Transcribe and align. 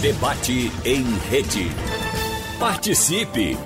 Debate 0.00 0.70
em 0.84 1.02
rede. 1.28 1.66
Participe! 2.60 3.56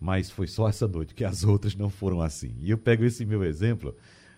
Mas 0.00 0.30
foi 0.30 0.48
só 0.48 0.68
essa 0.68 0.88
noite, 0.88 1.14
que 1.14 1.24
as 1.24 1.44
outras 1.46 1.76
não 1.76 1.88
foram 1.88 2.20
assim. 2.20 2.56
E 2.58 2.70
eu 2.70 2.78
pego 2.78 3.04
esse 3.04 3.24
meu 3.24 3.44
exemplo, 3.44 3.94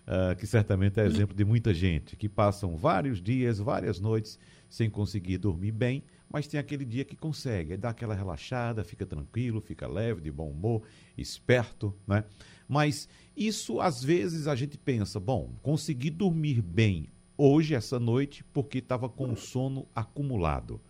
uh, 0.06 0.36
que 0.36 0.46
certamente 0.46 1.00
é 1.00 1.04
exemplo 1.04 1.36
de 1.36 1.44
muita 1.44 1.74
gente, 1.74 2.16
que 2.16 2.28
passam 2.28 2.76
vários 2.76 3.20
dias, 3.20 3.58
várias 3.58 4.00
noites 4.00 4.38
sem 4.68 4.90
conseguir 4.90 5.38
dormir 5.38 5.72
bem, 5.72 6.02
mas 6.28 6.46
tem 6.46 6.58
aquele 6.58 6.84
dia 6.84 7.04
que 7.04 7.16
consegue, 7.16 7.76
dá 7.76 7.90
aquela 7.90 8.14
relaxada, 8.14 8.82
fica 8.82 9.06
tranquilo, 9.06 9.60
fica 9.60 9.86
leve, 9.86 10.20
de 10.20 10.30
bom 10.30 10.50
humor, 10.50 10.82
esperto, 11.16 11.94
né? 12.06 12.24
Mas 12.68 13.08
isso 13.36 13.80
às 13.80 14.02
vezes 14.02 14.48
a 14.48 14.56
gente 14.56 14.76
pensa, 14.76 15.20
bom, 15.20 15.54
consegui 15.62 16.10
dormir 16.10 16.60
bem 16.60 17.08
hoje, 17.36 17.74
essa 17.74 18.00
noite, 18.00 18.42
porque 18.52 18.78
estava 18.78 19.08
com 19.08 19.36
sono 19.36 19.86
acumulado. 19.94 20.80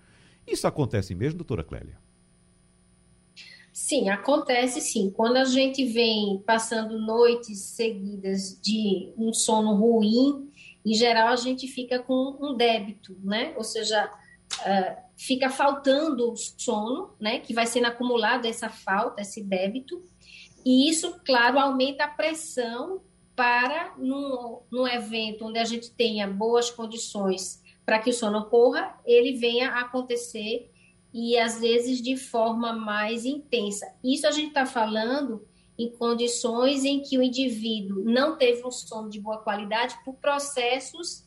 Isso 0.47 0.67
acontece 0.67 1.15
mesmo, 1.15 1.39
doutora 1.39 1.65
Clélia? 1.65 1.99
Sim, 3.77 4.09
acontece 4.09 4.81
sim. 4.81 5.11
Quando 5.11 5.37
a 5.37 5.45
gente 5.45 5.85
vem 5.85 6.43
passando 6.47 6.99
noites 6.99 7.61
seguidas 7.61 8.59
de 8.59 9.13
um 9.19 9.35
sono 9.35 9.75
ruim, 9.75 10.51
em 10.83 10.95
geral 10.95 11.29
a 11.29 11.37
gente 11.37 11.69
fica 11.69 11.99
com 11.99 12.39
um 12.41 12.57
débito, 12.57 13.15
né? 13.23 13.53
Ou 13.55 13.63
seja, 13.63 14.07
uh, 14.07 14.97
fica 15.15 15.51
faltando 15.51 16.33
sono, 16.57 17.11
né? 17.21 17.39
Que 17.39 17.53
vai 17.53 17.67
sendo 17.67 17.89
acumulado 17.89 18.47
essa 18.47 18.71
falta, 18.71 19.21
esse 19.21 19.43
débito, 19.45 20.03
e 20.65 20.89
isso, 20.89 21.21
claro, 21.23 21.59
aumenta 21.59 22.05
a 22.05 22.09
pressão 22.09 23.03
para, 23.37 23.93
num, 23.99 24.61
num 24.73 24.89
evento 24.89 25.45
onde 25.45 25.59
a 25.59 25.65
gente 25.67 25.91
tenha 25.91 26.27
boas 26.27 26.71
condições 26.71 27.63
para 27.85 27.99
que 27.99 28.09
o 28.09 28.15
sono 28.15 28.39
ocorra, 28.39 28.99
ele 29.05 29.35
venha 29.35 29.69
a 29.69 29.83
acontecer 29.83 30.71
e 31.19 31.39
às 31.39 31.59
vezes 31.59 32.03
de 32.03 32.15
forma 32.15 32.75
mais 32.75 33.25
intensa. 33.25 33.91
Isso 34.05 34.27
a 34.27 34.31
gente 34.31 34.49
está 34.49 34.67
falando 34.67 35.49
em 35.79 35.91
condições 35.91 36.85
em 36.85 37.01
que 37.01 37.17
o 37.17 37.23
indivíduo 37.23 38.05
não 38.05 38.37
teve 38.37 38.63
um 38.67 38.71
sono 38.71 39.09
de 39.09 39.19
boa 39.19 39.39
qualidade 39.39 39.97
por 40.05 40.17
processos, 40.17 41.25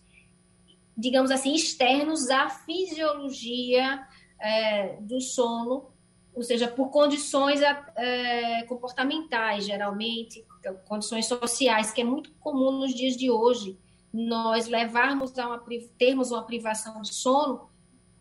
digamos 0.96 1.32
assim, 1.32 1.56
externos 1.56 2.30
à 2.30 2.50
fisiologia 2.50 4.08
é, 4.40 4.98
do 5.02 5.20
sono, 5.20 5.88
ou 6.36 6.44
seja, 6.44 6.68
por 6.68 6.92
condições 6.92 7.60
é, 7.60 8.62
comportamentais, 8.68 9.66
geralmente, 9.66 10.46
condições 10.88 11.26
sociais, 11.26 11.92
que 11.92 12.02
é 12.02 12.04
muito 12.04 12.32
comum 12.34 12.74
nos 12.74 12.94
dias 12.94 13.18
de 13.18 13.32
hoje, 13.32 13.76
nós 14.14 14.68
levarmos 14.68 15.36
a 15.40 15.48
uma, 15.48 15.64
termos 15.98 16.30
uma 16.30 16.44
privação 16.44 17.02
de 17.02 17.12
sono 17.12 17.68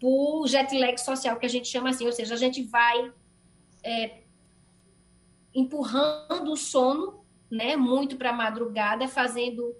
por 0.00 0.46
jet 0.46 0.76
lag 0.78 0.96
social, 0.98 1.38
que 1.38 1.46
a 1.46 1.48
gente 1.48 1.68
chama 1.68 1.90
assim, 1.90 2.06
ou 2.06 2.12
seja, 2.12 2.34
a 2.34 2.38
gente 2.38 2.62
vai 2.62 3.12
é, 3.82 4.22
empurrando 5.54 6.52
o 6.52 6.56
sono 6.56 7.24
né, 7.50 7.76
muito 7.76 8.16
para 8.16 8.30
a 8.30 8.32
madrugada, 8.32 9.08
fazendo, 9.08 9.74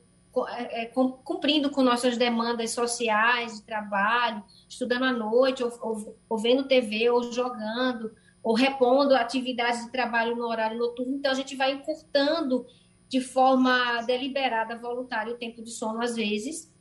é, 0.48 0.82
é 0.82 0.86
cumprindo 0.86 1.70
com 1.70 1.82
nossas 1.82 2.16
demandas 2.16 2.70
sociais, 2.70 3.56
de 3.56 3.62
trabalho, 3.62 4.42
estudando 4.68 5.04
à 5.04 5.12
noite, 5.12 5.62
ou, 5.62 5.70
ou, 5.80 6.16
ou 6.28 6.38
vendo 6.38 6.66
TV, 6.66 7.10
ou 7.10 7.30
jogando, 7.32 8.14
ou 8.42 8.54
repondo 8.54 9.14
atividades 9.14 9.84
de 9.84 9.92
trabalho 9.92 10.34
no 10.34 10.46
horário 10.46 10.78
noturno. 10.78 11.16
Então, 11.16 11.30
a 11.30 11.34
gente 11.34 11.54
vai 11.54 11.72
encurtando 11.72 12.66
de 13.08 13.20
forma 13.20 14.02
deliberada, 14.02 14.78
voluntária, 14.78 15.32
o 15.32 15.38
tempo 15.38 15.62
de 15.62 15.70
sono, 15.70 16.02
às 16.02 16.16
vezes, 16.16 16.72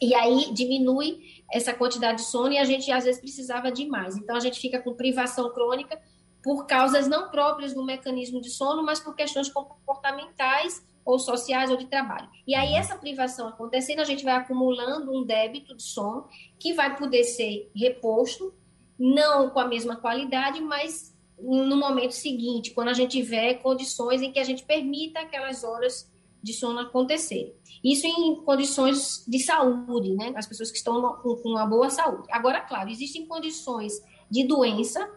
e 0.00 0.14
aí 0.14 0.52
diminui 0.52 1.39
essa 1.52 1.74
quantidade 1.74 2.18
de 2.18 2.28
sono 2.28 2.52
e 2.52 2.58
a 2.58 2.64
gente 2.64 2.90
às 2.90 3.04
vezes 3.04 3.20
precisava 3.20 3.70
de 3.70 3.86
mais. 3.86 4.16
Então 4.16 4.36
a 4.36 4.40
gente 4.40 4.60
fica 4.60 4.80
com 4.80 4.94
privação 4.94 5.52
crônica 5.52 6.00
por 6.42 6.66
causas 6.66 7.06
não 7.06 7.30
próprias 7.30 7.74
do 7.74 7.84
mecanismo 7.84 8.40
de 8.40 8.50
sono, 8.50 8.82
mas 8.82 9.00
por 9.00 9.14
questões 9.14 9.48
comportamentais 9.48 10.82
ou 11.04 11.18
sociais 11.18 11.70
ou 11.70 11.76
de 11.76 11.86
trabalho. 11.86 12.28
E 12.46 12.54
aí 12.54 12.74
essa 12.74 12.96
privação 12.96 13.48
acontecendo, 13.48 14.00
a 14.00 14.04
gente 14.04 14.24
vai 14.24 14.34
acumulando 14.34 15.12
um 15.12 15.24
débito 15.24 15.74
de 15.74 15.82
sono 15.82 16.26
que 16.58 16.72
vai 16.72 16.96
poder 16.96 17.24
ser 17.24 17.70
reposto, 17.74 18.54
não 18.98 19.50
com 19.50 19.60
a 19.60 19.66
mesma 19.66 19.96
qualidade, 19.96 20.60
mas 20.60 21.14
no 21.38 21.76
momento 21.76 22.12
seguinte, 22.12 22.72
quando 22.72 22.88
a 22.88 22.92
gente 22.92 23.12
tiver 23.12 23.54
condições 23.54 24.20
em 24.20 24.30
que 24.30 24.38
a 24.38 24.44
gente 24.44 24.62
permita 24.62 25.20
aquelas 25.20 25.64
horas 25.64 26.09
de 26.42 26.52
sono 26.52 26.80
acontecer. 26.80 27.56
Isso 27.82 28.06
em 28.06 28.36
condições 28.44 29.24
de 29.26 29.38
saúde, 29.38 30.14
né? 30.14 30.32
As 30.36 30.46
pessoas 30.46 30.70
que 30.70 30.78
estão 30.78 31.00
com 31.22 31.50
uma 31.50 31.66
boa 31.66 31.90
saúde. 31.90 32.28
Agora, 32.30 32.60
claro, 32.60 32.90
existem 32.90 33.26
condições 33.26 33.92
de 34.30 34.44
doença 34.44 35.10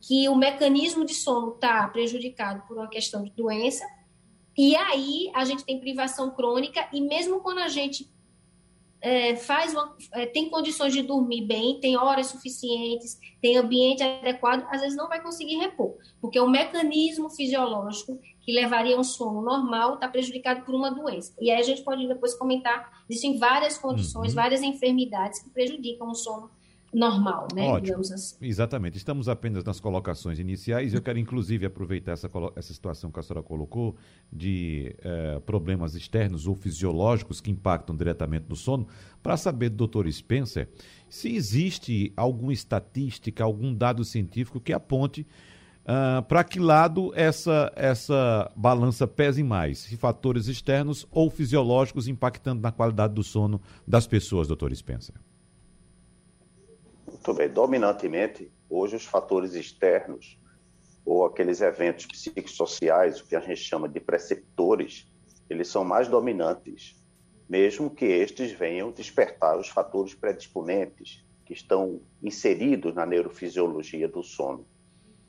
que 0.00 0.28
o 0.28 0.34
mecanismo 0.34 1.04
de 1.04 1.14
sono 1.14 1.54
está 1.54 1.86
prejudicado 1.88 2.62
por 2.66 2.76
uma 2.76 2.88
questão 2.88 3.24
de 3.24 3.30
doença, 3.30 3.84
e 4.56 4.76
aí 4.76 5.30
a 5.34 5.44
gente 5.44 5.64
tem 5.64 5.80
privação 5.80 6.30
crônica, 6.30 6.88
e 6.92 7.00
mesmo 7.00 7.40
quando 7.40 7.58
a 7.58 7.68
gente 7.68 8.08
é, 9.00 9.36
faz 9.36 9.72
uma, 9.72 9.96
é, 10.12 10.26
tem 10.26 10.48
condições 10.50 10.92
de 10.92 11.02
dormir 11.02 11.46
bem, 11.46 11.78
tem 11.80 11.96
horas 11.96 12.26
suficientes, 12.28 13.18
tem 13.40 13.56
ambiente 13.56 14.02
adequado, 14.02 14.66
às 14.70 14.80
vezes 14.80 14.96
não 14.96 15.08
vai 15.08 15.22
conseguir 15.22 15.56
repor, 15.56 15.96
porque 16.20 16.38
o 16.38 16.48
mecanismo 16.48 17.30
fisiológico 17.30 18.18
que 18.48 18.52
levaria 18.54 18.96
a 18.96 18.98
um 18.98 19.04
sono 19.04 19.42
normal 19.42 19.96
está 19.96 20.08
prejudicado 20.08 20.62
por 20.62 20.74
uma 20.74 20.90
doença. 20.90 21.34
E 21.38 21.50
aí 21.50 21.60
a 21.60 21.62
gente 21.62 21.82
pode 21.82 22.08
depois 22.08 22.32
comentar, 22.32 23.04
existem 23.06 23.38
várias 23.38 23.76
condições, 23.76 24.30
uhum. 24.30 24.36
várias 24.36 24.62
enfermidades 24.62 25.42
que 25.42 25.50
prejudicam 25.50 26.08
o 26.08 26.14
sono 26.14 26.48
normal, 26.90 27.46
né? 27.54 27.68
Ótimo. 27.68 28.00
Assim. 28.00 28.38
Exatamente. 28.40 28.96
Estamos 28.96 29.28
apenas 29.28 29.64
nas 29.64 29.78
colocações 29.78 30.38
iniciais. 30.38 30.94
Eu 30.94 31.02
quero, 31.02 31.18
inclusive, 31.18 31.66
aproveitar 31.66 32.12
essa, 32.12 32.30
essa 32.56 32.72
situação 32.72 33.12
que 33.12 33.20
a 33.20 33.22
senhora 33.22 33.42
colocou 33.42 33.94
de 34.32 34.96
eh, 35.00 35.42
problemas 35.44 35.94
externos 35.94 36.46
ou 36.46 36.54
fisiológicos 36.54 37.42
que 37.42 37.50
impactam 37.50 37.94
diretamente 37.94 38.46
no 38.48 38.56
sono, 38.56 38.88
para 39.22 39.36
saber 39.36 39.68
do 39.68 39.76
doutor 39.76 40.10
Spencer 40.10 40.70
se 41.06 41.36
existe 41.36 42.14
alguma 42.16 42.54
estatística, 42.54 43.44
algum 43.44 43.74
dado 43.74 44.06
científico 44.06 44.58
que 44.58 44.72
aponte 44.72 45.26
Uh, 45.88 46.22
para 46.24 46.44
que 46.44 46.60
lado 46.60 47.14
essa, 47.14 47.72
essa 47.74 48.52
balança 48.54 49.06
pese 49.06 49.42
mais? 49.42 49.78
Se 49.78 49.96
fatores 49.96 50.46
externos 50.46 51.06
ou 51.10 51.30
fisiológicos 51.30 52.06
impactando 52.06 52.60
na 52.60 52.70
qualidade 52.70 53.14
do 53.14 53.22
sono 53.22 53.58
das 53.86 54.06
pessoas, 54.06 54.46
doutor 54.46 54.74
Spencer? 54.76 55.14
Muito 57.06 57.32
bem. 57.32 57.48
Dominantemente, 57.48 58.52
hoje 58.68 58.96
os 58.96 59.06
fatores 59.06 59.54
externos, 59.54 60.38
ou 61.06 61.24
aqueles 61.24 61.62
eventos 61.62 62.04
psicossociais, 62.04 63.22
o 63.22 63.26
que 63.26 63.34
a 63.34 63.40
gente 63.40 63.62
chama 63.62 63.88
de 63.88 63.98
preceptores, 63.98 65.10
eles 65.48 65.68
são 65.68 65.86
mais 65.86 66.06
dominantes, 66.06 67.02
mesmo 67.48 67.88
que 67.88 68.04
estes 68.04 68.52
venham 68.52 68.92
despertar 68.92 69.58
os 69.58 69.68
fatores 69.68 70.12
predisponentes 70.12 71.24
que 71.46 71.54
estão 71.54 72.02
inseridos 72.22 72.94
na 72.94 73.06
neurofisiologia 73.06 74.06
do 74.06 74.22
sono. 74.22 74.66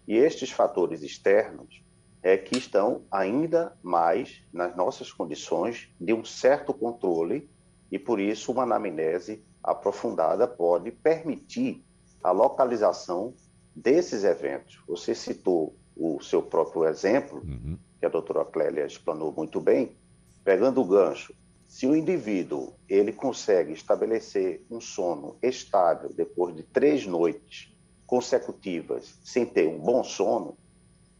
E 0.09 0.17
estes 0.17 0.49
fatores 0.49 1.03
externos 1.03 1.83
é 2.23 2.35
que 2.35 2.57
estão 2.57 3.03
ainda 3.11 3.77
mais 3.83 4.41
nas 4.51 4.75
nossas 4.75 5.11
condições 5.11 5.87
de 6.01 6.11
um 6.11 6.25
certo 6.25 6.73
controle 6.73 7.47
e 7.91 7.99
por 7.99 8.19
isso 8.19 8.51
uma 8.51 8.63
anamnese 8.63 9.45
aprofundada 9.63 10.47
pode 10.47 10.91
permitir 10.91 11.85
a 12.23 12.31
localização 12.31 13.35
desses 13.75 14.23
eventos. 14.23 14.81
Você 14.87 15.13
citou 15.13 15.75
o 15.95 16.19
seu 16.21 16.41
próprio 16.41 16.85
exemplo, 16.85 17.43
uhum. 17.45 17.77
que 17.99 18.05
a 18.07 18.09
doutora 18.09 18.43
Clélia 18.43 18.87
explanou 18.87 19.31
muito 19.31 19.61
bem, 19.61 19.95
pegando 20.43 20.81
o 20.81 20.85
gancho. 20.85 21.35
Se 21.67 21.85
o 21.85 21.95
indivíduo 21.95 22.73
ele 22.89 23.13
consegue 23.13 23.73
estabelecer 23.73 24.65
um 24.71 24.81
sono 24.81 25.37
estável 25.39 26.11
depois 26.11 26.55
de 26.55 26.63
três 26.63 27.05
noites 27.05 27.77
consecutivas 28.09 29.19
sem 29.23 29.45
ter 29.45 29.67
um 29.67 29.77
bom 29.77 30.03
sono, 30.03 30.57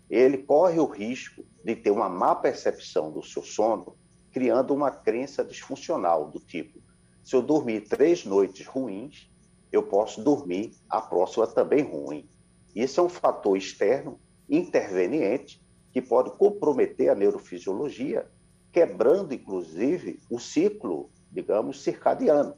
ele 0.10 0.40
corre 0.40 0.80
o 0.80 0.88
risco 0.88 1.46
de 1.64 1.76
ter 1.76 1.92
uma 1.92 2.10
má 2.10 2.34
percepção 2.34 3.12
do 3.12 3.22
seu 3.22 3.44
sono, 3.44 3.96
criando 4.32 4.74
uma 4.74 4.90
crença 4.90 5.44
disfuncional 5.44 6.32
do 6.32 6.40
tipo: 6.40 6.80
se 7.24 7.36
eu 7.36 7.44
dormir 7.44 7.82
três 7.82 8.26
noites 8.26 8.66
ruins, 8.66 9.30
eu 9.72 9.84
posso 9.84 10.24
dormir 10.24 10.72
a 10.90 11.00
próxima 11.00 11.46
também 11.46 11.84
ruim. 11.84 12.28
Isso 12.76 13.00
é 13.00 13.04
um 13.04 13.10
fator 13.10 13.56
externo, 13.56 14.20
interveniente, 14.50 15.64
que 15.94 16.02
pode 16.02 16.32
comprometer 16.38 17.10
a 17.10 17.16
neurofisiologia, 17.16 18.28
quebrando, 18.72 19.32
inclusive, 19.32 20.20
o 20.28 20.40
ciclo, 20.40 21.12
digamos, 21.32 21.84
circadiano. 21.84 22.56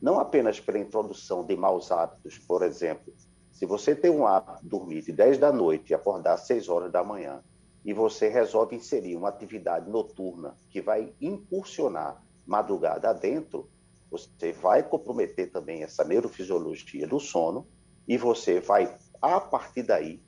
Não 0.00 0.20
apenas 0.20 0.60
pela 0.60 0.78
introdução 0.78 1.46
de 1.46 1.56
maus 1.56 1.90
hábitos, 1.90 2.36
por 2.36 2.62
exemplo. 2.62 3.14
Se 3.52 3.66
você 3.66 3.94
tem 3.94 4.10
um 4.10 4.26
hábito 4.26 4.62
de 4.62 4.68
dormir 4.68 5.02
de 5.02 5.12
10 5.12 5.38
da 5.38 5.52
noite 5.52 5.90
e 5.90 5.94
acordar 5.94 6.34
às 6.34 6.46
6 6.46 6.68
horas 6.68 6.90
da 6.90 7.04
manhã, 7.04 7.42
e 7.84 7.92
você 7.92 8.28
resolve 8.28 8.76
inserir 8.76 9.16
uma 9.16 9.28
atividade 9.28 9.90
noturna 9.90 10.56
que 10.70 10.80
vai 10.80 11.12
impulsionar 11.20 12.22
madrugada 12.46 13.10
adentro, 13.10 13.68
você 14.10 14.52
vai 14.52 14.82
comprometer 14.82 15.50
também 15.50 15.82
essa 15.82 16.04
neurofisiologia 16.04 17.06
do 17.06 17.18
sono 17.18 17.66
e 18.06 18.16
você 18.16 18.60
vai 18.60 18.94
a 19.20 19.40
partir 19.40 19.84
daí, 19.84 20.20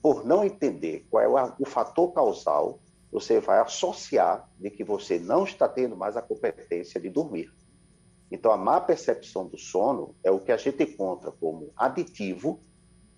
por 0.00 0.24
não 0.24 0.44
entender 0.44 1.06
qual 1.08 1.38
é 1.38 1.54
o 1.58 1.64
fator 1.64 2.12
causal, 2.12 2.80
você 3.10 3.38
vai 3.38 3.58
associar 3.60 4.48
de 4.58 4.70
que 4.70 4.82
você 4.82 5.18
não 5.18 5.44
está 5.44 5.68
tendo 5.68 5.96
mais 5.96 6.16
a 6.16 6.22
competência 6.22 7.00
de 7.00 7.08
dormir. 7.08 7.52
Então, 8.32 8.50
a 8.50 8.56
má 8.56 8.80
percepção 8.80 9.46
do 9.46 9.58
sono 9.58 10.16
é 10.24 10.30
o 10.30 10.40
que 10.40 10.50
a 10.50 10.56
gente 10.56 10.82
encontra 10.82 11.30
como 11.30 11.70
aditivo 11.76 12.58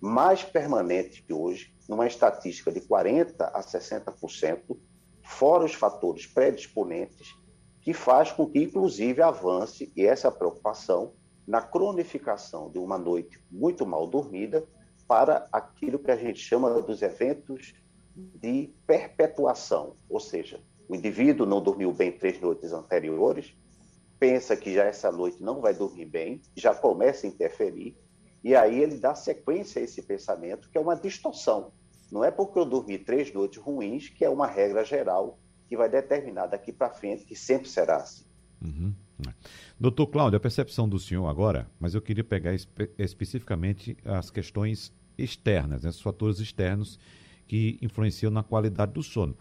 mais 0.01 0.43
permanente 0.43 1.23
que 1.23 1.31
hoje, 1.31 1.73
numa 1.87 2.05
estatística 2.05 2.69
de 2.69 2.81
40% 2.81 3.33
a 3.39 3.61
60%, 3.61 4.77
fora 5.23 5.63
os 5.63 5.73
fatores 5.73 6.27
predisponentes, 6.27 7.33
que 7.81 7.93
faz 7.93 8.33
com 8.33 8.45
que, 8.45 8.61
inclusive, 8.61 9.21
avance, 9.21 9.89
e 9.95 10.05
essa 10.05 10.29
preocupação, 10.29 11.13
na 11.47 11.61
cronificação 11.61 12.69
de 12.69 12.77
uma 12.77 12.97
noite 12.97 13.41
muito 13.49 13.85
mal 13.85 14.05
dormida, 14.07 14.67
para 15.07 15.47
aquilo 15.49 15.97
que 15.97 16.11
a 16.11 16.17
gente 16.17 16.39
chama 16.39 16.81
dos 16.81 17.01
eventos 17.01 17.73
de 18.15 18.73
perpetuação, 18.85 19.95
ou 20.09 20.19
seja, 20.19 20.61
o 20.89 20.95
indivíduo 20.95 21.45
não 21.45 21.61
dormiu 21.61 21.93
bem 21.93 22.11
três 22.11 22.41
noites 22.41 22.73
anteriores, 22.73 23.55
pensa 24.25 24.57
que 24.57 24.73
já 24.73 24.85
essa 24.85 25.11
noite 25.11 25.37
não 25.39 25.61
vai 25.61 25.71
dormir 25.71 26.05
bem, 26.05 26.41
já 26.55 26.73
começa 26.73 27.27
a 27.27 27.29
interferir, 27.29 27.95
e 28.43 28.55
aí 28.55 28.81
ele 28.81 28.97
dá 28.97 29.13
sequência 29.13 29.79
a 29.79 29.83
esse 29.83 30.01
pensamento, 30.01 30.67
que 30.67 30.79
é 30.79 30.81
uma 30.81 30.95
distorção. 30.95 31.71
Não 32.11 32.23
é 32.23 32.31
porque 32.31 32.57
eu 32.57 32.65
dormi 32.65 32.97
três 32.97 33.31
noites 33.31 33.61
ruins 33.61 34.09
que 34.09 34.25
é 34.25 34.29
uma 34.29 34.47
regra 34.47 34.83
geral 34.83 35.37
que 35.67 35.77
vai 35.77 35.87
determinar 35.87 36.47
daqui 36.47 36.73
para 36.73 36.89
frente 36.89 37.23
que 37.23 37.35
sempre 37.35 37.69
será 37.69 37.97
assim. 37.97 38.25
Uhum. 38.63 38.95
Doutor 39.79 40.07
Cláudio, 40.07 40.37
a 40.37 40.39
percepção 40.39 40.89
do 40.89 40.97
senhor 40.97 41.27
agora, 41.27 41.69
mas 41.79 41.93
eu 41.93 42.01
queria 42.01 42.23
pegar 42.23 42.51
espe 42.51 42.89
especificamente 42.97 43.95
as 44.03 44.31
questões 44.31 44.91
externas, 45.15 45.83
né, 45.83 45.89
os 45.89 46.01
fatores 46.01 46.39
externos 46.39 46.99
que 47.47 47.77
influenciam 47.79 48.31
na 48.31 48.41
qualidade 48.41 48.93
do 48.93 49.03
sono. 49.03 49.37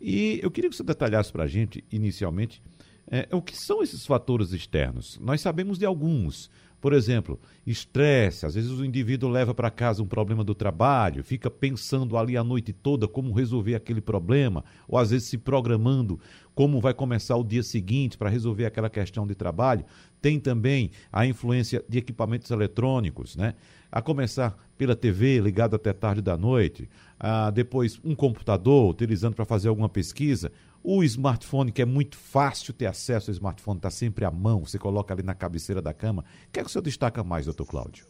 E 0.00 0.40
eu 0.42 0.50
queria 0.50 0.70
que 0.70 0.76
você 0.76 0.82
detalhasse 0.82 1.30
para 1.30 1.44
a 1.44 1.46
gente, 1.46 1.84
inicialmente, 1.92 2.62
é, 3.12 3.28
o 3.30 3.42
que 3.42 3.54
são 3.54 3.82
esses 3.82 4.06
fatores 4.06 4.52
externos. 4.52 5.18
Nós 5.20 5.42
sabemos 5.42 5.78
de 5.78 5.84
alguns, 5.84 6.50
por 6.80 6.94
exemplo, 6.94 7.38
estresse, 7.66 8.46
às 8.46 8.54
vezes 8.54 8.70
o 8.70 8.86
indivíduo 8.86 9.28
leva 9.28 9.54
para 9.54 9.70
casa 9.70 10.02
um 10.02 10.06
problema 10.06 10.42
do 10.42 10.54
trabalho, 10.54 11.22
fica 11.22 11.50
pensando 11.50 12.16
ali 12.16 12.38
a 12.38 12.42
noite 12.42 12.72
toda 12.72 13.06
como 13.06 13.34
resolver 13.34 13.74
aquele 13.74 14.00
problema, 14.00 14.64
ou 14.88 14.98
às 14.98 15.10
vezes 15.10 15.28
se 15.28 15.36
programando 15.36 16.18
como 16.54 16.80
vai 16.80 16.94
começar 16.94 17.36
o 17.36 17.44
dia 17.44 17.62
seguinte 17.62 18.16
para 18.16 18.30
resolver 18.30 18.64
aquela 18.64 18.88
questão 18.88 19.26
de 19.26 19.34
trabalho. 19.34 19.84
Tem 20.20 20.40
também 20.40 20.90
a 21.12 21.26
influência 21.26 21.84
de 21.86 21.98
equipamentos 21.98 22.50
eletrônicos, 22.50 23.36
né? 23.36 23.54
A 23.90 24.00
começar 24.00 24.56
pela 24.78 24.96
TV 24.96 25.38
ligada 25.38 25.76
até 25.76 25.92
tarde 25.92 26.22
da 26.22 26.36
noite, 26.36 26.88
a 27.20 27.50
depois 27.50 28.00
um 28.02 28.14
computador 28.14 28.90
utilizando 28.90 29.34
para 29.34 29.44
fazer 29.44 29.68
alguma 29.68 29.88
pesquisa, 29.88 30.50
o 30.82 31.02
smartphone, 31.04 31.70
que 31.70 31.82
é 31.82 31.84
muito 31.84 32.16
fácil 32.16 32.74
ter 32.74 32.86
acesso 32.86 33.30
ao 33.30 33.34
smartphone, 33.34 33.78
está 33.78 33.90
sempre 33.90 34.24
à 34.24 34.30
mão, 34.30 34.64
você 34.64 34.78
coloca 34.78 35.14
ali 35.14 35.22
na 35.22 35.34
cabeceira 35.34 35.80
da 35.80 35.94
cama. 35.94 36.24
O 36.48 36.50
que 36.50 36.60
é 36.60 36.62
que 36.62 36.68
o 36.68 36.72
senhor 36.72 36.82
destaca 36.82 37.22
mais, 37.22 37.46
doutor 37.46 37.66
Cláudio? 37.66 38.06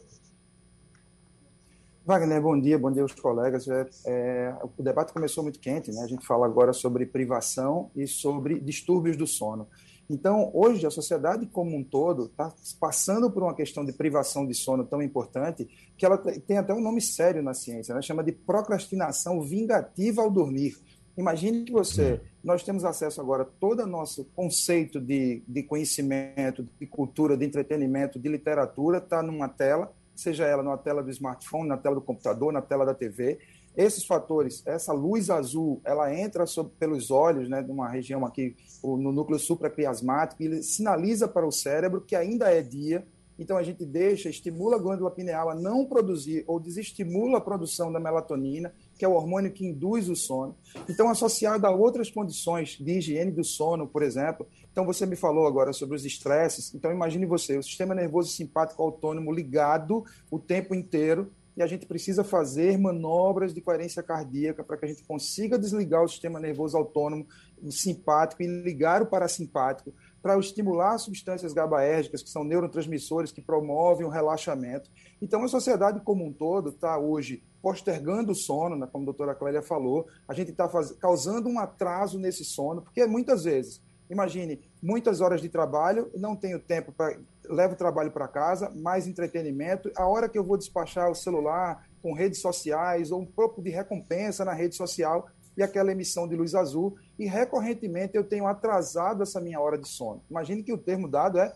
Wagner, 2.05 2.41
bom 2.41 2.59
dia, 2.59 2.77
bom 2.77 2.91
dia 2.91 3.01
aos 3.01 3.13
colegas. 3.13 3.65
É, 3.67 3.87
é, 4.05 4.55
o 4.77 4.83
debate 4.83 5.13
começou 5.13 5.41
muito 5.41 5.59
quente, 5.59 5.89
né? 5.91 6.01
A 6.01 6.07
gente 6.07 6.25
fala 6.25 6.45
agora 6.45 6.73
sobre 6.73 7.05
privação 7.05 7.89
e 7.95 8.05
sobre 8.05 8.59
distúrbios 8.59 9.15
do 9.15 9.25
sono. 9.25 9.67
Então, 10.09 10.51
hoje, 10.53 10.85
a 10.85 10.91
sociedade 10.91 11.45
como 11.47 11.77
um 11.77 11.83
todo 11.83 12.25
está 12.25 12.53
passando 12.77 13.31
por 13.31 13.43
uma 13.43 13.55
questão 13.55 13.85
de 13.85 13.93
privação 13.93 14.45
de 14.45 14.53
sono 14.53 14.83
tão 14.83 15.01
importante 15.01 15.65
que 15.95 16.05
ela 16.05 16.17
tem 16.17 16.57
até 16.57 16.73
um 16.73 16.81
nome 16.81 16.99
sério 16.99 17.41
na 17.41 17.53
ciência, 17.53 17.95
né? 17.95 18.01
chama 18.01 18.21
de 18.21 18.33
procrastinação 18.33 19.41
vingativa 19.41 20.21
ao 20.21 20.29
dormir. 20.29 20.77
Imagine 21.15 21.63
que 21.63 21.71
você, 21.71 22.19
nós 22.43 22.63
temos 22.63 22.83
acesso 22.83 23.21
agora 23.21 23.43
a 23.43 23.45
todo 23.45 23.83
o 23.83 23.87
nosso 23.87 24.25
conceito 24.35 24.99
de, 24.99 25.43
de 25.47 25.61
conhecimento, 25.61 26.67
de 26.79 26.87
cultura, 26.87 27.37
de 27.37 27.45
entretenimento, 27.45 28.19
de 28.19 28.27
literatura, 28.27 28.97
está 28.97 29.21
numa 29.21 29.47
tela, 29.47 29.93
seja 30.15 30.45
ela 30.45 30.63
na 30.63 30.75
tela 30.75 31.03
do 31.03 31.11
smartphone, 31.11 31.69
na 31.69 31.77
tela 31.77 31.95
do 31.95 32.01
computador, 32.01 32.51
na 32.51 32.61
tela 32.61 32.83
da 32.83 32.95
TV. 32.95 33.37
Esses 33.77 34.05
fatores, 34.05 34.63
essa 34.65 34.91
luz 34.91 35.29
azul, 35.29 35.81
ela 35.83 36.13
entra 36.13 36.45
pelos 36.79 37.11
olhos, 37.11 37.47
né, 37.47 37.61
numa 37.61 37.89
região 37.89 38.25
aqui, 38.25 38.55
no 38.83 39.11
núcleo 39.11 39.37
supraquiasmático, 39.37 40.41
e 40.41 40.63
sinaliza 40.63 41.27
para 41.27 41.45
o 41.45 41.51
cérebro 41.51 42.01
que 42.01 42.15
ainda 42.15 42.51
é 42.51 42.61
dia, 42.61 43.05
então 43.37 43.57
a 43.57 43.63
gente 43.63 43.85
deixa, 43.85 44.29
estimula 44.29 44.75
a 44.75 44.79
glândula 44.79 45.09
pineal 45.09 45.49
a 45.49 45.55
não 45.55 45.85
produzir 45.85 46.43
ou 46.47 46.59
desestimula 46.59 47.39
a 47.39 47.41
produção 47.41 47.91
da 47.91 47.99
melatonina, 47.99 48.73
que 49.03 49.05
é 49.05 49.09
o 49.09 49.15
hormônio 49.15 49.51
que 49.51 49.65
induz 49.65 50.07
o 50.07 50.15
sono. 50.15 50.55
Então, 50.89 51.09
associado 51.09 51.67
a 51.67 51.69
outras 51.69 52.09
condições 52.09 52.77
de 52.79 52.99
higiene 52.99 53.31
do 53.31 53.43
sono, 53.43 53.85
por 53.85 54.01
exemplo. 54.01 54.47
Então, 54.71 54.85
você 54.85 55.05
me 55.05 55.17
falou 55.17 55.45
agora 55.45 55.73
sobre 55.73 55.97
os 55.97 56.05
estresses. 56.05 56.73
Então, 56.73 56.89
imagine 56.89 57.25
você, 57.25 57.57
o 57.57 57.63
sistema 57.63 57.93
nervoso 57.93 58.31
simpático 58.31 58.81
autônomo 58.81 59.29
ligado 59.29 60.05
o 60.31 60.39
tempo 60.39 60.73
inteiro 60.73 61.33
e 61.57 61.61
a 61.61 61.67
gente 61.67 61.85
precisa 61.85 62.23
fazer 62.23 62.77
manobras 62.77 63.53
de 63.53 63.59
coerência 63.59 64.01
cardíaca 64.01 64.63
para 64.63 64.77
que 64.77 64.85
a 64.85 64.87
gente 64.87 65.03
consiga 65.03 65.59
desligar 65.59 66.01
o 66.01 66.07
sistema 66.07 66.39
nervoso 66.39 66.77
autônomo 66.77 67.27
simpático 67.69 68.41
e 68.41 68.47
ligar 68.47 69.01
o 69.01 69.07
parasimpático 69.07 69.93
para 70.21 70.39
estimular 70.39 70.97
substâncias 70.97 71.51
GABAérgicas, 71.51 72.23
que 72.23 72.29
são 72.29 72.45
neurotransmissores 72.45 73.33
que 73.33 73.41
promovem 73.41 74.05
o 74.05 74.09
relaxamento. 74.09 74.89
Então, 75.21 75.43
a 75.43 75.49
sociedade 75.49 75.99
como 76.05 76.25
um 76.25 76.31
todo 76.31 76.69
está 76.69 76.97
hoje 76.97 77.43
postergando 77.63 78.33
o 78.33 78.35
sono, 78.35 78.75
né, 78.75 78.85
como 78.91 79.03
a 79.03 79.05
doutora 79.05 79.33
Clélia 79.33 79.61
falou, 79.61 80.05
a 80.27 80.33
gente 80.33 80.51
está 80.51 80.69
causando 80.99 81.47
um 81.47 81.57
atraso 81.57 82.19
nesse 82.19 82.43
sono, 82.43 82.81
porque 82.81 83.05
muitas 83.05 83.45
vezes, 83.45 83.81
imagine, 84.09 84.59
muitas 84.81 85.21
horas 85.21 85.41
de 85.41 85.47
trabalho, 85.47 86.11
não 86.13 86.35
tenho 86.35 86.59
tempo 86.59 86.91
para. 86.91 87.17
levo 87.49 87.73
o 87.73 87.77
trabalho 87.77 88.11
para 88.11 88.27
casa, 88.27 88.69
mais 88.75 89.07
entretenimento, 89.07 89.89
a 89.95 90.05
hora 90.05 90.27
que 90.27 90.37
eu 90.37 90.43
vou 90.43 90.57
despachar 90.57 91.09
o 91.09 91.15
celular 91.15 91.87
com 92.01 92.13
redes 92.13 92.41
sociais 92.41 93.11
ou 93.11 93.21
um 93.21 93.25
pouco 93.25 93.61
de 93.61 93.69
recompensa 93.69 94.43
na 94.43 94.53
rede 94.53 94.75
social, 94.75 95.29
e 95.55 95.63
aquela 95.63 95.91
emissão 95.91 96.27
de 96.27 96.35
luz 96.35 96.55
azul, 96.55 96.97
e 97.17 97.25
recorrentemente 97.25 98.17
eu 98.17 98.23
tenho 98.23 98.45
atrasado 98.45 99.23
essa 99.23 99.39
minha 99.39 99.61
hora 99.61 99.77
de 99.77 99.87
sono. 99.87 100.21
Imagine 100.29 100.63
que 100.63 100.73
o 100.73 100.77
termo 100.77 101.07
dado 101.07 101.39
é 101.39 101.53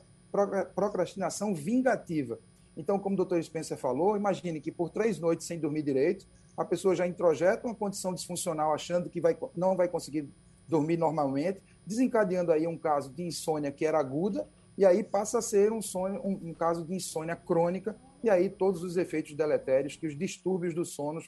procrastinação 0.74 1.54
vingativa. 1.54 2.40
Então, 2.78 3.00
como 3.00 3.16
o 3.16 3.18
doutor 3.18 3.44
Spencer 3.44 3.78
falou, 3.78 4.16
imagine 4.16 4.62
que 4.62 4.72
por 4.72 4.90
três 4.90 5.20
noites 5.20 5.48
sem 5.48 5.60
dormir 5.60 5.82
direito, 5.82 6.28
a 6.56 6.64
pessoa 6.64 6.96
já 6.96 7.08
introjeta 7.08 7.66
uma 7.66 7.76
condição 7.76 8.14
disfuncional 8.14 8.74
achando 8.74 9.10
que 9.10 9.20
vai, 9.20 9.36
não 9.56 9.76
vai 9.76 9.88
conseguir 9.88 10.30
dormir 10.68 10.98
normalmente, 10.98 11.62
desencadeando 11.86 12.52
aí 12.52 12.68
um 12.68 12.78
caso 12.78 13.12
de 13.12 13.24
insônia 13.24 13.72
que 13.72 13.86
era 13.86 14.00
aguda, 14.00 14.48
e 14.78 14.86
aí 14.86 15.04
passa 15.04 15.40
a 15.40 15.42
ser 15.42 15.72
um, 15.72 15.82
sonho, 15.82 16.22
um, 16.24 16.50
um 16.50 16.54
caso 16.54 16.86
de 16.86 16.94
insônia 16.94 17.36
crônica, 17.36 17.96
e 18.24 18.30
aí 18.30 18.50
todos 18.50 18.84
os 18.84 18.96
efeitos 18.96 19.34
deletérios 19.34 19.96
que 19.96 20.06
os 20.06 20.18
distúrbios 20.18 20.74
do 20.74 20.86
sono 20.86 21.20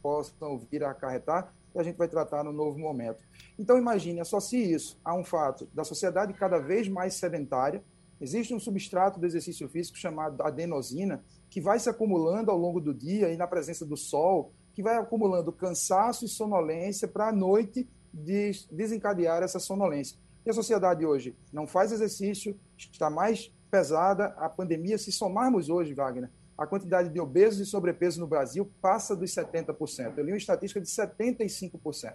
possam 0.00 0.58
vir 0.70 0.84
a 0.84 0.90
acarretar, 0.90 1.52
e 1.74 1.78
a 1.78 1.82
gente 1.82 1.96
vai 1.96 2.06
tratar 2.06 2.44
no 2.44 2.52
novo 2.52 2.78
momento. 2.78 3.24
Então, 3.58 3.78
imagine, 3.78 4.20
associe 4.20 4.72
isso 4.72 5.00
a 5.04 5.14
um 5.14 5.24
fato 5.24 5.66
da 5.72 5.84
sociedade 5.84 6.32
cada 6.34 6.58
vez 6.58 6.86
mais 6.86 7.14
sedentária. 7.14 7.82
Existe 8.22 8.54
um 8.54 8.60
substrato 8.60 9.18
do 9.18 9.26
exercício 9.26 9.68
físico 9.68 9.98
chamado 9.98 10.40
adenosina, 10.44 11.24
que 11.50 11.60
vai 11.60 11.80
se 11.80 11.90
acumulando 11.90 12.52
ao 12.52 12.56
longo 12.56 12.80
do 12.80 12.94
dia 12.94 13.32
e 13.32 13.36
na 13.36 13.48
presença 13.48 13.84
do 13.84 13.96
sol, 13.96 14.52
que 14.72 14.80
vai 14.80 14.96
acumulando 14.96 15.50
cansaço 15.50 16.24
e 16.24 16.28
sonolência 16.28 17.08
para 17.08 17.30
a 17.30 17.32
noite 17.32 17.88
desencadear 18.70 19.42
essa 19.42 19.58
sonolência. 19.58 20.16
E 20.46 20.50
a 20.50 20.52
sociedade 20.52 21.04
hoje 21.04 21.36
não 21.52 21.66
faz 21.66 21.90
exercício, 21.90 22.56
está 22.76 23.10
mais 23.10 23.52
pesada. 23.68 24.26
A 24.38 24.48
pandemia, 24.48 24.98
se 24.98 25.10
somarmos 25.10 25.68
hoje, 25.68 25.92
Wagner, 25.92 26.30
a 26.56 26.64
quantidade 26.64 27.08
de 27.08 27.18
obesos 27.18 27.58
e 27.58 27.66
sobrepeso 27.68 28.20
no 28.20 28.28
Brasil 28.28 28.70
passa 28.80 29.16
dos 29.16 29.34
70%. 29.34 30.16
Eu 30.16 30.24
li 30.24 30.30
uma 30.30 30.38
estatística 30.38 30.80
de 30.80 30.86
75%. 30.86 32.14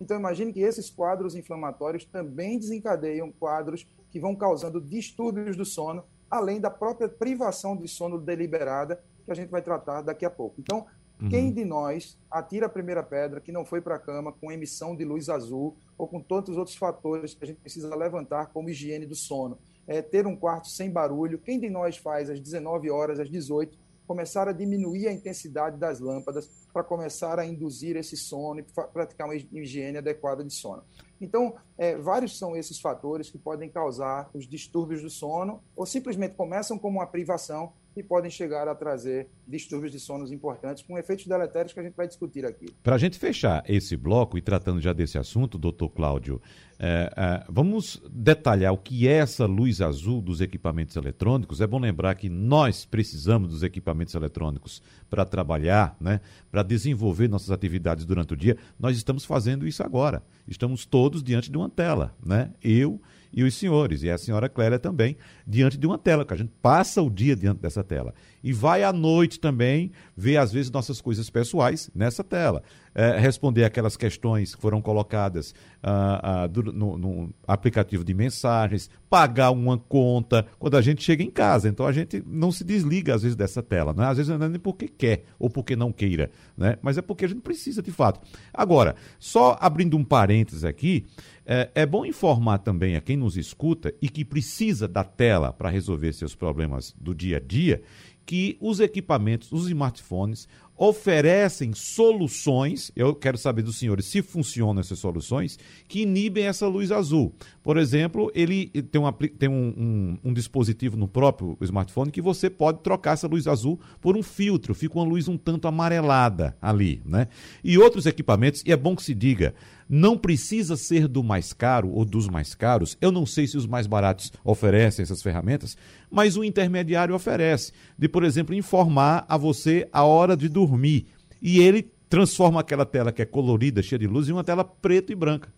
Então, 0.00 0.16
imagine 0.16 0.52
que 0.52 0.60
esses 0.60 0.88
quadros 0.88 1.34
inflamatórios 1.34 2.04
também 2.04 2.60
desencadeiam 2.60 3.32
quadros 3.32 3.84
que 4.10 4.20
vão 4.20 4.34
causando 4.34 4.80
distúrbios 4.80 5.56
do 5.56 5.64
sono, 5.64 6.04
além 6.30 6.60
da 6.60 6.70
própria 6.70 7.08
privação 7.08 7.76
de 7.76 7.88
sono 7.88 8.18
deliberada, 8.18 9.02
que 9.24 9.30
a 9.30 9.34
gente 9.34 9.50
vai 9.50 9.62
tratar 9.62 10.02
daqui 10.02 10.24
a 10.24 10.30
pouco. 10.30 10.60
Então, 10.60 10.86
uhum. 11.20 11.28
quem 11.28 11.52
de 11.52 11.64
nós 11.64 12.18
atira 12.30 12.66
a 12.66 12.70
primeira 12.70 13.02
pedra 13.02 13.40
que 13.40 13.52
não 13.52 13.64
foi 13.64 13.80
para 13.80 13.96
a 13.96 13.98
cama 13.98 14.32
com 14.32 14.50
emissão 14.50 14.96
de 14.96 15.04
luz 15.04 15.28
azul 15.28 15.76
ou 15.96 16.06
com 16.06 16.20
tantos 16.20 16.56
outros 16.56 16.76
fatores 16.76 17.34
que 17.34 17.44
a 17.44 17.46
gente 17.46 17.60
precisa 17.60 17.94
levantar, 17.94 18.46
como 18.46 18.70
higiene 18.70 19.06
do 19.06 19.14
sono? 19.14 19.58
É, 19.86 20.02
ter 20.02 20.26
um 20.26 20.36
quarto 20.36 20.68
sem 20.68 20.90
barulho. 20.90 21.38
Quem 21.38 21.58
de 21.58 21.70
nós 21.70 21.96
faz 21.96 22.28
às 22.28 22.40
19 22.40 22.90
horas, 22.90 23.18
às 23.18 23.30
18, 23.30 23.78
começar 24.08 24.48
a 24.48 24.52
diminuir 24.52 25.06
a 25.06 25.12
intensidade 25.12 25.76
das 25.76 26.00
lâmpadas 26.00 26.50
para 26.72 26.82
começar 26.82 27.38
a 27.38 27.46
induzir 27.46 27.94
esse 27.94 28.16
sono 28.16 28.60
e 28.60 28.62
praticar 28.92 29.28
uma 29.28 29.36
higiene 29.36 29.98
adequada 29.98 30.42
de 30.42 30.52
sono. 30.52 30.82
Então, 31.20 31.54
é, 31.76 31.94
vários 31.96 32.38
são 32.38 32.56
esses 32.56 32.80
fatores 32.80 33.28
que 33.28 33.36
podem 33.36 33.68
causar 33.68 34.30
os 34.32 34.48
distúrbios 34.48 35.02
do 35.02 35.10
sono, 35.10 35.62
ou 35.76 35.84
simplesmente 35.84 36.34
começam 36.34 36.78
como 36.78 36.98
uma 36.98 37.06
privação 37.06 37.74
e 37.96 38.02
podem 38.02 38.30
chegar 38.30 38.68
a 38.68 38.74
trazer 38.74 39.28
distúrbios 39.46 39.92
de 39.92 39.98
sonos 39.98 40.30
importantes, 40.30 40.82
com 40.82 40.96
efeitos 40.96 41.26
deletérios 41.26 41.72
que 41.72 41.80
a 41.80 41.82
gente 41.82 41.94
vai 41.94 42.06
discutir 42.06 42.44
aqui. 42.44 42.66
Para 42.82 42.94
a 42.94 42.98
gente 42.98 43.18
fechar 43.18 43.64
esse 43.68 43.96
bloco 43.96 44.38
e 44.38 44.42
tratando 44.42 44.80
já 44.80 44.92
desse 44.92 45.18
assunto, 45.18 45.58
doutor 45.58 45.88
Cláudio, 45.88 46.40
é, 46.78 47.12
é, 47.16 47.44
vamos 47.48 48.00
detalhar 48.08 48.72
o 48.72 48.78
que 48.78 49.08
é 49.08 49.14
essa 49.14 49.46
luz 49.46 49.80
azul 49.80 50.22
dos 50.22 50.40
equipamentos 50.40 50.94
eletrônicos. 50.94 51.60
É 51.60 51.66
bom 51.66 51.80
lembrar 51.80 52.14
que 52.14 52.28
nós 52.28 52.84
precisamos 52.84 53.50
dos 53.50 53.62
equipamentos 53.64 54.14
eletrônicos 54.14 54.80
para 55.10 55.24
trabalhar, 55.24 55.96
né, 56.00 56.20
para 56.50 56.62
desenvolver 56.62 57.28
nossas 57.28 57.50
atividades 57.50 58.04
durante 58.04 58.32
o 58.32 58.36
dia. 58.36 58.56
Nós 58.78 58.96
estamos 58.96 59.24
fazendo 59.24 59.66
isso 59.66 59.82
agora. 59.82 60.22
Estamos 60.46 60.86
todos 60.86 61.22
diante 61.22 61.50
de 61.50 61.56
uma 61.56 61.68
tela, 61.68 62.14
né? 62.24 62.52
Eu 62.62 63.00
e 63.32 63.42
os 63.42 63.54
senhores, 63.54 64.02
e 64.02 64.10
a 64.10 64.18
senhora 64.18 64.48
Clélia 64.48 64.78
também, 64.78 65.16
diante 65.46 65.76
de 65.76 65.86
uma 65.86 65.98
tela, 65.98 66.24
que 66.24 66.34
a 66.34 66.36
gente 66.36 66.52
passa 66.62 67.02
o 67.02 67.10
dia 67.10 67.36
diante 67.36 67.60
dessa 67.60 67.84
tela. 67.84 68.14
E 68.42 68.52
vai 68.52 68.82
à 68.82 68.92
noite 68.92 69.40
também 69.40 69.90
ver, 70.16 70.36
às 70.36 70.52
vezes, 70.52 70.70
nossas 70.70 71.00
coisas 71.00 71.28
pessoais 71.30 71.90
nessa 71.94 72.22
tela. 72.22 72.62
É, 72.94 73.16
responder 73.16 73.62
aquelas 73.62 73.96
questões 73.96 74.56
que 74.56 74.60
foram 74.60 74.82
colocadas 74.82 75.54
ah, 75.80 76.44
ah, 76.44 76.48
no, 76.72 76.98
no, 76.98 77.34
aplicativo 77.46 78.02
de 78.02 78.12
mensagens, 78.12 78.90
pagar 79.08 79.52
uma 79.52 79.78
conta 79.78 80.44
quando 80.58 80.76
a 80.76 80.80
gente 80.80 81.04
chega 81.04 81.22
em 81.22 81.30
casa. 81.30 81.68
Então 81.68 81.86
a 81.86 81.92
gente 81.92 82.20
não 82.26 82.50
se 82.50 82.64
desliga, 82.64 83.14
às 83.14 83.22
vezes, 83.22 83.36
dessa 83.36 83.62
tela. 83.62 83.92
Né? 83.92 84.04
Às 84.04 84.16
vezes 84.16 84.36
não 84.36 84.46
é 84.46 84.48
nem 84.48 84.58
porque 84.58 84.88
quer 84.88 85.24
ou 85.38 85.48
porque 85.48 85.76
não 85.76 85.92
queira, 85.92 86.30
né? 86.56 86.76
mas 86.82 86.98
é 86.98 87.02
porque 87.02 87.24
a 87.24 87.28
gente 87.28 87.40
precisa 87.40 87.80
de 87.80 87.92
fato. 87.92 88.20
Agora, 88.52 88.96
só 89.18 89.56
abrindo 89.60 89.96
um 89.96 90.02
parênteses 90.02 90.64
aqui, 90.64 91.06
é, 91.46 91.70
é 91.74 91.86
bom 91.86 92.04
informar 92.04 92.58
também 92.58 92.96
a 92.96 93.00
quem 93.00 93.16
nos 93.16 93.36
escuta 93.36 93.94
e 94.02 94.08
que 94.08 94.24
precisa 94.24 94.88
da 94.88 95.04
tela 95.04 95.52
para 95.52 95.70
resolver 95.70 96.12
seus 96.12 96.34
problemas 96.34 96.94
do 97.00 97.14
dia 97.14 97.36
a 97.36 97.40
dia 97.40 97.80
que 98.28 98.58
os 98.60 98.78
equipamentos, 98.78 99.50
os 99.52 99.68
smartphones, 99.68 100.46
oferecem 100.76 101.72
soluções, 101.72 102.92
eu 102.94 103.14
quero 103.14 103.38
saber 103.38 103.62
dos 103.62 103.78
senhores 103.78 104.04
se 104.04 104.20
funcionam 104.20 104.80
essas 104.80 104.98
soluções, 104.98 105.58
que 105.88 106.02
inibem 106.02 106.44
essa 106.44 106.68
luz 106.68 106.92
azul. 106.92 107.34
Por 107.62 107.78
exemplo, 107.78 108.30
ele 108.34 108.66
tem, 108.66 109.00
um, 109.00 109.10
tem 109.12 109.48
um, 109.48 109.74
um, 109.76 110.18
um, 110.24 110.32
dispositivo 110.34 110.94
no 110.94 111.08
próprio 111.08 111.56
smartphone 111.62 112.10
que 112.10 112.20
você 112.20 112.50
pode 112.50 112.80
trocar 112.82 113.14
essa 113.14 113.26
luz 113.26 113.46
azul 113.46 113.80
por 113.98 114.14
um 114.14 114.22
filtro, 114.22 114.74
fica 114.74 114.98
uma 114.98 115.08
luz 115.08 115.26
um 115.26 115.38
tanto 115.38 115.66
amarelada 115.66 116.54
ali, 116.60 117.00
né? 117.06 117.28
E 117.64 117.78
outros 117.78 118.04
equipamentos, 118.04 118.62
e 118.66 118.70
é 118.70 118.76
bom 118.76 118.94
que 118.94 119.02
se 119.02 119.14
diga, 119.14 119.54
não 119.88 120.18
precisa 120.18 120.76
ser 120.76 121.08
do 121.08 121.24
mais 121.24 121.52
caro 121.52 121.90
ou 121.90 122.04
dos 122.04 122.28
mais 122.28 122.54
caros. 122.54 122.96
Eu 123.00 123.10
não 123.10 123.24
sei 123.24 123.46
se 123.46 123.56
os 123.56 123.66
mais 123.66 123.86
baratos 123.86 124.32
oferecem 124.44 125.02
essas 125.02 125.22
ferramentas, 125.22 125.76
mas 126.10 126.36
o 126.36 126.44
intermediário 126.44 127.14
oferece. 127.14 127.72
De, 127.96 128.08
por 128.08 128.22
exemplo, 128.22 128.54
informar 128.54 129.24
a 129.28 129.36
você 129.36 129.88
a 129.92 130.04
hora 130.04 130.36
de 130.36 130.48
dormir. 130.48 131.06
E 131.40 131.60
ele 131.60 131.90
transforma 132.08 132.60
aquela 132.60 132.84
tela 132.84 133.12
que 133.12 133.22
é 133.22 133.26
colorida, 133.26 133.82
cheia 133.82 133.98
de 133.98 134.06
luz, 134.06 134.28
em 134.28 134.32
uma 134.32 134.44
tela 134.44 134.64
preta 134.64 135.12
e 135.12 135.16
branca. 135.16 135.52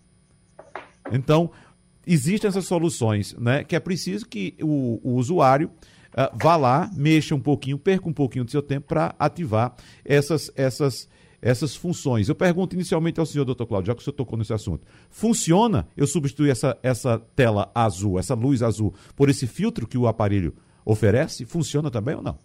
Então, 1.12 1.50
existem 2.06 2.48
essas 2.48 2.66
soluções, 2.66 3.34
né? 3.38 3.64
Que 3.64 3.76
é 3.76 3.80
preciso 3.80 4.26
que 4.26 4.54
o, 4.60 5.00
o 5.02 5.14
usuário 5.14 5.70
uh, 6.12 6.36
vá 6.40 6.56
lá, 6.56 6.90
mexa 6.94 7.34
um 7.34 7.40
pouquinho, 7.40 7.78
perca 7.78 8.08
um 8.08 8.12
pouquinho 8.12 8.44
do 8.44 8.50
seu 8.50 8.62
tempo 8.62 8.88
para 8.88 9.14
ativar 9.18 9.74
essas, 10.04 10.50
essas 10.54 11.08
essas 11.40 11.74
funções. 11.74 12.28
Eu 12.28 12.34
pergunto 12.34 12.74
inicialmente 12.74 13.18
ao 13.18 13.26
senhor, 13.26 13.44
doutor 13.44 13.66
Cláudio, 13.66 13.88
já 13.88 13.94
que 13.94 14.00
o 14.00 14.04
senhor 14.04 14.14
tocou 14.14 14.38
nesse 14.38 14.52
assunto. 14.52 14.86
Funciona 15.08 15.88
eu 15.96 16.06
substituir 16.06 16.50
essa, 16.50 16.78
essa 16.82 17.18
tela 17.34 17.70
azul, 17.74 18.18
essa 18.18 18.34
luz 18.34 18.62
azul, 18.62 18.94
por 19.16 19.28
esse 19.28 19.46
filtro 19.46 19.86
que 19.86 19.98
o 19.98 20.06
aparelho 20.06 20.54
oferece? 20.84 21.44
Funciona 21.44 21.90
também 21.90 22.14
ou 22.14 22.22
não? 22.22 22.38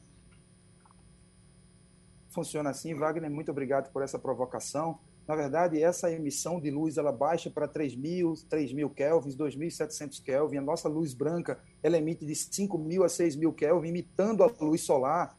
Funciona 2.29 2.73
sim, 2.73 2.93
Wagner. 2.93 3.31
Muito 3.31 3.49
obrigado 3.49 3.91
por 3.91 4.01
essa 4.03 4.19
provocação. 4.19 4.99
Na 5.27 5.35
verdade, 5.35 5.81
essa 5.81 6.11
emissão 6.11 6.59
de 6.59 6.69
luz 6.69 6.97
ela 6.97 7.11
baixa 7.11 7.49
para 7.49 7.67
3.000, 7.67 8.45
3.000 8.47 8.93
kelvins, 8.93 9.35
2.700 9.35 10.21
kelvin. 10.21 10.57
A 10.57 10.61
nossa 10.61 10.87
luz 10.87 11.13
branca 11.13 11.57
ela 11.81 11.97
emite 11.97 12.25
de 12.25 12.33
5.000 12.33 13.03
a 13.03 13.07
6.000 13.07 13.55
kelvin, 13.55 13.87
imitando 13.87 14.43
a 14.43 14.51
luz 14.59 14.81
solar. 14.81 15.35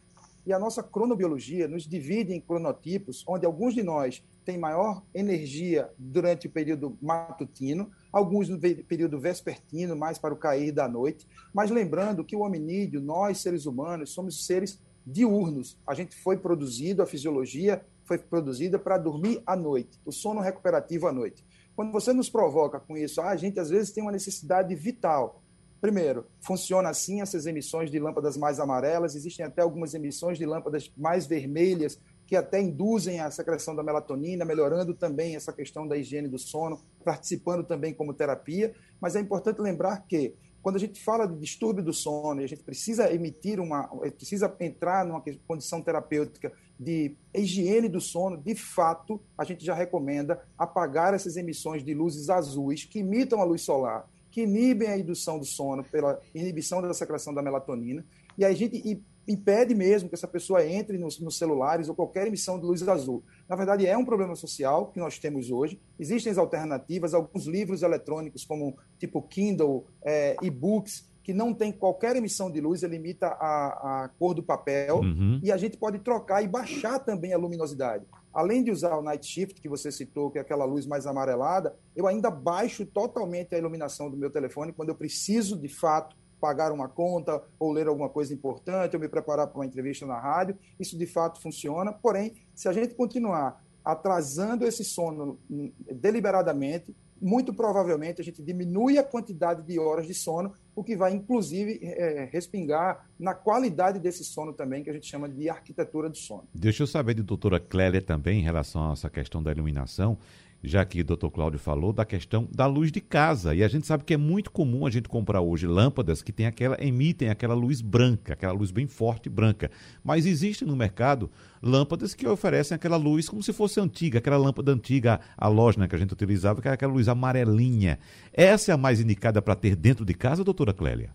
E 0.46 0.52
a 0.52 0.60
nossa 0.60 0.80
cronobiologia 0.80 1.66
nos 1.66 1.88
divide 1.88 2.32
em 2.32 2.40
cronotipos, 2.40 3.24
onde 3.26 3.44
alguns 3.44 3.74
de 3.74 3.82
nós 3.82 4.24
têm 4.44 4.56
maior 4.56 5.02
energia 5.12 5.90
durante 5.98 6.46
o 6.46 6.50
período 6.50 6.96
matutino, 7.02 7.90
alguns 8.12 8.48
no 8.48 8.56
período 8.60 9.18
vespertino, 9.18 9.96
mais 9.96 10.18
para 10.18 10.32
o 10.32 10.36
cair 10.36 10.70
da 10.70 10.86
noite. 10.86 11.26
Mas 11.52 11.68
lembrando 11.68 12.24
que 12.24 12.36
o 12.36 12.42
hominídeo, 12.42 13.00
nós 13.00 13.38
seres 13.38 13.66
humanos, 13.66 14.10
somos 14.10 14.46
seres 14.46 14.80
diurnos. 15.04 15.76
A 15.84 15.94
gente 15.94 16.14
foi 16.14 16.36
produzido, 16.36 17.02
a 17.02 17.06
fisiologia 17.06 17.84
foi 18.04 18.16
produzida 18.16 18.78
para 18.78 18.98
dormir 18.98 19.42
à 19.44 19.56
noite, 19.56 19.98
o 20.04 20.12
sono 20.12 20.40
recuperativo 20.40 21.08
à 21.08 21.12
noite. 21.12 21.44
Quando 21.74 21.90
você 21.90 22.12
nos 22.12 22.30
provoca 22.30 22.78
com 22.78 22.96
isso, 22.96 23.20
a 23.20 23.34
gente 23.34 23.58
às 23.58 23.68
vezes 23.68 23.90
tem 23.90 24.02
uma 24.02 24.12
necessidade 24.12 24.72
vital 24.76 25.42
Primeiro, 25.80 26.26
funciona 26.40 26.88
assim 26.88 27.20
essas 27.20 27.46
emissões 27.46 27.90
de 27.90 27.98
lâmpadas 27.98 28.36
mais 28.36 28.58
amarelas, 28.58 29.14
existem 29.14 29.44
até 29.44 29.62
algumas 29.62 29.94
emissões 29.94 30.38
de 30.38 30.46
lâmpadas 30.46 30.90
mais 30.96 31.26
vermelhas 31.26 32.00
que 32.26 32.34
até 32.34 32.60
induzem 32.60 33.20
a 33.20 33.30
secreção 33.30 33.74
da 33.76 33.84
melatonina, 33.84 34.44
melhorando 34.44 34.94
também 34.94 35.36
essa 35.36 35.52
questão 35.52 35.86
da 35.86 35.96
higiene 35.96 36.26
do 36.26 36.38
sono, 36.38 36.80
participando 37.04 37.62
também 37.62 37.94
como 37.94 38.12
terapia, 38.12 38.74
mas 39.00 39.14
é 39.14 39.20
importante 39.20 39.60
lembrar 39.60 40.04
que 40.08 40.34
quando 40.60 40.74
a 40.74 40.80
gente 40.80 41.00
fala 41.00 41.28
de 41.28 41.38
distúrbio 41.38 41.84
do 41.84 41.92
sono, 41.92 42.42
a 42.42 42.46
gente 42.46 42.64
precisa 42.64 43.12
emitir 43.12 43.60
uma, 43.60 43.86
precisa 44.16 44.52
entrar 44.58 45.06
numa 45.06 45.22
condição 45.46 45.80
terapêutica 45.80 46.52
de 46.80 47.16
higiene 47.32 47.88
do 47.88 48.00
sono, 48.00 48.36
de 48.36 48.56
fato, 48.56 49.22
a 49.38 49.44
gente 49.44 49.64
já 49.64 49.74
recomenda 49.74 50.42
apagar 50.58 51.14
essas 51.14 51.36
emissões 51.36 51.84
de 51.84 51.94
luzes 51.94 52.28
azuis 52.28 52.84
que 52.84 52.98
imitam 52.98 53.40
a 53.40 53.44
luz 53.44 53.62
solar 53.62 54.08
que 54.36 54.42
inibem 54.42 54.86
a 54.88 54.98
indução 54.98 55.38
do 55.38 55.46
sono 55.46 55.82
pela 55.82 56.20
inibição 56.34 56.82
da 56.82 56.92
secreção 56.92 57.32
da 57.32 57.40
melatonina, 57.40 58.04
e 58.36 58.44
a 58.44 58.52
gente 58.52 59.02
impede 59.26 59.74
mesmo 59.74 60.10
que 60.10 60.14
essa 60.14 60.28
pessoa 60.28 60.62
entre 60.62 60.98
nos, 60.98 61.18
nos, 61.18 61.38
celulares 61.38 61.88
ou 61.88 61.94
qualquer 61.94 62.26
emissão 62.26 62.60
de 62.60 62.66
luz 62.66 62.86
azul. 62.86 63.24
Na 63.48 63.56
verdade, 63.56 63.86
é 63.86 63.96
um 63.96 64.04
problema 64.04 64.36
social 64.36 64.88
que 64.88 65.00
nós 65.00 65.18
temos 65.18 65.50
hoje. 65.50 65.80
Existem 65.98 66.30
as 66.30 66.36
alternativas, 66.36 67.14
alguns 67.14 67.46
livros 67.46 67.82
eletrônicos, 67.82 68.44
como 68.44 68.76
tipo 68.98 69.22
Kindle, 69.22 69.86
é, 70.04 70.36
e-books, 70.42 71.08
que 71.22 71.32
não 71.32 71.54
tem 71.54 71.72
qualquer 71.72 72.14
emissão 72.14 72.50
de 72.50 72.60
luz, 72.60 72.82
ele 72.82 72.96
imita 72.96 73.28
a, 73.28 74.04
a 74.04 74.08
cor 74.18 74.34
do 74.34 74.42
papel, 74.42 74.98
uhum. 74.98 75.40
e 75.42 75.50
a 75.50 75.56
gente 75.56 75.78
pode 75.78 75.98
trocar 76.00 76.42
e 76.42 76.46
baixar 76.46 76.98
também 76.98 77.32
a 77.32 77.38
luminosidade. 77.38 78.04
Além 78.36 78.62
de 78.62 78.70
usar 78.70 78.94
o 78.98 79.02
night 79.02 79.26
shift, 79.26 79.62
que 79.62 79.68
você 79.68 79.90
citou, 79.90 80.30
que 80.30 80.36
é 80.36 80.42
aquela 80.42 80.66
luz 80.66 80.86
mais 80.86 81.06
amarelada, 81.06 81.74
eu 81.96 82.06
ainda 82.06 82.30
baixo 82.30 82.84
totalmente 82.84 83.54
a 83.54 83.58
iluminação 83.58 84.10
do 84.10 84.16
meu 84.16 84.28
telefone 84.28 84.74
quando 84.74 84.90
eu 84.90 84.94
preciso, 84.94 85.58
de 85.58 85.70
fato, 85.70 86.14
pagar 86.38 86.70
uma 86.70 86.86
conta 86.86 87.42
ou 87.58 87.72
ler 87.72 87.88
alguma 87.88 88.10
coisa 88.10 88.34
importante, 88.34 88.94
ou 88.94 89.00
me 89.00 89.08
preparar 89.08 89.46
para 89.46 89.58
uma 89.58 89.64
entrevista 89.64 90.04
na 90.04 90.20
rádio. 90.20 90.58
Isso, 90.78 90.98
de 90.98 91.06
fato, 91.06 91.40
funciona. 91.40 91.94
Porém, 91.94 92.34
se 92.54 92.68
a 92.68 92.74
gente 92.74 92.94
continuar 92.94 93.64
atrasando 93.82 94.66
esse 94.66 94.84
sono 94.84 95.38
hum, 95.50 95.72
deliberadamente, 95.90 96.94
muito 97.20 97.52
provavelmente 97.52 98.20
a 98.20 98.24
gente 98.24 98.42
diminui 98.42 98.98
a 98.98 99.04
quantidade 99.04 99.62
de 99.62 99.78
horas 99.78 100.06
de 100.06 100.14
sono, 100.14 100.52
o 100.74 100.84
que 100.84 100.96
vai, 100.96 101.14
inclusive, 101.14 101.78
é, 101.82 102.28
respingar 102.30 103.08
na 103.18 103.34
qualidade 103.34 103.98
desse 103.98 104.24
sono 104.24 104.52
também, 104.52 104.82
que 104.82 104.90
a 104.90 104.92
gente 104.92 105.06
chama 105.06 105.28
de 105.28 105.48
arquitetura 105.48 106.08
do 106.08 106.16
sono. 106.16 106.44
Deixa 106.54 106.82
eu 106.82 106.86
saber 106.86 107.14
de 107.14 107.22
doutora 107.22 107.58
Clélia 107.58 108.02
também, 108.02 108.40
em 108.40 108.42
relação 108.42 108.90
a 108.90 108.92
essa 108.92 109.08
questão 109.08 109.42
da 109.42 109.50
iluminação 109.50 110.18
já 110.66 110.84
que 110.84 111.00
o 111.00 111.04
doutor 111.04 111.30
Cláudio 111.30 111.58
falou 111.60 111.92
da 111.92 112.04
questão 112.04 112.48
da 112.52 112.66
luz 112.66 112.90
de 112.90 113.00
casa. 113.00 113.54
E 113.54 113.62
a 113.62 113.68
gente 113.68 113.86
sabe 113.86 114.02
que 114.02 114.12
é 114.12 114.16
muito 114.16 114.50
comum 114.50 114.84
a 114.84 114.90
gente 114.90 115.08
comprar 115.08 115.40
hoje 115.40 115.66
lâmpadas 115.66 116.22
que 116.22 116.32
tem 116.32 116.44
aquela, 116.44 116.76
emitem 116.84 117.28
aquela 117.28 117.54
luz 117.54 117.80
branca, 117.80 118.32
aquela 118.32 118.52
luz 118.52 118.72
bem 118.72 118.86
forte 118.88 119.28
branca. 119.28 119.70
Mas 120.02 120.26
existe 120.26 120.64
no 120.64 120.74
mercado 120.74 121.30
lâmpadas 121.62 122.14
que 122.14 122.26
oferecem 122.26 122.74
aquela 122.74 122.96
luz 122.96 123.28
como 123.28 123.42
se 123.42 123.52
fosse 123.52 123.78
antiga, 123.78 124.18
aquela 124.18 124.36
lâmpada 124.36 124.72
antiga, 124.72 125.20
a 125.36 125.46
loja 125.46 125.86
que 125.86 125.94
a 125.94 125.98
gente 125.98 126.12
utilizava, 126.12 126.60
que 126.60 126.66
era 126.66 126.74
aquela 126.74 126.92
luz 126.92 127.08
amarelinha. 127.08 127.98
Essa 128.32 128.72
é 128.72 128.74
a 128.74 128.78
mais 128.78 129.00
indicada 129.00 129.40
para 129.40 129.54
ter 129.54 129.76
dentro 129.76 130.04
de 130.04 130.14
casa, 130.14 130.42
doutora 130.42 130.74
Clélia? 130.74 131.10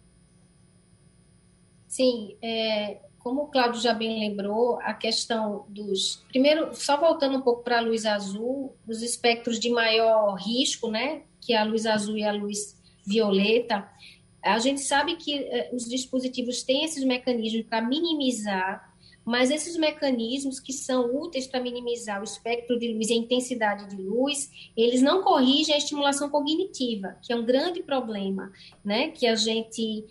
Sim, 1.88 2.38
é, 2.42 3.00
como 3.24 3.44
o 3.44 3.48
Cláudio 3.48 3.82
já 3.82 3.94
bem 3.94 4.20
lembrou, 4.20 4.80
a 4.82 4.94
questão 4.94 5.66
dos. 5.70 6.24
Primeiro, 6.30 6.74
só 6.74 7.00
voltando 7.00 7.38
um 7.38 7.42
pouco 7.42 7.64
para 7.64 7.78
a 7.78 7.82
luz 7.82 8.06
azul, 8.06 8.76
os 8.88 9.02
espectros 9.02 9.60
de 9.60 9.70
maior 9.70 10.36
risco, 10.36 10.90
né? 10.90 11.22
Que 11.40 11.54
é 11.54 11.58
a 11.58 11.64
luz 11.64 11.86
azul 11.86 12.18
e 12.18 12.24
a 12.24 12.32
luz 12.32 12.76
violeta. 13.06 13.88
A 14.44 14.58
gente 14.58 14.82
sabe 14.82 15.16
que 15.16 15.36
eh, 15.36 15.70
os 15.72 15.86
dispositivos 15.86 16.64
têm 16.64 16.84
esses 16.84 17.04
mecanismos 17.04 17.64
para 17.68 17.82
minimizar, 17.82 18.92
mas 19.24 19.52
esses 19.52 19.78
mecanismos 19.78 20.60
que 20.60 20.74
são 20.74 21.16
úteis 21.16 21.46
para 21.46 21.62
minimizar 21.62 22.22
o 22.22 22.24
espectro 22.24 22.80
de 22.80 22.92
luz 22.92 23.10
e 23.10 23.14
a 23.14 23.18
intensidade 23.18 23.96
de 23.96 24.02
luz, 24.02 24.50
eles 24.76 25.02
não 25.02 25.22
corrigem 25.22 25.76
a 25.76 25.78
estimulação 25.78 26.28
cognitiva, 26.28 27.16
que 27.22 27.32
é 27.32 27.36
um 27.36 27.46
grande 27.46 27.84
problema, 27.84 28.52
né? 28.84 29.10
Que 29.10 29.28
a 29.28 29.36
gente 29.36 30.06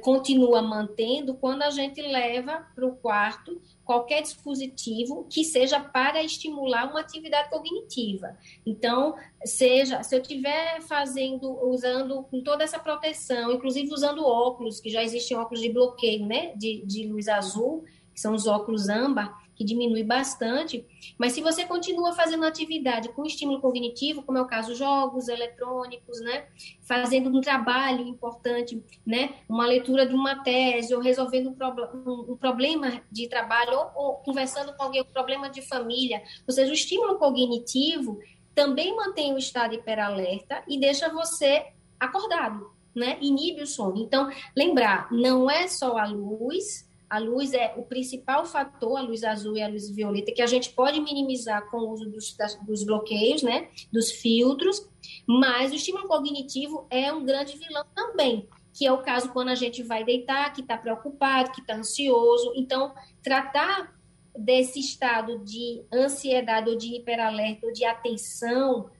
continua 0.00 0.62
mantendo 0.62 1.34
quando 1.34 1.62
a 1.62 1.70
gente 1.70 2.00
leva 2.00 2.66
para 2.74 2.86
o 2.86 2.96
quarto 2.96 3.60
qualquer 3.84 4.22
dispositivo 4.22 5.26
que 5.30 5.44
seja 5.44 5.78
para 5.78 6.22
estimular 6.22 6.90
uma 6.90 7.00
atividade 7.00 7.50
cognitiva. 7.50 8.36
Então, 8.64 9.14
seja, 9.44 10.02
se 10.02 10.14
eu 10.14 10.20
estiver 10.20 10.80
fazendo, 10.82 11.50
usando 11.68 12.22
com 12.24 12.42
toda 12.42 12.64
essa 12.64 12.78
proteção, 12.78 13.52
inclusive 13.52 13.92
usando 13.92 14.24
óculos, 14.24 14.80
que 14.80 14.90
já 14.90 15.02
existem 15.02 15.36
óculos 15.36 15.60
de 15.60 15.70
bloqueio, 15.70 16.26
né, 16.26 16.52
de, 16.56 16.82
de 16.84 17.06
luz 17.06 17.28
azul, 17.28 17.84
que 18.12 18.20
são 18.20 18.34
os 18.34 18.46
óculos 18.46 18.88
âmbar, 18.88 19.45
que 19.56 19.64
diminui 19.64 20.04
bastante, 20.04 20.86
mas 21.18 21.32
se 21.32 21.40
você 21.40 21.64
continua 21.64 22.12
fazendo 22.12 22.44
atividade 22.44 23.08
com 23.08 23.24
estímulo 23.24 23.60
cognitivo, 23.60 24.22
como 24.22 24.36
é 24.36 24.42
o 24.42 24.46
caso 24.46 24.74
jogos 24.74 25.28
eletrônicos, 25.28 26.20
né, 26.20 26.46
fazendo 26.82 27.30
um 27.30 27.40
trabalho 27.40 28.06
importante, 28.06 28.84
né, 29.04 29.36
uma 29.48 29.66
leitura 29.66 30.06
de 30.06 30.14
uma 30.14 30.42
tese 30.42 30.94
ou 30.94 31.00
resolvendo 31.00 31.56
um, 32.04 32.32
um 32.32 32.36
problema 32.36 33.02
de 33.10 33.28
trabalho 33.28 33.72
ou, 33.72 33.90
ou, 33.94 34.14
conversando 34.16 34.74
com 34.74 34.82
alguém 34.82 35.00
um 35.00 35.06
problema 35.06 35.48
de 35.48 35.62
família, 35.62 36.22
ou 36.46 36.52
seja, 36.52 36.70
o 36.70 36.74
estímulo 36.74 37.18
cognitivo 37.18 38.20
também 38.54 38.94
mantém 38.94 39.34
o 39.34 39.38
estado 39.38 39.74
hiperalerta 39.74 40.62
e 40.68 40.78
deixa 40.78 41.08
você 41.08 41.66
acordado, 41.98 42.70
né, 42.94 43.16
inibe 43.22 43.62
o 43.62 43.66
sono. 43.66 43.96
Então, 43.96 44.30
lembrar, 44.54 45.10
não 45.10 45.50
é 45.50 45.66
só 45.66 45.96
a 45.96 46.06
luz, 46.06 46.85
a 47.08 47.18
luz 47.18 47.52
é 47.52 47.74
o 47.76 47.82
principal 47.82 48.44
fator, 48.44 48.98
a 48.98 49.02
luz 49.02 49.22
azul 49.22 49.56
e 49.56 49.62
a 49.62 49.68
luz 49.68 49.88
violeta, 49.88 50.32
que 50.32 50.42
a 50.42 50.46
gente 50.46 50.70
pode 50.70 51.00
minimizar 51.00 51.70
com 51.70 51.78
o 51.78 51.90
uso 51.90 52.08
dos, 52.10 52.36
das, 52.36 52.54
dos 52.64 52.84
bloqueios, 52.84 53.42
né, 53.42 53.68
dos 53.92 54.10
filtros, 54.10 54.88
mas 55.26 55.72
o 55.72 55.76
estímulo 55.76 56.08
cognitivo 56.08 56.86
é 56.90 57.12
um 57.12 57.24
grande 57.24 57.56
vilão 57.56 57.84
também, 57.94 58.48
que 58.72 58.86
é 58.86 58.92
o 58.92 59.02
caso 59.02 59.32
quando 59.32 59.48
a 59.48 59.54
gente 59.54 59.82
vai 59.82 60.04
deitar, 60.04 60.52
que 60.52 60.60
está 60.60 60.76
preocupado, 60.76 61.52
que 61.52 61.60
está 61.60 61.76
ansioso. 61.76 62.52
Então, 62.56 62.92
tratar 63.22 63.96
desse 64.36 64.80
estado 64.80 65.38
de 65.38 65.82
ansiedade 65.92 66.68
ou 66.68 66.76
de 66.76 66.94
hiperalerta 66.94 67.66
ou 67.66 67.72
de 67.72 67.84
atenção 67.84 68.90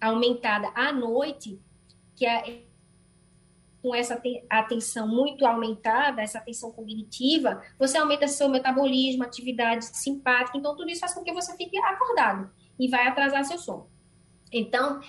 aumentada 0.00 0.70
à 0.74 0.92
noite, 0.92 1.58
que 2.14 2.24
é 2.24 2.62
com 3.86 3.94
essa 3.94 4.20
atenção 4.50 5.06
muito 5.06 5.46
aumentada, 5.46 6.20
essa 6.20 6.38
atenção 6.38 6.72
cognitiva, 6.72 7.62
você 7.78 7.96
aumenta 7.96 8.26
seu 8.26 8.48
metabolismo, 8.48 9.22
atividade 9.22 9.84
simpática, 9.96 10.58
então 10.58 10.74
tudo 10.74 10.90
isso 10.90 11.02
faz 11.02 11.14
com 11.14 11.22
que 11.22 11.32
você 11.32 11.56
fique 11.56 11.78
acordado 11.78 12.50
e 12.80 12.88
vai 12.88 13.06
atrasar 13.06 13.44
seu 13.44 13.58
sono. 13.58 13.88
Então, 14.52 15.00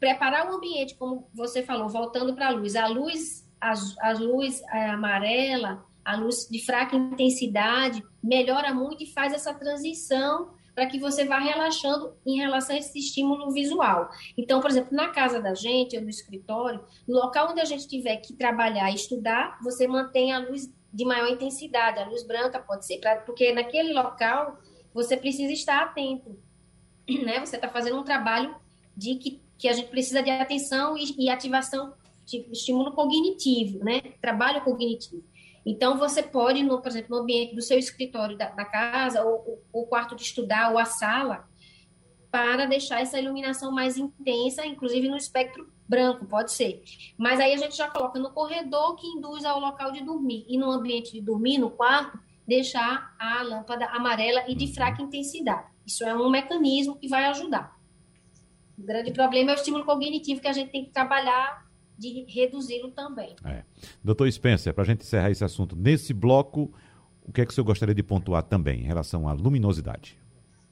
preparar 0.00 0.50
o 0.50 0.54
ambiente, 0.54 0.94
como 0.94 1.28
você 1.34 1.62
falou, 1.62 1.90
voltando 1.90 2.34
para 2.34 2.46
a 2.46 2.50
luz, 2.52 2.74
a 2.74 2.86
luz, 2.86 3.46
a, 3.60 3.74
a 4.00 4.12
luz 4.12 4.62
é, 4.62 4.88
amarela, 4.88 5.84
a 6.02 6.16
luz 6.16 6.48
de 6.50 6.64
fraca 6.64 6.96
intensidade, 6.96 8.02
melhora 8.24 8.72
muito 8.72 9.04
e 9.04 9.12
faz 9.12 9.34
essa 9.34 9.52
transição 9.52 10.54
para 10.74 10.86
que 10.86 10.98
você 10.98 11.24
vá 11.24 11.38
relaxando 11.38 12.14
em 12.24 12.36
relação 12.36 12.74
a 12.74 12.78
esse 12.78 12.98
estímulo 12.98 13.50
visual. 13.52 14.10
Então, 14.36 14.60
por 14.60 14.70
exemplo, 14.70 14.96
na 14.96 15.08
casa 15.08 15.40
da 15.40 15.54
gente, 15.54 15.96
ou 15.96 16.02
no 16.02 16.08
escritório, 16.08 16.82
no 17.06 17.14
local 17.14 17.50
onde 17.50 17.60
a 17.60 17.64
gente 17.64 17.86
tiver 17.86 18.16
que 18.16 18.34
trabalhar 18.34 18.90
e 18.90 18.94
estudar, 18.94 19.58
você 19.62 19.86
mantém 19.86 20.32
a 20.32 20.38
luz 20.38 20.72
de 20.92 21.04
maior 21.04 21.28
intensidade, 21.28 21.98
a 21.98 22.08
luz 22.08 22.22
branca 22.22 22.58
pode 22.58 22.86
ser, 22.86 22.98
pra, 22.98 23.16
porque 23.16 23.52
naquele 23.52 23.92
local 23.92 24.58
você 24.92 25.16
precisa 25.16 25.52
estar 25.52 25.82
atento, 25.82 26.38
né? 27.24 27.40
Você 27.40 27.56
está 27.56 27.68
fazendo 27.68 27.98
um 27.98 28.04
trabalho 28.04 28.54
de 28.96 29.14
que, 29.16 29.40
que 29.56 29.68
a 29.68 29.72
gente 29.72 29.88
precisa 29.88 30.22
de 30.22 30.30
atenção 30.30 30.96
e, 30.96 31.14
e 31.18 31.30
ativação 31.30 31.94
de 32.26 32.46
estímulo 32.52 32.92
cognitivo, 32.92 33.82
né? 33.84 34.00
Trabalho 34.20 34.62
cognitivo. 34.62 35.24
Então, 35.64 35.96
você 35.96 36.22
pode, 36.22 36.62
no, 36.62 36.80
por 36.80 36.88
exemplo, 36.88 37.16
no 37.16 37.22
ambiente 37.22 37.54
do 37.54 37.62
seu 37.62 37.78
escritório 37.78 38.36
da, 38.36 38.50
da 38.50 38.64
casa, 38.64 39.24
ou 39.24 39.62
o 39.72 39.86
quarto 39.86 40.16
de 40.16 40.22
estudar, 40.22 40.72
ou 40.72 40.78
a 40.78 40.84
sala, 40.84 41.48
para 42.30 42.66
deixar 42.66 43.00
essa 43.00 43.20
iluminação 43.20 43.70
mais 43.70 43.96
intensa, 43.96 44.64
inclusive 44.64 45.08
no 45.08 45.16
espectro 45.16 45.70
branco, 45.86 46.24
pode 46.24 46.50
ser. 46.52 46.82
Mas 47.18 47.38
aí 47.38 47.52
a 47.52 47.56
gente 47.58 47.76
já 47.76 47.88
coloca 47.90 48.18
no 48.18 48.30
corredor 48.30 48.96
que 48.96 49.06
induz 49.06 49.44
ao 49.44 49.60
local 49.60 49.92
de 49.92 50.02
dormir. 50.02 50.44
E 50.48 50.56
no 50.56 50.70
ambiente 50.70 51.12
de 51.12 51.20
dormir, 51.20 51.58
no 51.58 51.70
quarto, 51.70 52.18
deixar 52.46 53.14
a 53.18 53.42
lâmpada 53.42 53.86
amarela 53.86 54.44
e 54.48 54.54
de 54.54 54.72
fraca 54.72 55.02
intensidade. 55.02 55.70
Isso 55.86 56.04
é 56.04 56.14
um 56.14 56.30
mecanismo 56.30 56.96
que 56.96 57.06
vai 57.06 57.26
ajudar. 57.26 57.76
O 58.78 58.82
grande 58.82 59.12
problema 59.12 59.50
é 59.50 59.54
o 59.54 59.56
estímulo 59.56 59.84
cognitivo 59.84 60.40
que 60.40 60.48
a 60.48 60.52
gente 60.52 60.70
tem 60.70 60.86
que 60.86 60.90
trabalhar 60.90 61.61
de 61.98 62.24
reduzi-lo 62.28 62.90
também. 62.90 63.36
É. 63.44 63.62
Doutor 64.02 64.30
Spencer, 64.30 64.72
para 64.74 64.82
a 64.82 64.86
gente 64.86 65.02
encerrar 65.02 65.30
esse 65.30 65.44
assunto, 65.44 65.76
nesse 65.76 66.12
bloco, 66.12 66.72
o 67.26 67.32
que 67.32 67.40
é 67.40 67.46
que 67.46 67.52
o 67.52 67.54
senhor 67.54 67.64
gostaria 67.64 67.94
de 67.94 68.02
pontuar 68.02 68.42
também 68.42 68.80
em 68.80 68.84
relação 68.84 69.28
à 69.28 69.32
luminosidade? 69.32 70.18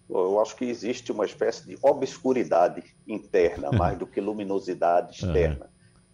Eu 0.08 0.40
acho 0.40 0.56
que 0.56 0.64
existe 0.64 1.12
uma 1.12 1.24
espécie 1.24 1.66
de 1.66 1.78
obscuridade 1.80 2.82
interna, 3.06 3.70
mais 3.76 3.96
do 3.96 4.06
que 4.06 4.20
luminosidade 4.20 5.14
externa, 5.14 5.70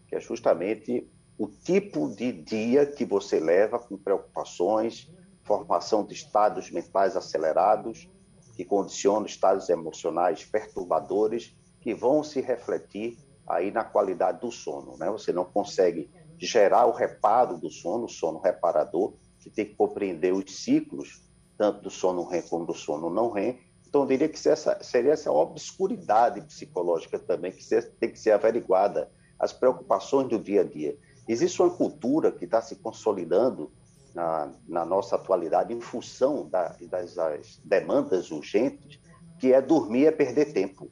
que 0.07 0.15
é 0.15 0.21
justamente 0.21 1.09
o 1.39 1.47
tipo 1.49 2.15
de 2.15 2.33
dia 2.33 2.87
que 2.87 3.05
você 3.05 3.41
leva 3.41 3.79
com 3.79 3.97
preocupações, 3.97 5.11
formação 5.43 6.05
de 6.05 6.13
estados 6.13 6.71
mentais 6.71 7.17
acelerados, 7.17 8.09
que 8.55 8.65
condicionam 8.65 9.27
estados 9.27 9.69
emocionais 9.69 10.45
perturbadores, 10.45 11.55
que 11.81 11.95
vão 11.95 12.23
se 12.25 12.41
refletir 12.41 13.17
aí 13.47 13.71
na 13.71 13.85
qualidade 13.85 14.41
do 14.41 14.51
sono. 14.51 14.97
Né? 14.99 15.11
Você 15.11 15.33
não 15.33 15.45
consegue 15.45 16.11
gerar 16.39 16.87
o 16.87 16.93
reparo 16.93 17.57
do 17.59 17.71
sono, 17.71 18.05
o 18.05 18.09
sono 18.09 18.41
reparador, 18.41 19.15
que 19.41 19.51
tem 19.51 19.65
que 19.65 19.75
compreender 19.75 20.33
os 20.33 20.63
ciclos, 20.63 21.23
tanto 21.57 21.83
do 21.83 21.91
sono 21.91 22.25
REM 22.25 22.43
como 22.43 22.67
do 22.67 22.75
sono 22.75 23.09
não 23.09 23.31
REM. 23.31 23.59
Então, 23.89 24.03
eu 24.03 24.07
diria 24.07 24.29
que 24.29 24.49
essa, 24.49 24.83
seria 24.83 25.13
essa 25.13 25.31
obscuridade 25.31 26.41
psicológica 26.43 27.19
também 27.19 27.53
que 27.53 27.65
tem 27.99 28.11
que 28.11 28.19
ser 28.19 28.33
averiguada, 28.33 29.11
as 29.39 29.53
preocupações 29.53 30.29
do 30.29 30.39
dia 30.39 30.63
a 30.63 30.65
dia. 30.65 30.99
Existe 31.29 31.63
uma 31.63 31.71
cultura 31.71 32.33
que 32.33 32.45
está 32.45 32.61
se 32.61 32.77
consolidando 32.77 33.71
na, 34.15 34.53
na, 34.67 34.85
nossa 34.85 35.17
atualidade 35.17 35.73
em 35.73 35.81
função 35.81 36.49
da, 36.49 36.75
das, 36.89 37.15
das 37.15 37.61
demandas 37.65 38.31
urgentes, 38.31 38.99
que 39.39 39.53
é 39.53 39.61
dormir 39.61 40.07
é 40.07 40.11
perder 40.11 40.53
tempo. 40.53 40.91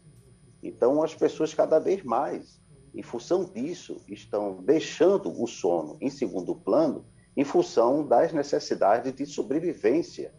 Então, 0.64 1.02
as 1.02 1.14
pessoas 1.14 1.52
cada 1.52 1.78
vez 1.78 2.02
mais, 2.02 2.58
em 2.94 3.02
função 3.02 3.44
disso, 3.44 4.00
estão 4.08 4.62
deixando 4.62 5.30
o 5.42 5.46
sono 5.46 5.98
em 6.00 6.08
segundo 6.08 6.54
plano 6.54 7.04
em 7.36 7.44
função 7.44 8.06
das 8.06 8.32
necessidades 8.32 9.12
de 9.12 9.26
sobrevivência, 9.26 10.32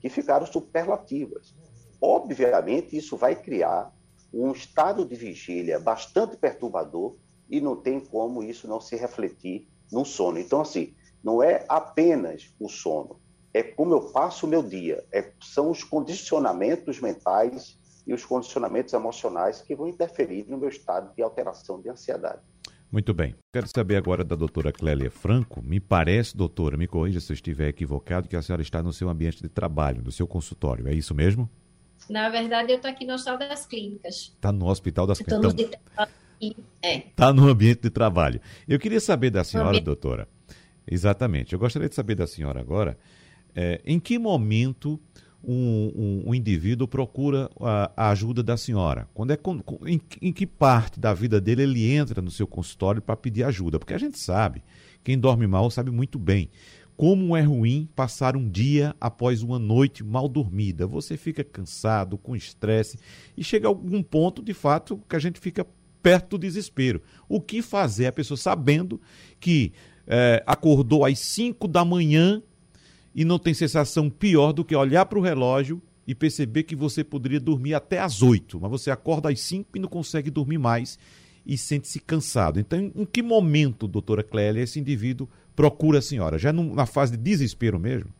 que 0.00 0.08
ficaram 0.08 0.46
superlativas. 0.46 1.54
obviamente, 2.00 2.96
isso 2.96 3.16
vai 3.16 3.34
criar 3.34 3.92
um 4.32 4.52
estado 4.52 5.04
de 5.04 5.14
vigília 5.16 5.80
bastante 5.80 6.36
perturbador 6.36 7.16
e 7.50 7.60
não 7.60 7.76
tem 7.76 7.98
como 8.00 8.42
isso 8.42 8.68
não 8.68 8.80
se 8.80 8.94
refletir 8.96 9.68
no 9.90 10.04
sono. 10.04 10.38
Então, 10.38 10.60
assim, 10.60 10.94
não 11.22 11.42
é 11.42 11.64
apenas 11.68 12.54
o 12.58 12.68
sono, 12.68 13.20
é 13.52 13.62
como 13.62 13.94
eu 13.94 14.12
passo 14.12 14.46
o 14.46 14.48
meu 14.48 14.62
dia, 14.62 15.04
é, 15.12 15.32
são 15.42 15.70
os 15.70 15.82
condicionamentos 15.82 17.00
mentais 17.00 17.77
e 18.08 18.14
os 18.14 18.24
condicionamentos 18.24 18.94
emocionais 18.94 19.60
que 19.60 19.76
vão 19.76 19.86
interferir 19.86 20.46
no 20.48 20.56
meu 20.56 20.70
estado 20.70 21.14
de 21.14 21.22
alteração 21.22 21.78
de 21.78 21.90
ansiedade. 21.90 22.40
Muito 22.90 23.12
bem. 23.12 23.34
Quero 23.52 23.68
saber 23.68 23.96
agora 23.96 24.24
da 24.24 24.34
doutora 24.34 24.72
Clélia 24.72 25.10
Franco. 25.10 25.62
Me 25.62 25.78
parece, 25.78 26.34
doutora, 26.34 26.78
me 26.78 26.86
corrija 26.86 27.20
se 27.20 27.30
eu 27.30 27.34
estiver 27.34 27.68
equivocado, 27.68 28.26
que 28.26 28.34
a 28.34 28.40
senhora 28.40 28.62
está 28.62 28.82
no 28.82 28.94
seu 28.94 29.10
ambiente 29.10 29.42
de 29.42 29.48
trabalho, 29.50 30.02
no 30.02 30.10
seu 30.10 30.26
consultório. 30.26 30.88
É 30.88 30.94
isso 30.94 31.14
mesmo? 31.14 31.50
Na 32.08 32.30
verdade, 32.30 32.72
eu 32.72 32.76
estou 32.76 32.90
aqui 32.90 33.04
no 33.04 33.12
Hospital 33.12 33.38
das 33.38 33.66
Clínicas. 33.66 34.14
Está 34.14 34.50
no 34.50 34.66
Hospital 34.66 35.06
das 35.06 35.18
Clínicas. 35.18 35.52
Está 35.54 36.08
é. 36.80 37.00
Tá 37.14 37.30
no 37.30 37.46
ambiente 37.46 37.82
de 37.82 37.90
trabalho. 37.90 38.40
Eu 38.66 38.78
queria 38.78 39.00
saber 39.00 39.28
da 39.28 39.44
senhora, 39.44 39.78
doutora. 39.80 40.26
Exatamente. 40.90 41.52
Eu 41.52 41.58
gostaria 41.58 41.90
de 41.90 41.94
saber 41.94 42.14
da 42.14 42.26
senhora 42.26 42.58
agora 42.58 42.96
é, 43.54 43.82
em 43.84 44.00
que 44.00 44.18
momento 44.18 44.98
um, 45.42 45.92
um, 45.94 46.22
um 46.30 46.34
indivíduo 46.34 46.88
procura 46.88 47.50
a, 47.60 47.92
a, 47.96 48.10
ajuda 48.10 48.42
da 48.42 48.56
senhora? 48.56 49.08
Quando 49.14 49.30
é 49.30 49.36
com, 49.36 49.60
em, 49.86 50.00
em, 50.20 50.32
que 50.32 50.46
parte 50.46 50.98
da 50.98 51.14
vida 51.14 51.40
dele 51.40 51.62
ele 51.62 51.90
entra 51.90 52.20
no 52.20 52.30
seu 52.30 52.46
consultório 52.46 53.00
para 53.00 53.16
pedir 53.16 53.44
ajuda? 53.44 53.78
Porque 53.78 53.94
a 53.94 53.98
gente 53.98 54.18
sabe, 54.18 54.62
quem 55.02 55.18
dorme 55.18 55.46
mal 55.46 55.70
sabe 55.70 55.90
muito 55.90 56.18
bem 56.18 56.50
como 56.98 57.36
é 57.36 57.42
ruim 57.42 57.88
passar 57.94 58.36
um 58.36 58.50
dia 58.50 58.92
após 59.00 59.40
uma 59.40 59.56
noite 59.56 60.02
mal 60.02 60.28
dormida. 60.28 60.84
Você 60.84 61.16
fica 61.16 61.44
cansado, 61.44 62.18
com 62.18 62.34
estresse 62.34 62.98
e 63.36 63.44
chega 63.44 63.68
a 63.68 63.70
algum 63.70 64.02
ponto, 64.02 64.42
de 64.42 64.52
fato, 64.52 65.00
que 65.08 65.14
a 65.14 65.18
gente 65.20 65.38
fica 65.38 65.64
perto 66.02 66.30
do 66.30 66.38
desespero. 66.38 67.00
O 67.28 67.40
que 67.40 67.62
fazer? 67.62 68.06
A 68.06 68.12
pessoa 68.12 68.36
sabendo 68.36 69.00
que 69.38 69.72
é, 70.08 70.42
acordou 70.44 71.04
às 71.04 71.20
5 71.20 71.68
da 71.68 71.84
manhã 71.84 72.42
e 73.14 73.24
não 73.24 73.38
tem 73.38 73.54
sensação 73.54 74.08
pior 74.08 74.52
do 74.52 74.64
que 74.64 74.76
olhar 74.76 75.06
para 75.06 75.18
o 75.18 75.22
relógio 75.22 75.82
e 76.06 76.14
perceber 76.14 76.62
que 76.62 76.74
você 76.74 77.04
poderia 77.04 77.40
dormir 77.40 77.74
até 77.74 77.98
às 77.98 78.22
8, 78.22 78.58
mas 78.60 78.70
você 78.70 78.90
acorda 78.90 79.28
às 79.28 79.40
5 79.40 79.76
e 79.76 79.78
não 79.78 79.88
consegue 79.88 80.30
dormir 80.30 80.58
mais 80.58 80.98
e 81.44 81.56
sente-se 81.56 81.98
cansado. 81.98 82.60
Então, 82.60 82.92
em 82.94 83.04
que 83.06 83.22
momento, 83.22 83.88
doutora 83.88 84.22
Clélia, 84.22 84.62
esse 84.62 84.78
indivíduo 84.78 85.28
procura 85.56 85.98
a 85.98 86.02
senhora? 86.02 86.38
Já 86.38 86.52
na 86.52 86.86
fase 86.86 87.12
de 87.12 87.18
desespero 87.18 87.78
mesmo? 87.78 88.12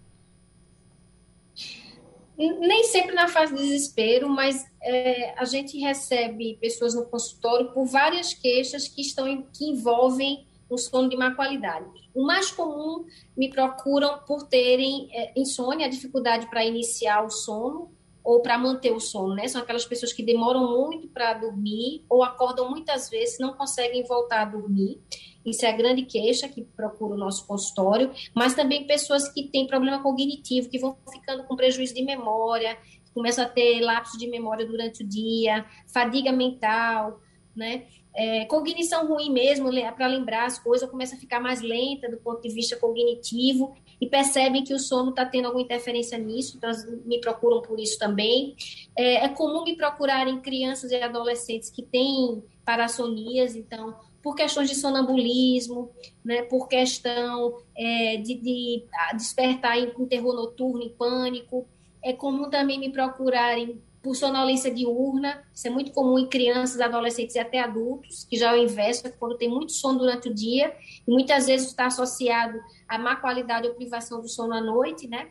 Nem 2.37 2.85
sempre 2.85 3.15
na 3.15 3.29
fase 3.29 3.55
de 3.55 3.63
desespero, 3.63 4.29
mas 4.29 4.65
é, 4.81 5.35
a 5.39 5.45
gente 5.45 5.77
recebe 5.79 6.57
pessoas 6.61 6.95
no 6.95 7.05
consultório 7.05 7.73
por 7.73 7.85
várias 7.85 8.33
queixas 8.33 8.87
que 8.87 9.03
estão 9.03 9.27
em, 9.27 9.45
que 9.53 9.65
envolvem 9.65 10.47
um 10.71 10.77
sono 10.77 11.09
de 11.09 11.17
má 11.17 11.35
qualidade. 11.35 11.87
O 12.15 12.25
mais 12.25 12.51
comum 12.51 13.05
me 13.37 13.51
procuram 13.51 14.19
por 14.27 14.45
terem 14.45 15.09
é, 15.13 15.33
insônia, 15.37 15.89
dificuldade 15.89 16.49
para 16.49 16.65
iniciar 16.65 17.25
o 17.25 17.31
sono 17.31 17.91
ou 18.23 18.43
para 18.43 18.59
manter 18.59 18.93
o 18.93 19.01
sono, 19.01 19.35
né? 19.35 19.49
São 19.49 19.63
aquelas 19.63 19.87
pessoas 19.87 20.13
que 20.13 20.23
demoram 20.23 20.71
muito 20.71 21.09
para 21.09 21.33
dormir 21.35 22.05
ou 22.09 22.23
acordam 22.23 22.71
muitas 22.71 23.09
vezes, 23.09 23.39
não 23.39 23.55
conseguem 23.55 24.05
voltar 24.05 24.43
a 24.43 24.45
dormir. 24.45 25.01
Isso 25.47 25.65
é 25.65 25.71
a 25.71 25.77
grande 25.77 26.03
queixa 26.03 26.47
que 26.47 26.63
procura 26.63 27.15
o 27.15 27.19
nosso 27.19 27.47
consultório, 27.47 28.13
mas 28.35 28.55
também 28.55 28.87
pessoas 28.87 29.29
que 29.33 29.49
têm 29.49 29.67
problema 29.67 30.03
cognitivo, 30.03 30.69
que 30.69 30.79
vão 30.79 30.97
ficando 31.11 31.45
com 31.45 31.57
prejuízo 31.57 31.95
de 31.95 32.03
memória, 32.03 32.77
começam 33.15 33.45
a 33.45 33.49
ter 33.49 33.81
lapsos 33.81 34.19
de 34.19 34.29
memória 34.29 34.67
durante 34.67 35.03
o 35.03 35.09
dia, 35.09 35.65
fadiga 35.87 36.31
mental, 36.31 37.21
né? 37.57 37.87
É, 38.19 38.45
cognição 38.47 39.07
ruim 39.07 39.31
mesmo, 39.31 39.71
para 39.95 40.09
lembrar 40.09 40.45
as 40.45 40.59
coisas, 40.59 40.91
começa 40.91 41.15
a 41.15 41.19
ficar 41.19 41.39
mais 41.39 41.61
lenta 41.61 42.11
do 42.11 42.17
ponto 42.17 42.43
de 42.43 42.49
vista 42.49 42.77
cognitivo 42.77 43.77
e 44.01 44.09
percebem 44.09 44.65
que 44.65 44.75
o 44.75 44.79
sono 44.79 45.11
está 45.11 45.25
tendo 45.25 45.45
alguma 45.45 45.63
interferência 45.63 46.19
nisso, 46.19 46.57
então 46.57 46.69
me 47.05 47.21
procuram 47.21 47.63
por 47.63 47.79
isso 47.79 47.97
também. 47.97 48.57
É, 48.97 49.25
é 49.25 49.29
comum 49.29 49.63
me 49.63 49.77
procurarem 49.77 50.41
crianças 50.41 50.91
e 50.91 50.97
adolescentes 50.97 51.71
que 51.71 51.81
têm 51.81 52.43
parassonias, 52.65 53.55
então 53.55 53.95
por 54.21 54.35
questões 54.35 54.69
de 54.69 54.75
sonambulismo, 54.75 55.93
né, 56.25 56.43
por 56.43 56.67
questão 56.67 57.57
é, 57.77 58.17
de, 58.17 58.35
de, 58.35 58.85
despertar 59.15 59.79
em, 59.79 59.93
terror 60.07 60.35
noturno, 60.35 60.83
em 60.83 60.89
pânico. 60.89 61.69
É 62.03 62.13
comum 62.13 62.51
também 62.51 62.81
me 62.81 62.91
procurarem 62.91 63.81
por 64.09 64.17
sonolência 64.17 64.73
diurna, 64.73 65.45
isso 65.55 65.67
é 65.67 65.71
muito 65.71 65.93
comum 65.93 66.19
em 66.19 66.27
crianças, 66.27 66.81
adolescentes 66.81 67.37
e 67.37 67.39
até 67.39 67.61
adultos, 67.61 68.25
que 68.25 68.39
já 68.39 68.57
é 68.57 68.59
o 68.59 68.63
inverso, 68.63 69.07
é 69.07 69.11
quando 69.11 69.37
tem 69.37 69.51
muito 69.51 69.71
sono 69.71 69.99
durante 69.99 70.31
o 70.31 70.35
dia, 70.35 70.75
e 71.07 71.11
muitas 71.11 71.47
vezes 71.47 71.67
está 71.67 71.89
associado 71.89 72.59
a 72.89 72.97
má 72.97 73.17
qualidade 73.17 73.69
ou 73.69 73.75
privação 73.75 74.23
do 74.23 74.27
sono 74.27 74.55
à 74.55 74.63
noite, 74.63 75.07
né? 75.07 75.29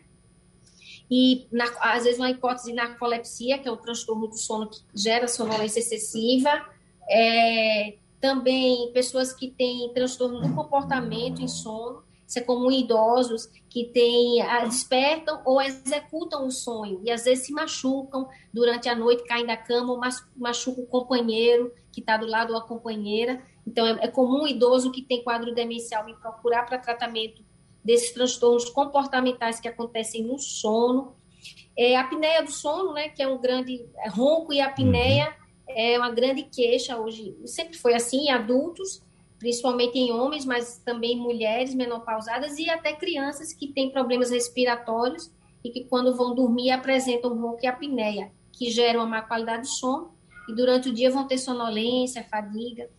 E 1.10 1.48
na, 1.52 1.66
às 1.80 2.04
vezes 2.04 2.20
uma 2.20 2.30
hipótese 2.30 2.70
de 2.70 2.76
narcolepsia, 2.76 3.58
que 3.58 3.68
é 3.68 3.72
um 3.72 3.78
transtorno 3.78 4.28
do 4.28 4.38
sono 4.38 4.70
que 4.70 4.78
gera 4.94 5.28
sonolência 5.28 5.80
excessiva, 5.80 6.64
é, 7.10 7.96
também 8.22 8.92
pessoas 8.94 9.34
que 9.34 9.50
têm 9.50 9.92
transtorno 9.92 10.40
do 10.40 10.54
comportamento 10.54 11.42
em 11.42 11.48
sono, 11.48 12.04
isso 12.28 12.40
é 12.40 12.42
comum 12.42 12.70
em 12.70 12.82
idosos 12.82 13.48
que 13.70 13.86
têm, 13.86 14.46
despertam 14.66 15.42
ou 15.46 15.62
executam 15.62 16.46
o 16.46 16.52
sonho 16.52 17.00
e 17.06 17.10
às 17.10 17.24
vezes 17.24 17.46
se 17.46 17.54
machucam 17.54 18.28
durante 18.54 18.90
a 18.90 18.96
noite, 18.96 19.24
caem 19.24 19.46
da 19.46 19.56
cama 19.56 19.94
ou 19.94 20.02
machucam 20.36 20.84
o 20.84 20.88
companheiro 20.88 21.74
que 21.92 22.02
está 22.02 22.18
do 22.18 22.28
lado 22.28 22.52
ou 22.52 22.60
a 22.60 22.68
companheira. 22.68 23.42
Então, 23.66 23.88
é, 23.88 24.06
é 24.06 24.08
comum 24.08 24.44
um 24.44 24.48
idoso 24.48 24.92
que 24.92 25.02
tem 25.02 25.24
quadro 25.24 25.56
demencial 25.56 26.06
me 26.06 26.14
procurar 26.16 26.64
para 26.64 26.78
tratamento 26.78 27.44
desses 27.84 28.12
transtornos 28.12 28.70
comportamentais 28.70 29.60
que 29.62 29.68
acontecem 29.68 30.24
no 30.24 30.38
sono. 30.38 31.16
É, 31.78 31.96
a 31.96 32.02
apneia 32.02 32.44
do 32.44 32.52
sono, 32.52 32.92
né, 32.92 33.08
que 33.08 33.24
é 33.24 33.28
um 33.28 33.40
grande 33.40 33.88
é, 33.98 34.10
ronco 34.10 34.52
e 34.52 34.60
apneia, 34.60 35.30
uhum. 35.68 35.74
é 35.76 35.98
uma 35.98 36.12
grande 36.12 36.44
queixa 36.44 36.98
hoje. 36.98 37.38
Sempre 37.46 37.78
foi 37.78 37.94
assim 37.94 38.26
em 38.26 38.32
adultos, 38.32 39.02
principalmente 39.40 39.98
em 39.98 40.12
homens, 40.12 40.46
mas 40.46 40.80
também 40.84 41.18
mulheres 41.18 41.74
menopausadas 41.74 42.58
e 42.58 42.70
até 42.70 42.94
crianças 42.94 43.54
que 43.54 43.68
têm 43.68 43.92
problemas 43.92 44.32
respiratórios 44.32 45.32
e 45.64 45.70
que 45.70 45.84
quando 45.86 46.16
vão 46.16 46.34
dormir 46.34 46.72
apresentam 46.72 47.40
ronco 47.40 47.60
e 47.64 47.68
apneia, 47.68 48.32
que 48.52 48.70
geram 48.70 49.02
uma 49.02 49.08
má 49.08 49.22
qualidade 49.22 49.64
de 49.64 49.70
sono 49.70 50.12
e 50.50 50.56
durante 50.56 50.90
o 50.90 50.94
dia 50.94 51.12
vão 51.12 51.28
ter 51.28 51.38
sonolência, 51.38 52.24
fadiga, 52.24 52.90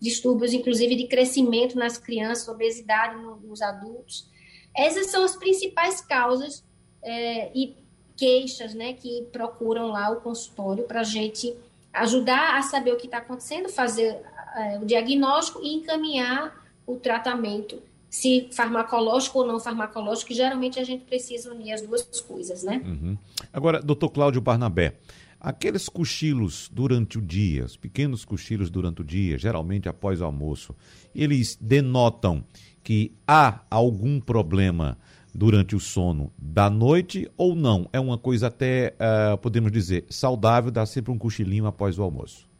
distúrbios 0.00 0.52
inclusive 0.52 0.96
de 0.96 1.06
crescimento 1.06 1.78
nas 1.78 1.98
crianças, 1.98 2.48
obesidade 2.48 3.16
nos 3.44 3.62
adultos. 3.62 4.28
Essas 4.76 5.08
são 5.08 5.22
as 5.24 5.36
principais 5.36 6.00
causas 6.00 6.64
é, 7.02 7.52
e 7.54 7.76
queixas 8.16 8.74
né, 8.74 8.94
que 8.94 9.28
procuram 9.32 9.88
lá 9.88 10.10
o 10.10 10.20
consultório 10.20 10.84
para 10.84 11.00
a 11.00 11.04
gente 11.04 11.54
ajudar 11.92 12.56
a 12.56 12.62
saber 12.62 12.92
o 12.92 12.96
que 12.96 13.06
está 13.06 13.18
acontecendo, 13.18 13.68
fazer 13.68 14.22
é, 14.56 14.78
o 14.78 14.84
diagnóstico 14.84 15.60
e 15.62 15.74
encaminhar 15.74 16.62
o 16.86 16.96
tratamento, 16.96 17.82
se 18.08 18.48
farmacológico 18.52 19.38
ou 19.38 19.46
não 19.46 19.58
farmacológico, 19.58 20.28
que 20.28 20.34
geralmente 20.34 20.78
a 20.78 20.84
gente 20.84 21.04
precisa 21.04 21.50
unir 21.50 21.72
as 21.72 21.82
duas 21.82 22.02
coisas, 22.20 22.62
né? 22.62 22.82
Uhum. 22.84 23.16
Agora, 23.52 23.80
doutor 23.80 24.10
Cláudio 24.10 24.40
Barnabé, 24.40 24.96
aqueles 25.40 25.88
cochilos 25.88 26.68
durante 26.72 27.18
o 27.18 27.22
dia, 27.22 27.64
os 27.64 27.76
pequenos 27.76 28.24
cochilos 28.24 28.70
durante 28.70 29.00
o 29.00 29.04
dia, 29.04 29.38
geralmente 29.38 29.88
após 29.88 30.20
o 30.20 30.24
almoço, 30.24 30.74
eles 31.14 31.56
denotam 31.60 32.44
que 32.82 33.12
há 33.26 33.60
algum 33.70 34.20
problema 34.20 34.98
durante 35.34 35.74
o 35.74 35.80
sono 35.80 36.32
da 36.36 36.68
noite 36.68 37.30
ou 37.36 37.54
não? 37.54 37.88
É 37.92 37.98
uma 37.98 38.18
coisa 38.18 38.48
até, 38.48 38.94
uh, 39.00 39.38
podemos 39.38 39.72
dizer, 39.72 40.04
saudável, 40.10 40.70
dar 40.70 40.86
sempre 40.86 41.10
um 41.10 41.18
cochilinho 41.18 41.66
após 41.66 41.98
o 41.98 42.02
almoço? 42.02 42.51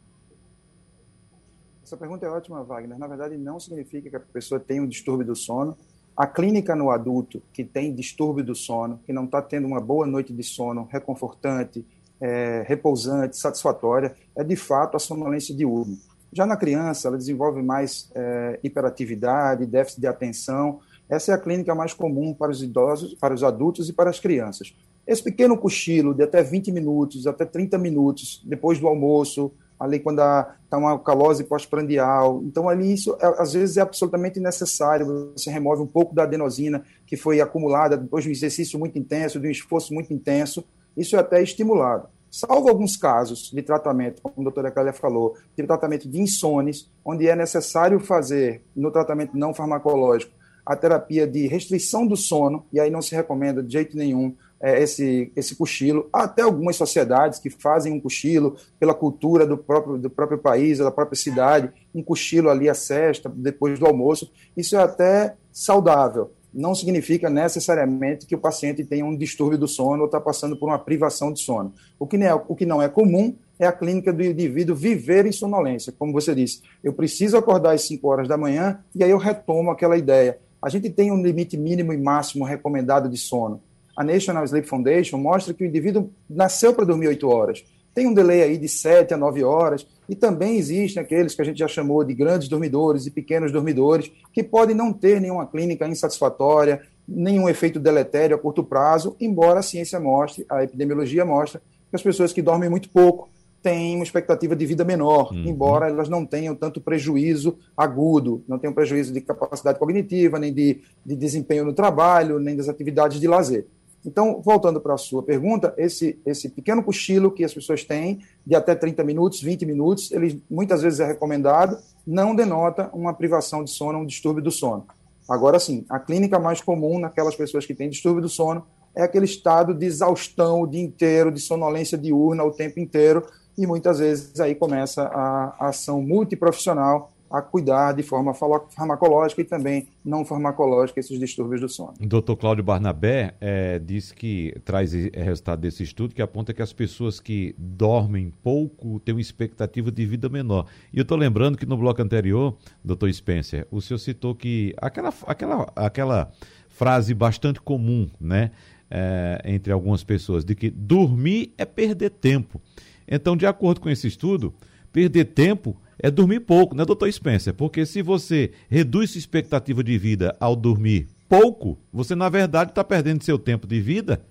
Essa 1.93 1.99
pergunta 1.99 2.25
é 2.25 2.29
ótima, 2.29 2.63
Wagner. 2.63 2.97
Na 2.97 3.05
verdade, 3.05 3.37
não 3.37 3.59
significa 3.59 4.09
que 4.09 4.15
a 4.15 4.19
pessoa 4.19 4.59
tem 4.59 4.81
um 4.81 4.87
distúrbio 4.87 5.27
do 5.27 5.35
sono. 5.35 5.77
A 6.17 6.25
clínica 6.25 6.75
no 6.75 6.89
adulto 6.89 7.39
que 7.53 7.63
tem 7.63 7.93
distúrbio 7.93 8.43
do 8.43 8.55
sono, 8.55 8.99
que 9.05 9.13
não 9.13 9.25
está 9.25 9.43
tendo 9.43 9.67
uma 9.67 9.79
boa 9.79 10.07
noite 10.07 10.33
de 10.33 10.41
sono 10.41 10.87
reconfortante, 10.91 11.85
é, 12.19 12.65
repousante, 12.67 13.37
satisfatória, 13.37 14.15
é 14.35 14.43
de 14.43 14.55
fato 14.55 14.97
a 14.97 14.99
sonolência 14.99 15.55
diurna. 15.55 15.95
Já 16.31 16.47
na 16.47 16.57
criança, 16.57 17.09
ela 17.09 17.17
desenvolve 17.17 17.61
mais 17.61 18.09
é, 18.15 18.59
hiperatividade, 18.63 19.63
déficit 19.67 20.01
de 20.01 20.07
atenção. 20.07 20.79
Essa 21.07 21.33
é 21.33 21.35
a 21.35 21.37
clínica 21.37 21.75
mais 21.75 21.93
comum 21.93 22.33
para 22.33 22.51
os 22.51 22.63
idosos, 22.63 23.13
para 23.13 23.35
os 23.35 23.43
adultos 23.43 23.87
e 23.87 23.93
para 23.93 24.09
as 24.09 24.19
crianças. 24.19 24.75
Esse 25.05 25.23
pequeno 25.23 25.55
cochilo 25.55 26.11
de 26.11 26.23
até 26.23 26.41
20 26.41 26.71
minutos, 26.71 27.27
até 27.27 27.45
30 27.45 27.77
minutos 27.77 28.41
depois 28.43 28.79
do 28.79 28.87
almoço, 28.87 29.51
ali 29.83 29.99
quando 29.99 30.19
está 30.19 30.77
uma 30.77 30.97
calose 30.97 31.43
pós-prandial. 31.43 32.41
Então, 32.45 32.69
ali 32.69 32.93
isso 32.93 33.17
é, 33.19 33.25
às 33.37 33.51
vezes 33.51 33.75
é 33.75 33.81
absolutamente 33.81 34.39
necessário. 34.39 35.33
Você 35.35 35.51
remove 35.51 35.81
um 35.81 35.87
pouco 35.87 36.15
da 36.15 36.23
adenosina 36.23 36.83
que 37.05 37.17
foi 37.17 37.41
acumulada 37.41 37.97
depois 37.97 38.23
de 38.23 38.29
um 38.29 38.33
exercício 38.33 38.79
muito 38.79 38.97
intenso, 38.97 39.41
de 39.41 39.47
um 39.47 39.51
esforço 39.51 39.93
muito 39.93 40.13
intenso, 40.13 40.63
isso 40.95 41.17
é 41.17 41.19
até 41.19 41.43
estimulado. 41.43 42.07
Salvo 42.31 42.69
alguns 42.69 42.95
casos 42.95 43.51
de 43.53 43.61
tratamento, 43.61 44.21
como 44.21 44.35
a 44.39 44.43
doutora 44.43 44.71
Clélia 44.71 44.93
falou, 44.93 45.35
de 45.55 45.67
tratamento 45.67 46.09
de 46.09 46.19
insones, 46.19 46.89
onde 47.03 47.27
é 47.27 47.35
necessário 47.35 47.99
fazer, 47.99 48.63
no 48.75 48.89
tratamento 48.89 49.37
não 49.37 49.53
farmacológico, 49.53 50.31
a 50.65 50.75
terapia 50.77 51.27
de 51.27 51.45
restrição 51.45 52.07
do 52.07 52.15
sono, 52.15 52.65
e 52.71 52.79
aí 52.79 52.89
não 52.89 53.01
se 53.01 53.13
recomenda 53.13 53.61
de 53.61 53.73
jeito 53.73 53.97
nenhum 53.97 54.33
é, 54.63 54.81
esse, 54.81 55.29
esse 55.35 55.57
cochilo. 55.57 56.07
Há 56.13 56.23
até 56.23 56.41
algumas 56.41 56.77
sociedades 56.77 57.37
que 57.37 57.49
fazem 57.49 57.91
um 57.91 57.99
cochilo 57.99 58.55
pela 58.79 58.93
cultura 58.93 59.45
do 59.45 59.57
próprio, 59.57 59.97
do 59.97 60.09
próprio 60.09 60.37
país, 60.37 60.77
da 60.77 60.89
própria 60.89 61.19
cidade, 61.19 61.69
um 61.93 62.01
cochilo 62.01 62.49
ali 62.49 62.69
à 62.69 62.73
sexta, 62.73 63.29
depois 63.29 63.77
do 63.77 63.85
almoço. 63.85 64.31
Isso 64.55 64.77
é 64.77 64.81
até 64.81 65.35
saudável. 65.51 66.31
Não 66.53 66.73
significa 66.73 67.29
necessariamente 67.29 68.25
que 68.25 68.35
o 68.35 68.39
paciente 68.39 68.85
tenha 68.85 69.03
um 69.03 69.17
distúrbio 69.17 69.57
do 69.57 69.67
sono 69.67 70.03
ou 70.03 70.05
está 70.05 70.21
passando 70.21 70.55
por 70.55 70.69
uma 70.69 70.79
privação 70.79 71.33
de 71.33 71.41
sono. 71.41 71.73
O 71.99 72.07
que, 72.07 72.17
não 72.17 72.25
é, 72.25 72.33
o 72.33 72.55
que 72.55 72.65
não 72.65 72.81
é 72.81 72.87
comum 72.87 73.35
é 73.59 73.67
a 73.67 73.71
clínica 73.71 74.13
do 74.13 74.23
indivíduo 74.23 74.75
viver 74.75 75.25
em 75.25 75.31
sonolência. 75.31 75.93
Como 75.97 76.13
você 76.13 76.33
disse, 76.33 76.61
eu 76.81 76.93
preciso 76.93 77.35
acordar 77.35 77.73
às 77.73 77.81
5 77.81 78.07
horas 78.07 78.27
da 78.29 78.37
manhã 78.37 78.79
e 78.95 79.03
aí 79.03 79.09
eu 79.09 79.17
retomo 79.17 79.71
aquela 79.71 79.97
ideia. 79.97 80.37
A 80.61 80.69
gente 80.69 80.89
tem 80.89 81.11
um 81.11 81.21
limite 81.21 81.57
mínimo 81.57 81.91
e 81.91 81.97
máximo 81.97 82.45
recomendado 82.45 83.09
de 83.09 83.17
sono 83.17 83.61
a 83.95 84.03
National 84.03 84.43
Sleep 84.45 84.67
Foundation 84.67 85.17
mostra 85.17 85.53
que 85.53 85.63
o 85.63 85.67
indivíduo 85.67 86.09
nasceu 86.29 86.73
para 86.73 86.85
dormir 86.85 87.07
8 87.07 87.27
horas. 87.27 87.63
Tem 87.93 88.07
um 88.07 88.13
delay 88.13 88.41
aí 88.41 88.57
de 88.57 88.67
7 88.67 89.13
a 89.13 89.17
9 89.17 89.43
horas, 89.43 89.85
e 90.09 90.15
também 90.15 90.57
existem 90.57 91.01
aqueles 91.01 91.35
que 91.35 91.41
a 91.41 91.45
gente 91.45 91.59
já 91.59 91.67
chamou 91.67 92.03
de 92.03 92.13
grandes 92.13 92.47
dormidores 92.47 93.05
e 93.05 93.11
pequenos 93.11 93.51
dormidores, 93.51 94.11
que 94.31 94.43
podem 94.43 94.75
não 94.75 94.91
ter 94.91 95.21
nenhuma 95.21 95.45
clínica 95.45 95.87
insatisfatória, 95.87 96.81
nenhum 97.07 97.47
efeito 97.47 97.79
deletério 97.79 98.35
a 98.35 98.39
curto 98.39 98.63
prazo, 98.63 99.15
embora 99.19 99.59
a 99.59 99.63
ciência 99.63 99.99
mostre, 99.99 100.45
a 100.49 100.63
epidemiologia 100.63 101.23
mostra, 101.23 101.61
que 101.89 101.95
as 101.95 102.01
pessoas 102.01 102.33
que 102.33 102.41
dormem 102.41 102.69
muito 102.69 102.89
pouco 102.89 103.29
têm 103.61 103.95
uma 103.95 104.03
expectativa 104.03 104.55
de 104.55 104.65
vida 104.65 104.83
menor, 104.83 105.31
uhum. 105.31 105.45
embora 105.45 105.87
elas 105.87 106.09
não 106.09 106.25
tenham 106.25 106.53
tanto 106.53 106.81
prejuízo 106.81 107.57
agudo, 107.77 108.43
não 108.45 108.59
tenham 108.59 108.73
prejuízo 108.73 109.13
de 109.13 109.21
capacidade 109.21 109.79
cognitiva, 109.79 110.37
nem 110.37 110.53
de, 110.53 110.81
de 111.05 111.15
desempenho 111.15 111.63
no 111.63 111.73
trabalho, 111.73 112.39
nem 112.39 112.57
das 112.57 112.67
atividades 112.67 113.21
de 113.21 113.27
lazer. 113.27 113.65
Então, 114.05 114.41
voltando 114.41 114.81
para 114.81 114.93
a 114.93 114.97
sua 114.97 115.23
pergunta, 115.23 115.73
esse, 115.77 116.19
esse 116.25 116.49
pequeno 116.49 116.83
cochilo 116.83 117.31
que 117.31 117.43
as 117.43 117.53
pessoas 117.53 117.83
têm, 117.83 118.19
de 118.45 118.55
até 118.55 118.75
30 118.75 119.03
minutos, 119.03 119.41
20 119.41 119.65
minutos, 119.65 120.11
ele 120.11 120.43
muitas 120.49 120.81
vezes 120.81 120.99
é 120.99 121.05
recomendado, 121.05 121.77
não 122.05 122.35
denota 122.35 122.89
uma 122.93 123.13
privação 123.13 123.63
de 123.63 123.71
sono, 123.71 123.99
um 123.99 124.05
distúrbio 124.05 124.43
do 124.43 124.51
sono. 124.51 124.85
Agora 125.29 125.57
sim, 125.57 125.85
a 125.89 125.99
clínica 125.99 126.37
mais 126.37 126.61
comum 126.61 126.99
naquelas 126.99 127.35
pessoas 127.35 127.65
que 127.65 127.73
têm 127.73 127.89
distúrbio 127.89 128.21
do 128.21 128.29
sono 128.29 128.65
é 128.93 129.01
aquele 129.01 129.25
estado 129.25 129.73
de 129.73 129.85
exaustão 129.85 130.61
o 130.61 130.67
dia 130.67 130.81
inteiro, 130.81 131.31
de 131.31 131.39
sonolência 131.39 131.97
diurna 131.97 132.43
o 132.43 132.51
tempo 132.51 132.79
inteiro, 132.79 133.25
e 133.57 133.65
muitas 133.65 133.99
vezes 133.99 134.39
aí 134.39 134.53
começa 134.53 135.03
a, 135.03 135.55
a 135.59 135.67
ação 135.69 136.01
multiprofissional 136.01 137.12
a 137.33 137.41
cuidar 137.41 137.93
de 137.93 138.03
forma 138.03 138.31
farmacológica 138.31 139.41
e 139.41 139.43
também 139.43 139.87
não 140.05 140.23
farmacológica 140.23 140.99
esses 140.99 141.19
distúrbios 141.19 141.61
do 141.61 141.67
sono. 141.67 141.95
Doutor 141.99 142.37
Cláudio 142.37 142.63
Barnabé 142.63 143.33
é, 143.41 143.79
disse 143.79 144.13
que 144.13 144.53
traz 144.63 144.93
resultado 144.93 145.59
desse 145.59 145.81
estudo 145.81 146.13
que 146.13 146.21
aponta 146.21 146.53
que 146.53 146.61
as 146.61 146.71
pessoas 146.71 147.19
que 147.19 147.55
dormem 147.57 148.31
pouco 148.43 148.99
têm 148.99 149.15
uma 149.15 149.21
expectativa 149.21 149.91
de 149.91 150.05
vida 150.05 150.29
menor. 150.29 150.67
E 150.93 150.99
eu 150.99 151.01
estou 151.01 151.17
lembrando 151.17 151.57
que 151.57 151.65
no 151.65 151.75
bloco 151.75 151.99
anterior, 152.03 152.55
doutor 152.83 153.11
Spencer, 153.11 153.65
o 153.71 153.81
senhor 153.81 153.97
citou 153.97 154.35
que 154.35 154.75
aquela, 154.77 155.11
aquela, 155.25 155.73
aquela 155.75 156.31
frase 156.69 157.15
bastante 157.15 157.59
comum, 157.59 158.07
né? 158.21 158.51
É, 158.91 159.41
entre 159.45 159.73
algumas 159.73 160.03
pessoas, 160.03 160.45
de 160.45 160.53
que 160.53 160.69
dormir 160.69 161.51
é 161.57 161.65
perder 161.65 162.11
tempo. 162.11 162.61
Então, 163.07 163.35
de 163.35 163.47
acordo 163.47 163.81
com 163.81 163.89
esse 163.89 164.05
estudo, 164.05 164.53
perder 164.91 165.25
tempo 165.25 165.75
é 165.99 166.09
dormir 166.09 166.41
pouco, 166.41 166.75
né, 166.75 166.85
doutor 166.85 167.11
Spencer? 167.11 167.53
Porque 167.53 167.85
se 167.85 168.01
você 168.01 168.51
reduz 168.69 169.11
sua 169.11 169.19
expectativa 169.19 169.83
de 169.83 169.97
vida 169.97 170.35
ao 170.39 170.55
dormir 170.55 171.07
pouco, 171.29 171.77
você 171.91 172.15
na 172.15 172.29
verdade 172.29 172.71
está 172.71 172.83
perdendo 172.83 173.23
seu 173.23 173.39
tempo 173.39 173.67
de 173.67 173.79
vida, 173.79 174.23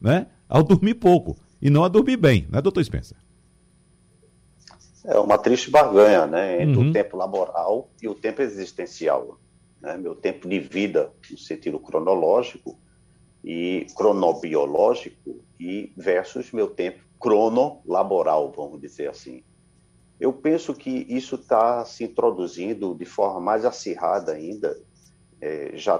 né? 0.00 0.26
Ao 0.48 0.62
dormir 0.62 0.94
pouco 0.94 1.36
e 1.60 1.70
não 1.70 1.84
a 1.84 1.88
dormir 1.88 2.16
bem, 2.16 2.46
né, 2.50 2.60
doutor 2.60 2.84
Spencer? 2.84 3.16
É 5.04 5.18
uma 5.18 5.38
triste 5.38 5.70
barganha, 5.70 6.26
né, 6.26 6.62
entre 6.62 6.76
uhum. 6.76 6.90
o 6.90 6.92
tempo 6.92 7.16
laboral 7.16 7.88
e 8.02 8.08
o 8.08 8.14
tempo 8.14 8.42
existencial. 8.42 9.38
Né? 9.80 9.96
Meu 9.96 10.14
tempo 10.14 10.48
de 10.48 10.58
vida, 10.58 11.10
no 11.30 11.38
sentido 11.38 11.78
cronológico 11.78 12.78
e 13.42 13.86
cronobiológico, 13.96 15.40
e 15.58 15.92
versus 15.96 16.52
meu 16.52 16.68
tempo 16.68 17.00
cronolaboral, 17.20 18.50
vamos 18.56 18.80
dizer 18.80 19.10
assim. 19.10 19.42
Eu 20.20 20.32
penso 20.32 20.74
que 20.74 21.06
isso 21.08 21.36
está 21.36 21.84
se 21.84 22.04
introduzindo 22.04 22.94
de 22.94 23.06
forma 23.06 23.40
mais 23.40 23.64
acirrada 23.64 24.32
ainda. 24.32 24.78
É, 25.40 25.72
já, 25.74 25.98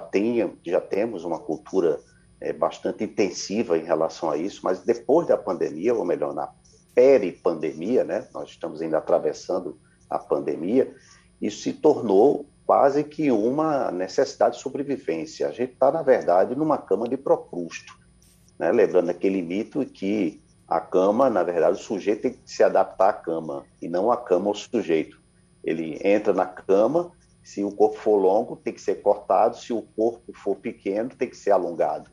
já 0.63 0.81
temos 0.81 1.25
uma 1.25 1.39
cultura 1.39 1.99
é, 2.39 2.53
bastante 2.53 3.03
intensiva 3.03 3.79
em 3.79 3.85
relação 3.85 4.31
a 4.31 4.37
isso, 4.37 4.61
mas 4.63 4.81
depois 4.81 5.27
da 5.27 5.39
pandemia, 5.39 5.95
ou 5.95 6.05
melhor, 6.05 6.35
na 6.35 6.53
peri-pandemia, 6.95 8.05
né, 8.05 8.29
nós 8.35 8.51
estamos 8.51 8.83
ainda 8.83 8.99
atravessando 8.99 9.79
a 10.09 10.19
pandemia, 10.19 10.95
isso 11.41 11.63
se 11.63 11.73
tornou 11.73 12.47
quase 12.67 13.03
que 13.03 13.31
uma 13.31 13.91
necessidade 13.91 14.57
de 14.57 14.63
sobrevivência. 14.63 15.49
A 15.49 15.51
gente 15.51 15.73
está, 15.73 15.91
na 15.91 16.03
verdade, 16.03 16.55
numa 16.55 16.79
cama 16.79 17.09
de 17.09 17.17
Procrusto, 17.17 17.99
né? 18.59 18.71
lembrando 18.71 19.11
aquele 19.11 19.41
mito 19.41 19.85
que 19.87 20.40
a 20.71 20.81
cama, 20.81 21.29
na 21.29 21.43
verdade, 21.43 21.81
o 21.81 21.83
sujeito 21.83 22.23
tem 22.23 22.33
que 22.33 22.39
se 22.45 22.63
adaptar 22.63 23.09
à 23.09 23.13
cama 23.13 23.67
e 23.83 23.89
não 23.89 24.13
a 24.13 24.17
cama 24.17 24.47
ao 24.47 24.55
sujeito. 24.55 25.21
Ele 25.65 25.99
entra 26.05 26.33
na 26.33 26.47
cama, 26.47 27.11
se 27.43 27.65
o 27.65 27.73
corpo 27.73 27.97
for 27.97 28.17
longo, 28.17 28.55
tem 28.55 28.73
que 28.73 28.81
ser 28.81 29.03
cortado, 29.03 29.57
se 29.57 29.73
o 29.73 29.83
corpo 29.83 30.33
for 30.33 30.55
pequeno, 30.55 31.11
tem 31.11 31.29
que 31.29 31.37
ser 31.37 31.51
alongado. 31.51 32.09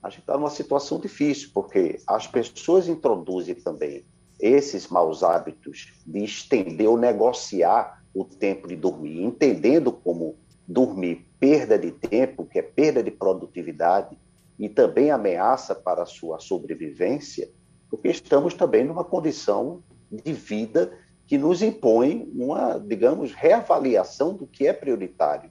A 0.00 0.08
gente 0.08 0.20
está 0.20 0.34
numa 0.34 0.50
situação 0.50 1.00
difícil, 1.00 1.50
porque 1.52 1.98
as 2.06 2.28
pessoas 2.28 2.86
introduzem 2.86 3.56
também 3.56 4.04
esses 4.38 4.86
maus 4.86 5.24
hábitos 5.24 5.92
de 6.06 6.22
estender 6.22 6.88
ou 6.88 6.96
negociar 6.96 8.04
o 8.14 8.24
tempo 8.24 8.68
de 8.68 8.76
dormir, 8.76 9.24
entendendo 9.24 9.90
como 9.90 10.36
dormir 10.68 11.26
perda 11.40 11.76
de 11.76 11.90
tempo, 11.90 12.46
que 12.46 12.60
é 12.60 12.62
perda 12.62 13.02
de 13.02 13.10
produtividade, 13.10 14.16
e 14.58 14.68
também 14.68 15.10
ameaça 15.10 15.74
para 15.74 16.04
a 16.04 16.06
sua 16.06 16.38
sobrevivência, 16.38 17.50
porque 17.90 18.08
estamos 18.08 18.54
também 18.54 18.84
numa 18.84 19.04
condição 19.04 19.82
de 20.10 20.32
vida 20.32 20.92
que 21.26 21.36
nos 21.36 21.62
impõe 21.62 22.30
uma, 22.34 22.78
digamos, 22.78 23.32
reavaliação 23.32 24.34
do 24.34 24.46
que 24.46 24.66
é 24.66 24.72
prioritário. 24.72 25.50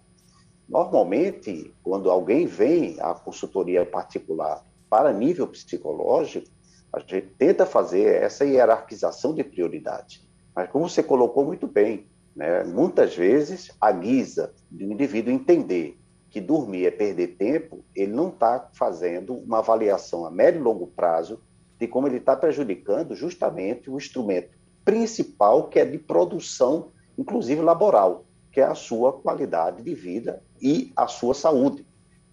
Normalmente, 0.68 1.74
quando 1.84 2.10
alguém 2.10 2.46
vem 2.46 2.98
à 3.00 3.14
consultoria 3.14 3.86
particular 3.86 4.64
para 4.90 5.14
nível 5.14 5.48
psicológico, 5.48 6.48
a 6.92 7.00
gente 7.00 7.22
tenta 7.38 7.66
fazer 7.66 8.24
essa 8.24 8.46
hierarquização 8.46 9.34
de 9.34 9.44
prioridade. 9.44 10.26
Mas, 10.56 10.70
como 10.70 10.88
você 10.88 11.04
colocou 11.04 11.46
muito 11.46 11.68
bem, 11.68 12.08
né, 12.36 12.64
muitas 12.64 13.16
vezes, 13.16 13.72
a 13.80 13.92
guisa 13.92 14.54
um 14.72 14.92
indivíduo 14.92 15.34
entender 15.34 15.98
que 16.30 16.42
dormir 16.42 16.86
é 16.86 16.92
perder 16.92 17.36
tempo, 17.38 17.84
ele 17.94 18.12
não 18.12 18.30
está 18.30 18.70
fazendo 18.74 19.36
uma 19.36 19.60
avaliação 19.60 20.26
a 20.26 20.32
médio 20.32 20.60
e 20.60 20.64
longo 20.64 20.88
prazo 20.88 21.40
de 21.80 21.88
como 21.88 22.08
ele 22.08 22.18
está 22.18 22.36
prejudicando 22.36 23.16
justamente 23.16 23.90
o 23.90 23.98
instrumento 23.98 24.58
principal 24.84 25.68
que 25.68 25.80
é 25.80 25.86
de 25.86 25.98
produção, 25.98 26.92
inclusive 27.18 27.62
laboral, 27.62 28.26
que 28.52 28.62
é 28.62 28.66
a 28.66 28.76
sua 28.76 29.14
qualidade 29.14 29.82
de 29.82 29.94
vida 29.94 30.42
e 30.62 30.94
a 30.96 31.08
sua 31.08 31.34
saúde. 31.34 31.86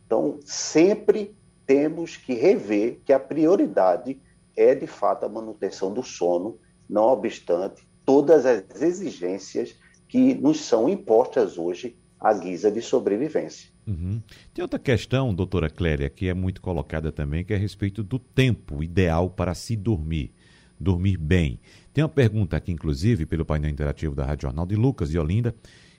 Então, 0.06 0.38
sempre 0.44 1.34
temos 1.66 2.16
que 2.16 2.34
rever 2.34 3.00
que 3.04 3.12
a 3.12 3.18
prioridade 3.18 4.20
é, 4.56 4.74
de 4.74 4.86
fato, 4.86 5.24
a 5.24 5.28
manutenção 5.28 5.92
do 5.92 6.02
sono, 6.02 6.58
não 6.88 7.04
obstante 7.04 7.86
todas 8.04 8.44
as 8.44 8.82
exigências 8.82 9.74
que 10.08 10.34
nos 10.34 10.60
são 10.60 10.88
impostas 10.88 11.56
hoje 11.56 11.96
à 12.20 12.32
guisa 12.32 12.70
de 12.70 12.82
sobrevivência. 12.82 13.71
Uhum. 13.86 14.22
Tem 14.54 14.62
outra 14.62 14.78
questão, 14.78 15.34
doutora 15.34 15.68
Cléria, 15.68 16.08
que 16.08 16.28
é 16.28 16.34
muito 16.34 16.60
colocada 16.60 17.10
também, 17.10 17.44
que 17.44 17.52
é 17.52 17.56
a 17.56 17.58
respeito 17.58 18.02
do 18.02 18.18
tempo 18.18 18.82
ideal 18.82 19.28
para 19.28 19.54
se 19.54 19.76
dormir, 19.76 20.32
dormir 20.78 21.16
bem. 21.16 21.58
Tem 21.92 22.02
uma 22.02 22.08
pergunta 22.08 22.56
aqui, 22.56 22.70
inclusive, 22.70 23.26
pelo 23.26 23.44
painel 23.44 23.70
interativo 23.70 24.14
da 24.14 24.24
Rádio 24.24 24.42
Jornal 24.42 24.66
de 24.66 24.76
Lucas 24.76 25.10
de 25.10 25.18
Olinda, 25.18 25.54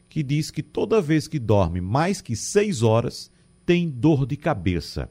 que 0.07 0.23
diz 0.23 0.49
que 0.49 0.63
toda 0.63 1.01
vez 1.01 1.27
que 1.27 1.39
dorme 1.39 1.81
mais 1.81 2.21
que 2.21 2.35
seis 2.35 2.83
horas, 2.83 3.31
tem 3.65 3.89
dor 3.89 4.25
de 4.25 4.37
cabeça. 4.37 5.09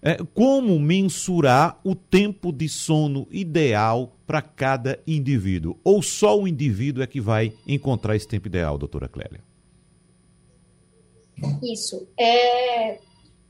É, 0.00 0.16
como 0.32 0.78
mensurar 0.78 1.80
o 1.82 1.94
tempo 1.94 2.52
de 2.52 2.68
sono 2.68 3.26
ideal 3.30 4.16
para 4.26 4.40
cada 4.40 5.00
indivíduo? 5.06 5.76
Ou 5.82 6.00
só 6.02 6.40
o 6.40 6.46
indivíduo 6.46 7.02
é 7.02 7.06
que 7.06 7.20
vai 7.20 7.52
encontrar 7.66 8.14
esse 8.14 8.28
tempo 8.28 8.46
ideal, 8.46 8.78
doutora 8.78 9.08
Clélia? 9.08 9.47
Isso. 11.62 12.08
É, 12.18 12.98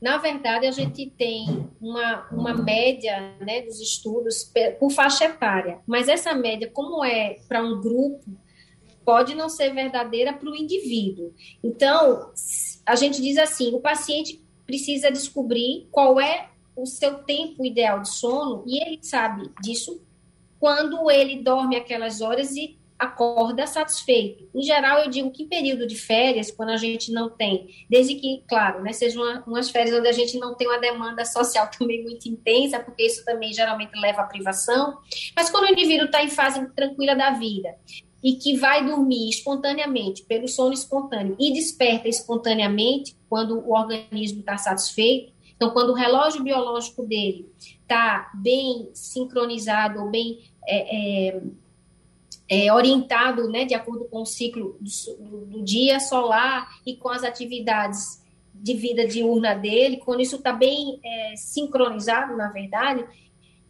Na 0.01 0.17
verdade, 0.17 0.65
a 0.65 0.71
gente 0.71 1.09
tem 1.17 1.69
uma, 1.81 2.25
uma 2.31 2.53
média 2.53 3.35
né, 3.41 3.61
dos 3.61 3.81
estudos 3.81 4.49
por 4.79 4.91
faixa 4.91 5.25
etária, 5.25 5.79
mas 5.85 6.07
essa 6.07 6.33
média, 6.33 6.69
como 6.71 7.03
é 7.03 7.35
para 7.49 7.61
um 7.61 7.81
grupo, 7.81 8.23
pode 9.03 9.35
não 9.35 9.49
ser 9.49 9.73
verdadeira 9.73 10.31
para 10.31 10.49
o 10.49 10.55
indivíduo. 10.55 11.33
Então, 11.61 12.31
a 12.85 12.95
gente 12.95 13.21
diz 13.21 13.37
assim: 13.37 13.73
o 13.73 13.81
paciente 13.81 14.41
precisa 14.65 15.11
descobrir 15.11 15.87
qual 15.91 16.19
é 16.19 16.49
o 16.75 16.85
seu 16.85 17.15
tempo 17.23 17.65
ideal 17.65 18.01
de 18.01 18.09
sono 18.09 18.63
e 18.65 18.81
ele 18.81 18.99
sabe 19.01 19.51
disso 19.61 20.01
quando 20.59 21.11
ele 21.11 21.41
dorme 21.41 21.75
aquelas 21.75 22.21
horas 22.21 22.55
e 22.55 22.78
acorda 22.99 23.65
satisfeito. 23.65 24.49
Em 24.53 24.61
geral, 24.61 24.99
eu 24.99 25.09
digo 25.09 25.31
que 25.31 25.43
em 25.43 25.47
período 25.47 25.87
de 25.87 25.95
férias, 25.95 26.51
quando 26.51 26.71
a 26.71 26.77
gente 26.77 27.13
não 27.13 27.29
tem, 27.29 27.69
desde 27.89 28.15
que, 28.15 28.43
claro, 28.47 28.83
né, 28.83 28.91
sejam 28.91 29.23
uma, 29.23 29.43
umas 29.47 29.69
férias 29.69 29.97
onde 29.97 30.09
a 30.09 30.11
gente 30.11 30.37
não 30.37 30.53
tem 30.53 30.67
uma 30.67 30.79
demanda 30.79 31.23
social 31.23 31.69
também 31.79 32.03
muito 32.03 32.27
intensa, 32.27 32.79
porque 32.79 33.03
isso 33.03 33.23
também 33.23 33.53
geralmente 33.53 33.97
leva 33.97 34.21
à 34.21 34.25
privação, 34.25 34.97
mas 35.33 35.49
quando 35.49 35.63
o 35.63 35.71
indivíduo 35.71 36.07
está 36.07 36.21
em 36.21 36.29
fase 36.29 36.67
tranquila 36.75 37.15
da 37.15 37.31
vida 37.31 37.73
e 38.21 38.33
que 38.33 38.57
vai 38.57 38.85
dormir 38.85 39.29
espontaneamente, 39.29 40.25
pelo 40.25 40.45
sono 40.49 40.73
espontâneo, 40.73 41.37
e 41.39 41.53
desperta 41.53 42.09
espontaneamente 42.09 43.15
quando 43.29 43.57
o 43.57 43.71
organismo 43.71 44.41
está 44.41 44.57
satisfeito, 44.57 45.31
então, 45.59 45.71
quando 45.71 45.89
o 45.89 45.93
relógio 45.93 46.41
biológico 46.41 47.05
dele 47.05 47.51
está 47.81 48.31
bem 48.33 48.89
sincronizado 48.93 49.99
ou 49.99 50.09
bem 50.09 50.39
é, 50.65 51.27
é, 51.27 51.41
é, 52.49 52.73
orientado, 52.73 53.47
né, 53.49 53.65
de 53.65 53.75
acordo 53.75 54.05
com 54.05 54.21
o 54.21 54.25
ciclo 54.25 54.77
do, 54.79 55.45
do, 55.45 55.63
dia 55.63 55.99
solar 55.99 56.67
e 56.85 56.95
com 56.95 57.09
as 57.09 57.23
atividades 57.23 58.23
de 58.53 58.73
vida 58.73 59.07
diurna 59.07 59.53
dele, 59.53 59.97
quando 59.97 60.21
isso 60.21 60.37
está 60.37 60.51
bem 60.51 60.99
é, 61.03 61.35
sincronizado, 61.35 62.35
na 62.35 62.49
verdade, 62.49 63.05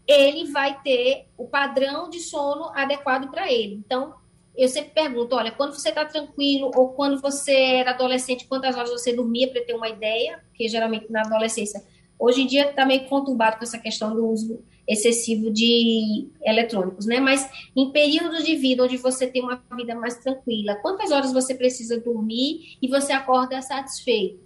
ele 0.08 0.52
vai 0.52 0.82
ter 0.82 1.28
o 1.38 1.46
padrão 1.46 2.10
de 2.10 2.20
sono 2.20 2.72
adequado 2.74 3.30
para 3.30 3.52
ele. 3.52 3.76
Então, 3.76 4.16
eu 4.56 4.68
sempre 4.68 4.92
pergunto, 4.92 5.36
olha, 5.36 5.52
quando 5.52 5.74
você 5.74 5.90
está 5.90 6.04
tranquilo 6.04 6.72
ou 6.76 6.90
quando 6.90 7.22
você 7.22 7.54
era 7.54 7.92
adolescente, 7.92 8.48
quantas 8.48 8.76
horas 8.76 8.90
você 8.90 9.14
dormia 9.14 9.50
para 9.50 9.64
ter 9.64 9.74
uma 9.74 9.88
ideia? 9.88 10.40
Porque 10.50 10.68
geralmente 10.68 11.12
na 11.12 11.22
adolescência, 11.22 11.84
hoje 12.18 12.42
em 12.42 12.48
dia 12.48 12.70
está 12.70 12.86
meio 12.86 13.06
conturbado 13.08 13.58
com 13.58 13.64
essa 13.64 13.78
questão 13.78 14.16
do 14.16 14.28
uso 14.28 14.64
excessivo 14.90 15.52
de 15.52 16.28
eletrônicos, 16.42 17.06
né? 17.06 17.20
Mas 17.20 17.48
em 17.76 17.92
períodos 17.92 18.44
de 18.44 18.56
vida 18.56 18.84
onde 18.84 18.98
você 18.98 19.28
tem 19.28 19.44
uma 19.44 19.62
vida 19.76 19.94
mais 19.94 20.18
tranquila, 20.18 20.76
quantas 20.82 21.12
horas 21.12 21.32
você 21.32 21.54
precisa 21.54 22.00
dormir 22.00 22.76
e 22.82 22.88
você 22.88 23.14
acorda 23.14 23.62
satisfeito? 23.62 24.40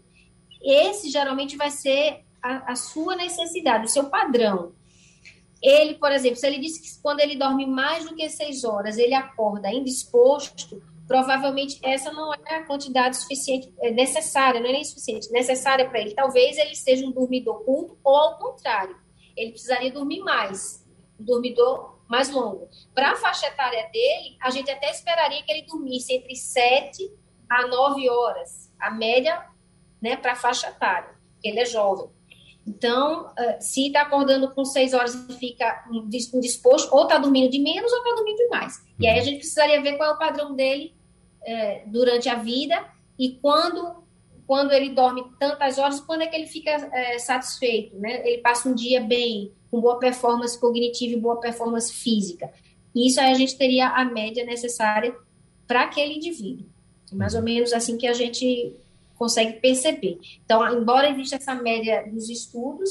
Esse 0.61 1.09
geralmente 1.09 1.55
vai 1.55 1.71
ser 1.71 2.25
a, 2.41 2.73
a 2.73 2.75
sua 2.75 3.15
necessidade, 3.15 3.85
o 3.85 3.89
seu 3.89 4.09
padrão. 4.09 4.73
Ele, 5.61 5.93
por 5.93 6.11
exemplo, 6.11 6.35
se 6.35 6.45
ele 6.45 6.59
disse 6.59 6.81
que 6.81 7.01
quando 7.01 7.21
ele 7.21 7.37
dorme 7.37 7.65
mais 7.65 8.03
do 8.03 8.13
que 8.13 8.27
seis 8.27 8.65
horas, 8.65 8.97
ele 8.97 9.13
acorda 9.13 9.71
indisposto, 9.71 10.83
provavelmente 11.07 11.79
essa 11.81 12.11
não 12.11 12.33
é 12.33 12.55
a 12.55 12.65
quantidade 12.65 13.15
suficiente, 13.15 13.73
é 13.79 13.91
necessária, 13.91 14.59
não 14.59 14.67
é 14.67 14.73
nem 14.73 14.83
suficiente, 14.83 15.31
necessária 15.31 15.89
para 15.89 16.01
ele. 16.01 16.13
Talvez 16.13 16.57
ele 16.57 16.75
seja 16.75 17.05
um 17.05 17.11
dormidor 17.11 17.63
curto 17.63 17.97
ou 18.03 18.13
ao 18.13 18.37
contrário 18.37 19.02
ele 19.35 19.51
precisaria 19.51 19.91
dormir 19.91 20.19
mais, 20.21 20.85
um 21.19 21.23
dormidor 21.23 21.99
mais 22.07 22.29
longo. 22.29 22.69
Para 22.93 23.11
a 23.11 23.15
faixa 23.15 23.47
etária 23.47 23.89
dele, 23.91 24.37
a 24.41 24.49
gente 24.49 24.69
até 24.69 24.91
esperaria 24.91 25.41
que 25.43 25.51
ele 25.51 25.65
dormisse 25.65 26.13
entre 26.13 26.35
7 26.35 27.11
a 27.49 27.67
9 27.67 28.09
horas, 28.09 28.71
a 28.79 28.91
média 28.91 29.47
né, 30.01 30.15
para 30.15 30.33
a 30.33 30.35
faixa 30.35 30.67
etária, 30.67 31.15
porque 31.33 31.47
ele 31.47 31.59
é 31.59 31.65
jovem. 31.65 32.09
Então, 32.65 33.29
se 33.59 33.87
está 33.87 34.03
acordando 34.03 34.53
com 34.53 34.63
6 34.63 34.93
horas 34.93 35.13
e 35.15 35.33
fica 35.33 35.85
indisposto, 35.91 36.95
ou 36.95 37.03
está 37.03 37.17
dormindo 37.17 37.49
de 37.49 37.59
menos 37.59 37.91
ou 37.91 37.97
está 37.97 38.15
dormindo 38.15 38.37
de 38.37 38.47
mais. 38.47 38.85
E 38.99 39.07
aí 39.07 39.19
a 39.19 39.21
gente 39.21 39.39
precisaria 39.39 39.81
ver 39.81 39.97
qual 39.97 40.11
é 40.11 40.13
o 40.13 40.17
padrão 40.17 40.55
dele 40.55 40.95
é, 41.45 41.83
durante 41.87 42.29
a 42.29 42.35
vida 42.35 42.85
e 43.19 43.37
quando 43.41 44.02
quando 44.45 44.71
ele 44.71 44.89
dorme 44.89 45.23
tantas 45.39 45.77
horas, 45.77 45.99
quando 45.99 46.21
é 46.21 46.27
que 46.27 46.35
ele 46.35 46.47
fica 46.47 46.71
é, 46.71 47.17
satisfeito, 47.19 47.97
né? 47.97 48.27
Ele 48.27 48.41
passa 48.41 48.67
um 48.69 48.75
dia 48.75 49.01
bem, 49.01 49.51
com 49.71 49.81
boa 49.81 49.97
performance 49.97 50.59
cognitiva 50.59 51.13
e 51.13 51.19
boa 51.19 51.39
performance 51.39 51.91
física. 51.93 52.51
Isso 52.95 53.19
aí 53.19 53.31
a 53.31 53.35
gente 53.35 53.57
teria 53.57 53.89
a 53.89 54.05
média 54.05 54.45
necessária 54.45 55.15
para 55.67 55.83
aquele 55.83 56.15
indivíduo. 56.15 56.67
Mais 57.11 57.33
ou 57.33 57.41
menos 57.41 57.73
assim 57.73 57.97
que 57.97 58.07
a 58.07 58.13
gente 58.13 58.75
consegue 59.15 59.53
perceber. 59.53 60.19
Então, 60.43 60.79
embora 60.79 61.09
exista 61.09 61.37
essa 61.37 61.55
média 61.55 62.03
dos 62.11 62.29
estudos, 62.29 62.89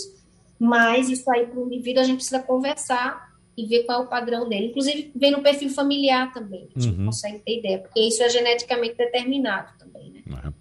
mas 0.59 1.09
isso 1.09 1.31
aí 1.31 1.47
para 1.47 1.59
o 1.59 1.67
indivíduo 1.67 2.03
a 2.03 2.05
gente 2.05 2.17
precisa 2.17 2.43
conversar 2.43 3.33
e 3.57 3.67
ver 3.67 3.85
qual 3.85 4.03
é 4.03 4.05
o 4.05 4.09
padrão 4.09 4.49
dele. 4.49 4.67
Inclusive, 4.67 5.13
ver 5.15 5.31
no 5.31 5.43
perfil 5.43 5.71
familiar 5.71 6.33
também, 6.33 6.69
a 6.75 6.81
gente 6.81 6.99
uhum. 6.99 7.07
consegue 7.07 7.39
ter 7.41 7.59
ideia, 7.59 7.79
porque 7.79 8.01
isso 8.01 8.23
é 8.23 8.29
geneticamente 8.29 8.97
determinado 8.97 9.73
também, 9.79 10.11
né? 10.11 10.23
Uhum. 10.27 10.53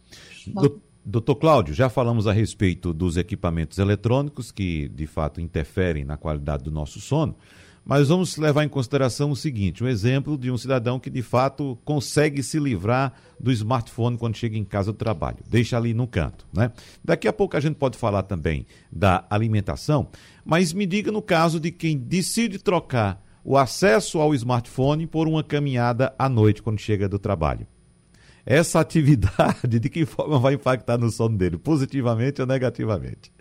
Doutor 1.04 1.36
Cláudio, 1.36 1.73
já 1.73 1.89
falamos 1.89 2.27
a 2.27 2.32
respeito 2.32 2.93
dos 2.93 3.17
equipamentos 3.17 3.80
eletrônicos 3.80 4.51
que 4.51 4.88
de 4.89 5.08
fato 5.08 5.41
interferem 5.41 6.06
na 6.06 6.15
qualidade 6.15 6.63
do 6.63 6.71
nosso 6.71 7.01
sono, 7.01 7.36
mas 7.84 8.10
vamos 8.10 8.38
levar 8.38 8.63
em 8.63 8.69
consideração 8.69 9.32
o 9.32 9.36
seguinte: 9.36 9.84
um 9.84 9.88
exemplo 9.88 10.38
de 10.38 10.51
um 10.51 10.58
cidadão 10.58 10.99
que 10.99 11.10
de 11.10 11.23
fato 11.23 11.75
consegue 11.84 12.43
se 12.43 12.60
livrar 12.60 13.13
do 13.39 13.51
smartphone 13.51 14.15
quando 14.15 14.38
chega 14.38 14.56
em 14.56 14.63
casa 14.63 14.91
do 14.91 14.97
trabalho, 14.97 15.39
deixa 15.49 15.75
ali 15.75 15.91
no 15.91 16.06
canto, 16.06 16.45
né? 16.54 16.71
Daqui 17.04 17.27
a 17.27 17.34
pouco 17.34 17.58
a 17.58 17.60
gente 17.60 17.75
pode 17.75 17.97
falar 17.97 18.21
também 18.21 18.67
da 18.91 19.25
alimentação, 19.27 20.08
mas 20.45 20.71
me 20.71 20.86
diga 20.86 21.12
no 21.12 21.21
caso 21.21 21.60
de 21.60 21.71
quem 21.71 21.97
decide 21.97 22.60
trocar 22.60 23.25
o 23.43 23.58
acesso 23.58 24.19
ao 24.19 24.36
smartphone 24.36 25.08
por 25.08 25.27
uma 25.27 25.43
caminhada 25.43 26.13
à 26.19 26.30
noite 26.30 26.62
quando 26.62 26.80
chega 26.80 27.10
do 27.10 27.17
trabalho 27.17 27.65
essa 28.45 28.80
atividade 28.80 29.80
de 29.80 29.89
que 29.89 30.06
forma 30.06 30.39
vai 30.39 30.54
impactar 30.54 30.97
no 30.97 31.10
sono 31.10 31.38
dele, 31.38 31.58
positivamente 31.58 32.41
ou 32.41 32.47
negativamente? 32.47 33.32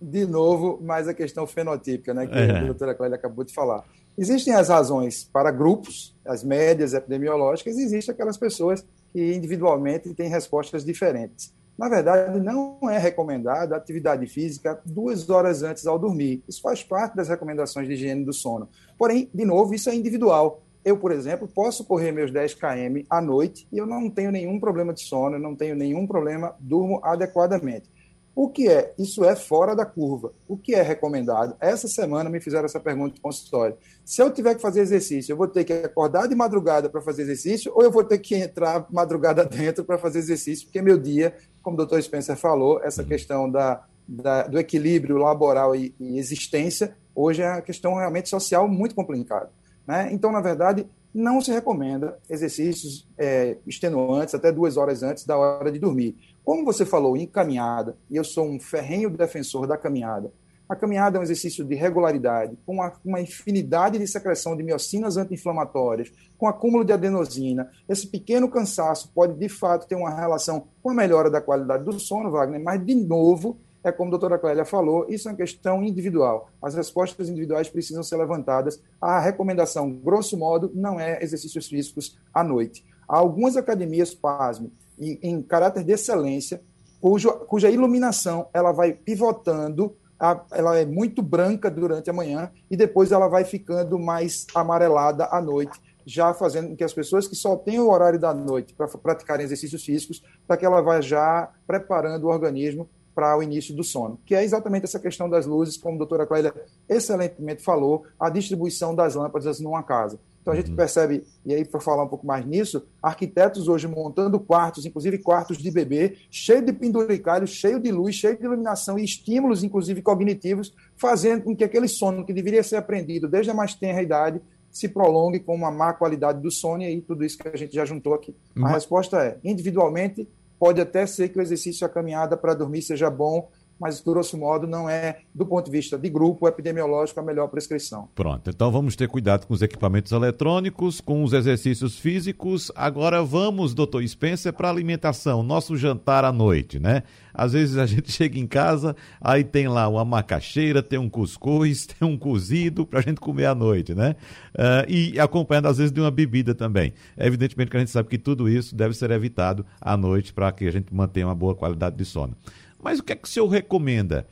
De 0.00 0.24
novo, 0.26 0.80
mais 0.80 1.08
a 1.08 1.14
questão 1.14 1.46
fenotípica, 1.46 2.14
né, 2.14 2.26
que 2.26 2.38
é. 2.38 2.58
a 2.58 2.64
doutora 2.64 2.94
Clélia 2.94 3.16
acabou 3.16 3.44
de 3.44 3.52
falar. 3.52 3.84
Existem 4.16 4.54
as 4.54 4.68
razões 4.68 5.24
para 5.24 5.50
grupos, 5.50 6.16
as 6.24 6.42
médias 6.44 6.94
epidemiológicas, 6.94 7.76
e 7.76 7.82
existem 7.82 8.12
aquelas 8.12 8.36
pessoas 8.36 8.84
que 9.12 9.34
individualmente 9.34 10.12
têm 10.14 10.28
respostas 10.28 10.84
diferentes. 10.84 11.52
Na 11.78 11.88
verdade, 11.88 12.40
não 12.40 12.78
é 12.90 12.98
recomendada 12.98 13.76
atividade 13.76 14.26
física 14.26 14.80
duas 14.84 15.30
horas 15.30 15.62
antes 15.62 15.86
ao 15.86 15.96
dormir. 15.96 16.42
Isso 16.48 16.60
faz 16.60 16.82
parte 16.82 17.14
das 17.14 17.28
recomendações 17.28 17.86
de 17.86 17.94
higiene 17.94 18.24
do 18.24 18.32
sono. 18.32 18.68
Porém, 18.98 19.30
de 19.32 19.44
novo, 19.44 19.72
isso 19.72 19.88
é 19.88 19.94
individual. 19.94 20.60
Eu, 20.88 20.96
por 20.96 21.12
exemplo, 21.12 21.46
posso 21.46 21.84
correr 21.84 22.12
meus 22.12 22.30
10 22.30 22.54
km 22.54 23.04
à 23.10 23.20
noite 23.20 23.68
e 23.70 23.76
eu 23.76 23.86
não 23.86 24.08
tenho 24.08 24.32
nenhum 24.32 24.58
problema 24.58 24.94
de 24.94 25.02
sono, 25.02 25.38
não 25.38 25.54
tenho 25.54 25.76
nenhum 25.76 26.06
problema, 26.06 26.56
durmo 26.58 26.98
adequadamente. 27.04 27.90
O 28.34 28.48
que 28.48 28.68
é? 28.68 28.94
Isso 28.98 29.22
é 29.22 29.36
fora 29.36 29.76
da 29.76 29.84
curva. 29.84 30.32
O 30.48 30.56
que 30.56 30.74
é 30.74 30.80
recomendado? 30.80 31.54
Essa 31.60 31.86
semana 31.88 32.30
me 32.30 32.40
fizeram 32.40 32.64
essa 32.64 32.80
pergunta 32.80 33.16
de 33.16 33.20
consultório. 33.20 33.76
Se 34.02 34.22
eu 34.22 34.32
tiver 34.32 34.54
que 34.54 34.62
fazer 34.62 34.80
exercício, 34.80 35.30
eu 35.30 35.36
vou 35.36 35.46
ter 35.46 35.64
que 35.64 35.74
acordar 35.74 36.26
de 36.26 36.34
madrugada 36.34 36.88
para 36.88 37.02
fazer 37.02 37.22
exercício 37.22 37.70
ou 37.74 37.82
eu 37.82 37.90
vou 37.90 38.02
ter 38.02 38.16
que 38.16 38.34
entrar 38.34 38.86
madrugada 38.90 39.44
dentro 39.44 39.84
para 39.84 39.98
fazer 39.98 40.20
exercício? 40.20 40.64
Porque 40.68 40.80
meu 40.80 40.96
dia, 40.96 41.34
como 41.60 41.74
o 41.74 41.76
doutor 41.76 42.02
Spencer 42.02 42.36
falou, 42.36 42.80
essa 42.82 43.02
uhum. 43.02 43.08
questão 43.08 43.50
da, 43.50 43.84
da, 44.08 44.44
do 44.44 44.58
equilíbrio 44.58 45.18
laboral 45.18 45.76
e, 45.76 45.94
e 46.00 46.18
existência, 46.18 46.96
hoje 47.14 47.42
é 47.42 47.50
uma 47.50 47.60
questão 47.60 47.94
realmente 47.96 48.30
social 48.30 48.66
muito 48.66 48.94
complicada. 48.94 49.50
Né? 49.88 50.10
Então, 50.12 50.30
na 50.30 50.42
verdade, 50.42 50.86
não 51.14 51.40
se 51.40 51.50
recomenda 51.50 52.18
exercícios 52.28 53.08
é, 53.16 53.56
extenuantes 53.66 54.34
até 54.34 54.52
duas 54.52 54.76
horas 54.76 55.02
antes 55.02 55.24
da 55.24 55.38
hora 55.38 55.72
de 55.72 55.78
dormir. 55.78 56.14
Como 56.44 56.62
você 56.62 56.84
falou 56.84 57.16
em 57.16 57.26
caminhada, 57.26 57.96
e 58.10 58.16
eu 58.16 58.22
sou 58.22 58.44
um 58.44 58.60
ferrenho 58.60 59.08
defensor 59.08 59.66
da 59.66 59.78
caminhada, 59.78 60.30
a 60.68 60.76
caminhada 60.76 61.16
é 61.16 61.20
um 61.20 61.22
exercício 61.22 61.64
de 61.64 61.74
regularidade, 61.74 62.58
com 62.66 62.74
uma, 62.74 62.92
uma 63.02 63.20
infinidade 63.22 63.98
de 63.98 64.06
secreção 64.06 64.54
de 64.54 64.62
miocinas 64.62 65.16
anti-inflamatórias, 65.16 66.12
com 66.36 66.46
acúmulo 66.46 66.84
de 66.84 66.92
adenosina. 66.92 67.70
Esse 67.88 68.06
pequeno 68.06 68.50
cansaço 68.50 69.10
pode, 69.14 69.32
de 69.32 69.48
fato, 69.48 69.88
ter 69.88 69.94
uma 69.94 70.14
relação 70.14 70.66
com 70.82 70.90
a 70.90 70.94
melhora 70.94 71.30
da 71.30 71.40
qualidade 71.40 71.84
do 71.84 71.98
sono, 71.98 72.30
Wagner, 72.30 72.62
mas, 72.62 72.84
de 72.84 72.94
novo, 72.94 73.56
é 73.88 73.92
como 73.92 74.08
a 74.08 74.10
doutora 74.10 74.38
Clélia 74.38 74.64
falou, 74.64 75.06
isso 75.08 75.28
é 75.28 75.32
uma 75.32 75.36
questão 75.36 75.82
individual. 75.82 76.50
As 76.62 76.74
respostas 76.74 77.28
individuais 77.28 77.68
precisam 77.68 78.02
ser 78.02 78.16
levantadas. 78.16 78.82
A 79.00 79.18
recomendação, 79.18 79.90
grosso 79.90 80.36
modo, 80.36 80.70
não 80.74 81.00
é 81.00 81.22
exercícios 81.22 81.66
físicos 81.66 82.18
à 82.32 82.44
noite. 82.44 82.84
Há 83.08 83.18
algumas 83.18 83.56
academias, 83.56 84.14
pasme, 84.14 84.72
em 84.98 85.40
caráter 85.42 85.84
de 85.84 85.92
excelência, 85.92 86.60
cuja, 87.00 87.32
cuja 87.32 87.70
iluminação 87.70 88.48
ela 88.52 88.72
vai 88.72 88.92
pivotando, 88.92 89.96
a, 90.18 90.44
ela 90.52 90.76
é 90.76 90.84
muito 90.84 91.22
branca 91.22 91.70
durante 91.70 92.10
a 92.10 92.12
manhã 92.12 92.50
e 92.70 92.76
depois 92.76 93.12
ela 93.12 93.28
vai 93.28 93.44
ficando 93.44 93.98
mais 93.98 94.46
amarelada 94.54 95.28
à 95.30 95.40
noite, 95.40 95.80
já 96.04 96.34
fazendo 96.34 96.70
com 96.70 96.76
que 96.76 96.84
as 96.84 96.92
pessoas 96.92 97.28
que 97.28 97.36
só 97.36 97.56
têm 97.56 97.78
o 97.78 97.90
horário 97.90 98.18
da 98.18 98.34
noite 98.34 98.74
para 98.74 98.88
praticarem 98.88 99.44
exercícios 99.44 99.84
físicos, 99.84 100.22
para 100.46 100.56
que 100.56 100.66
ela 100.66 100.80
vá 100.80 101.00
já 101.00 101.50
preparando 101.66 102.24
o 102.24 102.30
organismo 102.30 102.88
para 103.18 103.36
o 103.36 103.42
início 103.42 103.74
do 103.74 103.82
sono, 103.82 104.16
que 104.24 104.32
é 104.32 104.44
exatamente 104.44 104.84
essa 104.84 105.00
questão 105.00 105.28
das 105.28 105.44
luzes, 105.44 105.76
como 105.76 105.96
a 105.96 105.98
doutora 105.98 106.24
Clélia 106.24 106.54
excelentemente 106.88 107.64
falou, 107.64 108.04
a 108.16 108.30
distribuição 108.30 108.94
das 108.94 109.16
lâmpadas 109.16 109.58
numa 109.58 109.82
casa. 109.82 110.20
Então 110.40 110.54
a 110.54 110.56
gente 110.56 110.70
uhum. 110.70 110.76
percebe, 110.76 111.24
e 111.44 111.52
aí 111.52 111.64
para 111.64 111.80
falar 111.80 112.04
um 112.04 112.08
pouco 112.08 112.24
mais 112.24 112.46
nisso, 112.46 112.86
arquitetos 113.02 113.66
hoje 113.66 113.88
montando 113.88 114.38
quartos, 114.38 114.86
inclusive 114.86 115.18
quartos 115.18 115.58
de 115.58 115.68
bebê, 115.68 116.16
cheio 116.30 116.64
de 116.64 116.72
penduricalhos, 116.72 117.50
cheio 117.50 117.80
de 117.80 117.90
luz, 117.90 118.14
cheio 118.14 118.38
de 118.38 118.44
iluminação 118.44 118.96
e 118.96 119.02
estímulos, 119.02 119.64
inclusive 119.64 120.00
cognitivos, 120.00 120.72
fazendo 120.96 121.42
com 121.42 121.56
que 121.56 121.64
aquele 121.64 121.88
sono 121.88 122.24
que 122.24 122.32
deveria 122.32 122.62
ser 122.62 122.76
aprendido 122.76 123.26
desde 123.26 123.50
a 123.50 123.54
mais 123.54 123.74
tenra 123.74 124.00
idade 124.00 124.40
se 124.70 124.88
prolongue 124.88 125.40
com 125.40 125.56
uma 125.56 125.72
má 125.72 125.92
qualidade 125.92 126.40
do 126.40 126.52
sono 126.52 126.82
e 126.82 126.86
aí 126.86 127.00
tudo 127.00 127.24
isso 127.24 127.36
que 127.36 127.48
a 127.48 127.56
gente 127.56 127.74
já 127.74 127.84
juntou 127.84 128.14
aqui. 128.14 128.32
A 128.54 128.60
uhum. 128.60 128.66
resposta 128.66 129.18
é, 129.18 129.38
individualmente, 129.42 130.28
pode 130.58 130.80
até 130.80 131.06
ser 131.06 131.28
que 131.28 131.38
o 131.38 131.42
exercício 131.42 131.86
a 131.86 131.90
caminhada 131.90 132.36
para 132.36 132.54
dormir 132.54 132.82
seja 132.82 133.10
bom 133.10 133.48
mas, 133.78 134.00
grosso 134.00 134.36
modo, 134.36 134.66
não 134.66 134.88
é, 134.88 135.20
do 135.34 135.46
ponto 135.46 135.66
de 135.66 135.70
vista 135.70 135.98
de 135.98 136.08
grupo 136.08 136.48
epidemiológico, 136.48 137.20
a 137.20 137.22
melhor 137.22 137.48
prescrição. 137.48 138.08
Pronto, 138.14 138.50
então 138.50 138.70
vamos 138.70 138.96
ter 138.96 139.08
cuidado 139.08 139.46
com 139.46 139.54
os 139.54 139.62
equipamentos 139.62 140.12
eletrônicos, 140.12 141.00
com 141.00 141.22
os 141.22 141.32
exercícios 141.32 141.98
físicos. 141.98 142.72
Agora 142.74 143.22
vamos, 143.22 143.74
doutor 143.74 144.06
Spencer, 144.06 144.52
para 144.52 144.68
a 144.68 144.70
alimentação, 144.70 145.42
nosso 145.42 145.76
jantar 145.76 146.24
à 146.24 146.32
noite, 146.32 146.78
né? 146.78 147.02
Às 147.32 147.52
vezes 147.52 147.76
a 147.76 147.86
gente 147.86 148.10
chega 148.12 148.38
em 148.38 148.46
casa, 148.46 148.96
aí 149.20 149.44
tem 149.44 149.68
lá 149.68 149.86
uma 149.86 150.04
macaxeira, 150.04 150.82
tem 150.82 150.98
um 150.98 151.08
cuscuz, 151.08 151.86
tem 151.86 152.06
um 152.06 152.18
cozido 152.18 152.84
para 152.84 152.98
a 152.98 153.02
gente 153.02 153.20
comer 153.20 153.46
à 153.46 153.54
noite, 153.54 153.94
né? 153.94 154.16
Uh, 154.54 154.90
e 154.90 155.20
acompanhando, 155.20 155.66
às 155.66 155.78
vezes, 155.78 155.92
de 155.92 156.00
uma 156.00 156.10
bebida 156.10 156.54
também. 156.54 156.92
Evidentemente 157.16 157.70
que 157.70 157.76
a 157.76 157.80
gente 157.80 157.92
sabe 157.92 158.08
que 158.08 158.18
tudo 158.18 158.48
isso 158.48 158.74
deve 158.74 158.94
ser 158.94 159.10
evitado 159.12 159.64
à 159.80 159.96
noite 159.96 160.32
para 160.32 160.50
que 160.50 160.66
a 160.66 160.72
gente 160.72 160.92
mantenha 160.92 161.26
uma 161.26 161.34
boa 161.34 161.54
qualidade 161.54 161.96
de 161.96 162.04
sono. 162.04 162.36
Mas 162.82 162.98
o 162.98 163.02
que 163.02 163.12
é 163.12 163.16
que 163.16 163.26
o 163.26 163.30
senhor 163.30 163.46
recomenda? 163.46 164.26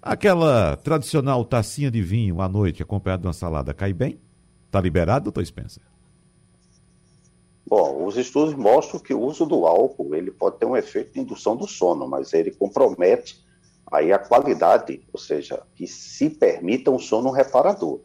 Aquela 0.00 0.76
tradicional 0.76 1.44
tacinha 1.44 1.90
de 1.90 2.02
vinho 2.02 2.40
à 2.40 2.48
noite 2.48 2.82
acompanhada 2.82 3.22
de 3.22 3.26
uma 3.26 3.32
salada 3.32 3.74
cai 3.74 3.92
bem? 3.92 4.18
Está 4.66 4.80
liberado, 4.80 5.24
doutor 5.24 5.44
Spencer? 5.44 5.82
Bom, 7.66 8.04
os 8.04 8.16
estudos 8.16 8.54
mostram 8.54 9.00
que 9.00 9.14
o 9.14 9.20
uso 9.20 9.46
do 9.46 9.66
álcool 9.66 10.14
ele 10.14 10.30
pode 10.30 10.58
ter 10.58 10.66
um 10.66 10.76
efeito 10.76 11.14
de 11.14 11.20
indução 11.20 11.56
do 11.56 11.66
sono, 11.66 12.06
mas 12.08 12.32
ele 12.32 12.50
compromete 12.50 13.42
aí 13.90 14.12
a 14.12 14.18
qualidade, 14.18 15.02
ou 15.12 15.18
seja, 15.20 15.62
que 15.74 15.86
se 15.86 16.30
permita 16.30 16.90
um 16.90 16.98
sono 16.98 17.30
reparador. 17.30 18.00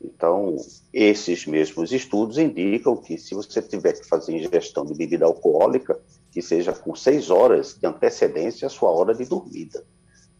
Então, 0.00 0.56
esses 0.92 1.46
mesmos 1.46 1.92
estudos 1.92 2.38
indicam 2.38 2.96
que 2.96 3.18
se 3.18 3.34
você 3.34 3.60
tiver 3.60 3.94
que 3.94 4.06
fazer 4.06 4.36
ingestão 4.36 4.84
de 4.84 4.94
bebida 4.94 5.24
alcoólica, 5.24 5.98
que 6.30 6.42
seja 6.42 6.72
com 6.72 6.94
seis 6.94 7.30
horas 7.30 7.74
de 7.74 7.86
antecedência 7.86 8.66
à 8.66 8.70
sua 8.70 8.90
hora 8.90 9.14
de 9.14 9.24
dormida. 9.24 9.84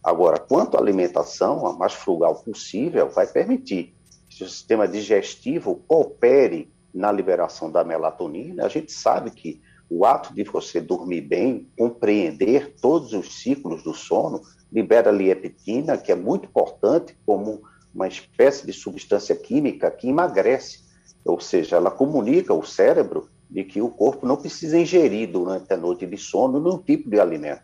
Agora, 0.02 0.38
quanto 0.38 0.76
à 0.76 0.80
alimentação, 0.80 1.66
a 1.66 1.72
mais 1.72 1.92
frugal 1.92 2.36
possível, 2.36 3.08
vai 3.08 3.26
permitir 3.26 3.94
que 4.28 4.44
o 4.44 4.48
sistema 4.48 4.86
digestivo 4.86 5.82
coopere 5.86 6.72
na 6.94 7.10
liberação 7.10 7.70
da 7.70 7.84
melatonina. 7.84 8.64
A 8.64 8.68
gente 8.68 8.92
sabe 8.92 9.30
que 9.30 9.60
o 9.90 10.04
ato 10.04 10.34
de 10.34 10.44
você 10.44 10.80
dormir 10.80 11.22
bem, 11.22 11.68
compreender 11.76 12.74
todos 12.80 13.12
os 13.12 13.40
ciclos 13.40 13.82
do 13.82 13.94
sono, 13.94 14.42
libera 14.70 15.10
leptina, 15.10 15.96
que 15.96 16.12
é 16.12 16.14
muito 16.14 16.46
importante 16.46 17.18
como 17.24 17.62
uma 17.94 18.06
espécie 18.06 18.66
de 18.66 18.72
substância 18.72 19.34
química 19.34 19.90
que 19.90 20.08
emagrece, 20.08 20.84
ou 21.24 21.40
seja, 21.40 21.76
ela 21.76 21.90
comunica 21.90 22.52
ao 22.52 22.62
cérebro 22.64 23.28
de 23.50 23.64
que 23.64 23.80
o 23.80 23.88
corpo 23.88 24.26
não 24.26 24.36
precisa 24.36 24.78
ingerir 24.78 25.30
durante 25.30 25.72
a 25.72 25.76
noite 25.76 26.06
de 26.06 26.16
sono 26.16 26.60
nenhum 26.60 26.78
tipo 26.78 27.08
de 27.08 27.18
alimento. 27.18 27.62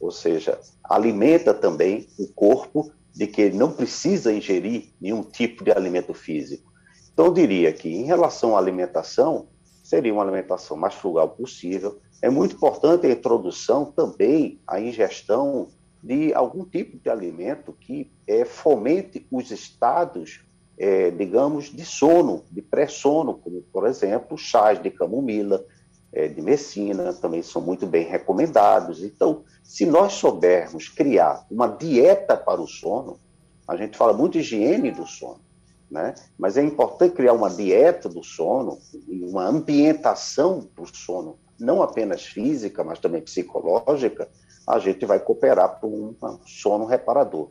Ou 0.00 0.10
seja, 0.10 0.58
alimenta 0.82 1.54
também 1.54 2.08
o 2.18 2.26
corpo 2.28 2.90
de 3.14 3.26
que 3.26 3.42
ele 3.42 3.56
não 3.56 3.70
precisa 3.70 4.32
ingerir 4.32 4.88
nenhum 5.00 5.22
tipo 5.22 5.62
de 5.62 5.70
alimento 5.72 6.14
físico. 6.14 6.70
Então, 7.12 7.26
eu 7.26 7.32
diria 7.34 7.72
que, 7.72 7.88
em 7.88 8.04
relação 8.04 8.56
à 8.56 8.58
alimentação, 8.58 9.48
seria 9.82 10.12
uma 10.12 10.22
alimentação 10.22 10.76
mais 10.76 10.94
frugal 10.94 11.28
possível. 11.28 11.98
É 12.22 12.30
muito 12.30 12.56
importante 12.56 13.06
a 13.06 13.10
introdução 13.10 13.84
também, 13.84 14.60
a 14.66 14.80
ingestão 14.80 15.68
de 16.02 16.32
algum 16.32 16.64
tipo 16.64 16.96
de 16.98 17.10
alimento 17.10 17.74
que 17.78 18.10
é, 18.26 18.44
fomente 18.44 19.26
os 19.30 19.50
estados 19.50 20.40
é, 20.80 21.10
digamos, 21.10 21.66
de 21.66 21.84
sono, 21.84 22.42
de 22.50 22.62
pré-sono, 22.62 23.34
como, 23.34 23.60
por 23.70 23.86
exemplo, 23.86 24.38
chás 24.38 24.82
de 24.82 24.90
camomila, 24.90 25.62
é, 26.10 26.26
de 26.26 26.40
medicina, 26.40 27.12
também 27.12 27.42
são 27.42 27.60
muito 27.60 27.86
bem 27.86 28.08
recomendados. 28.08 29.04
Então, 29.04 29.44
se 29.62 29.84
nós 29.84 30.14
soubermos 30.14 30.88
criar 30.88 31.46
uma 31.50 31.68
dieta 31.68 32.34
para 32.34 32.62
o 32.62 32.66
sono, 32.66 33.18
a 33.68 33.76
gente 33.76 33.94
fala 33.94 34.14
muito 34.14 34.38
higiene 34.38 34.90
do 34.90 35.06
sono, 35.06 35.40
né? 35.90 36.14
mas 36.38 36.56
é 36.56 36.62
importante 36.64 37.14
criar 37.14 37.34
uma 37.34 37.50
dieta 37.50 38.08
do 38.08 38.24
sono, 38.24 38.78
uma 39.06 39.46
ambientação 39.46 40.66
do 40.74 40.86
sono, 40.86 41.36
não 41.58 41.82
apenas 41.82 42.24
física, 42.24 42.82
mas 42.82 42.98
também 42.98 43.20
psicológica, 43.20 44.30
a 44.66 44.78
gente 44.78 45.04
vai 45.04 45.20
cooperar 45.20 45.78
para 45.78 45.86
um 45.86 46.16
sono 46.46 46.86
reparador 46.86 47.50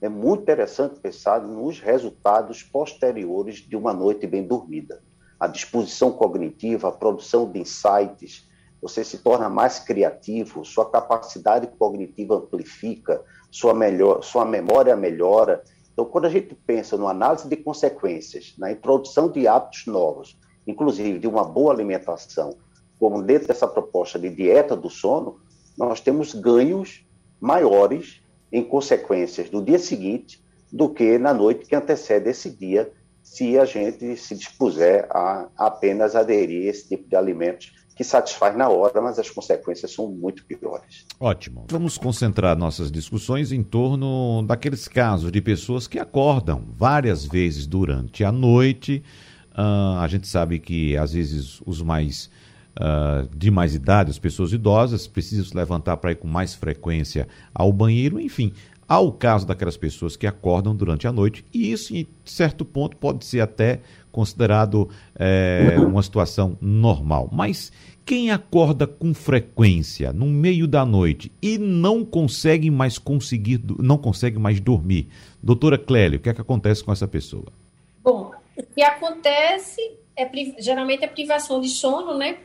é 0.00 0.08
muito 0.08 0.42
interessante 0.42 0.98
pensar 0.98 1.42
nos 1.42 1.78
resultados 1.78 2.62
posteriores 2.62 3.56
de 3.56 3.76
uma 3.76 3.92
noite 3.92 4.26
bem 4.26 4.46
dormida. 4.46 5.02
A 5.38 5.46
disposição 5.46 6.10
cognitiva, 6.10 6.88
a 6.88 6.92
produção 6.92 7.50
de 7.50 7.60
insights, 7.60 8.48
você 8.80 9.04
se 9.04 9.18
torna 9.18 9.48
mais 9.48 9.78
criativo, 9.78 10.64
sua 10.64 10.90
capacidade 10.90 11.66
cognitiva 11.78 12.36
amplifica, 12.36 13.22
sua, 13.50 13.74
melhor, 13.74 14.22
sua 14.22 14.44
memória 14.44 14.96
melhora. 14.96 15.62
Então, 15.92 16.06
quando 16.06 16.24
a 16.24 16.30
gente 16.30 16.54
pensa 16.66 16.96
no 16.96 17.06
análise 17.06 17.46
de 17.46 17.56
consequências, 17.56 18.54
na 18.56 18.72
introdução 18.72 19.30
de 19.30 19.46
hábitos 19.46 19.86
novos, 19.86 20.38
inclusive 20.66 21.18
de 21.18 21.26
uma 21.26 21.44
boa 21.44 21.74
alimentação, 21.74 22.56
como 22.98 23.22
dentro 23.22 23.48
dessa 23.48 23.68
proposta 23.68 24.18
de 24.18 24.30
dieta 24.30 24.74
do 24.74 24.88
sono, 24.88 25.40
nós 25.76 26.00
temos 26.00 26.34
ganhos 26.34 27.06
maiores 27.38 28.22
em 28.52 28.62
consequências 28.62 29.48
do 29.48 29.62
dia 29.62 29.78
seguinte 29.78 30.42
do 30.72 30.88
que 30.88 31.18
na 31.18 31.34
noite 31.34 31.66
que 31.66 31.74
antecede 31.74 32.30
esse 32.30 32.50
dia, 32.50 32.90
se 33.22 33.58
a 33.58 33.64
gente 33.64 34.16
se 34.16 34.34
dispuser 34.34 35.06
a 35.10 35.48
apenas 35.56 36.14
aderir 36.14 36.66
a 36.66 36.70
esse 36.70 36.88
tipo 36.88 37.08
de 37.08 37.16
alimentos 37.16 37.72
que 37.94 38.04
satisfaz 38.04 38.56
na 38.56 38.68
hora, 38.68 39.00
mas 39.00 39.18
as 39.18 39.28
consequências 39.28 39.92
são 39.92 40.08
muito 40.08 40.44
piores. 40.46 41.04
Ótimo. 41.18 41.66
Vamos 41.68 41.98
concentrar 41.98 42.56
nossas 42.56 42.90
discussões 42.90 43.52
em 43.52 43.62
torno 43.62 44.42
daqueles 44.46 44.88
casos 44.88 45.30
de 45.30 45.40
pessoas 45.42 45.86
que 45.86 45.98
acordam 45.98 46.64
várias 46.78 47.26
vezes 47.26 47.66
durante 47.66 48.24
a 48.24 48.32
noite. 48.32 49.02
Uh, 49.52 49.98
a 49.98 50.08
gente 50.08 50.26
sabe 50.26 50.58
que 50.58 50.96
às 50.96 51.12
vezes 51.12 51.60
os 51.66 51.82
mais 51.82 52.30
uh, 52.78 53.28
de 53.36 53.50
mais 53.50 53.74
idade, 53.74 54.10
as 54.10 54.18
pessoas 54.18 54.52
idosas, 54.52 55.06
precisam 55.06 55.44
se 55.44 55.56
levantar 55.56 55.96
para 55.96 56.12
ir 56.12 56.16
com 56.16 56.28
mais 56.28 56.54
frequência 56.54 57.28
ao 57.54 57.72
banheiro, 57.72 58.20
enfim. 58.20 58.52
Há 58.88 58.98
o 58.98 59.12
caso 59.12 59.46
daquelas 59.46 59.76
pessoas 59.76 60.16
que 60.16 60.26
acordam 60.26 60.74
durante 60.74 61.06
a 61.06 61.12
noite, 61.12 61.44
e 61.54 61.70
isso, 61.70 61.94
em 61.94 62.06
certo 62.24 62.64
ponto, 62.64 62.96
pode 62.96 63.24
ser 63.24 63.40
até 63.40 63.80
considerado 64.10 64.88
é, 65.14 65.76
uma 65.78 66.02
situação 66.02 66.58
normal. 66.60 67.28
Mas 67.30 67.70
quem 68.04 68.32
acorda 68.32 68.88
com 68.88 69.14
frequência 69.14 70.12
no 70.12 70.26
meio 70.26 70.66
da 70.66 70.84
noite 70.84 71.30
e 71.40 71.56
não 71.56 72.04
consegue 72.04 72.68
mais 72.68 72.98
conseguir, 72.98 73.60
não 73.78 73.96
consegue 73.96 74.40
mais 74.40 74.58
dormir, 74.58 75.06
doutora 75.40 75.78
Clélio, 75.78 76.18
o 76.18 76.20
que 76.20 76.28
é 76.28 76.34
que 76.34 76.40
acontece 76.40 76.82
com 76.82 76.90
essa 76.90 77.06
pessoa? 77.06 77.46
Bom, 78.02 78.32
o 78.56 78.62
que 78.74 78.82
acontece 78.82 79.80
é 80.16 80.28
geralmente 80.60 81.04
a 81.04 81.08
privação 81.08 81.60
de 81.60 81.68
sono, 81.68 82.18
né? 82.18 82.38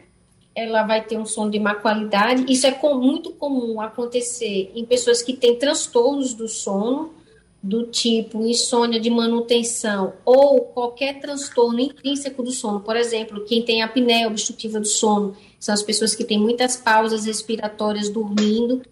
Ela 0.56 0.84
vai 0.84 1.03
ter 1.03 1.18
um 1.18 1.26
sono 1.26 1.51
de 1.51 1.60
má 1.60 1.76
qualidade. 1.76 2.45
Isso 2.51 2.66
é 2.66 2.72
com, 2.72 2.95
muito 2.95 3.32
comum 3.34 3.82
acontecer 3.82 4.72
em 4.74 4.86
pessoas 4.86 5.22
que 5.22 5.34
têm 5.34 5.60
transtornos 5.60 6.34
do 6.34 6.47
sono, 6.47 7.14
do 7.62 7.88
tipo 7.88 8.45
insônia 8.45 8.99
de 8.99 9.10
manutenção 9.10 10.14
ou 10.24 10.62
qualquer 10.62 11.20
transtorno 11.20 11.80
intrínseco 11.80 12.41
do 12.41 12.51
sono. 12.51 12.80
Por 12.80 12.95
exemplo, 12.95 13.43
quem 13.43 13.64
tem 13.64 13.82
apneia 13.82 14.28
obstrutiva 14.28 14.80
do 14.80 14.88
sono, 14.88 15.36
são 15.60 15.74
as 15.74 15.82
pessoas 15.82 16.16
que 16.16 16.24
têm 16.24 16.39
muitas 16.39 16.78
pausas 16.78 17.26
respiratórias 17.26 18.08
dormindo. 18.08 18.84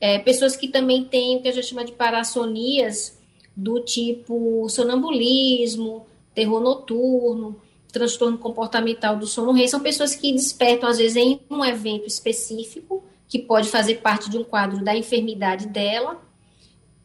É, 0.00 0.18
pessoas 0.18 0.56
que 0.56 0.66
também 0.66 1.04
têm 1.04 1.36
o 1.36 1.42
que 1.42 1.48
a 1.48 1.52
gente 1.52 1.66
chama 1.66 1.84
de 1.84 1.92
parassonias, 1.92 3.18
do 3.56 3.80
tipo 3.80 4.66
sonambulismo, 4.68 6.06
terror 6.34 6.60
noturno, 6.60 7.56
transtorno 7.94 8.36
comportamental 8.36 9.16
do 9.16 9.26
sono 9.26 9.52
REM 9.52 9.68
são 9.68 9.80
pessoas 9.80 10.16
que 10.16 10.32
despertam, 10.32 10.88
às 10.88 10.98
vezes, 10.98 11.16
em 11.16 11.40
um 11.48 11.64
evento 11.64 12.06
específico, 12.06 13.04
que 13.28 13.38
pode 13.38 13.68
fazer 13.68 13.96
parte 13.96 14.28
de 14.28 14.36
um 14.36 14.44
quadro 14.44 14.84
da 14.84 14.94
enfermidade 14.94 15.68
dela, 15.68 16.20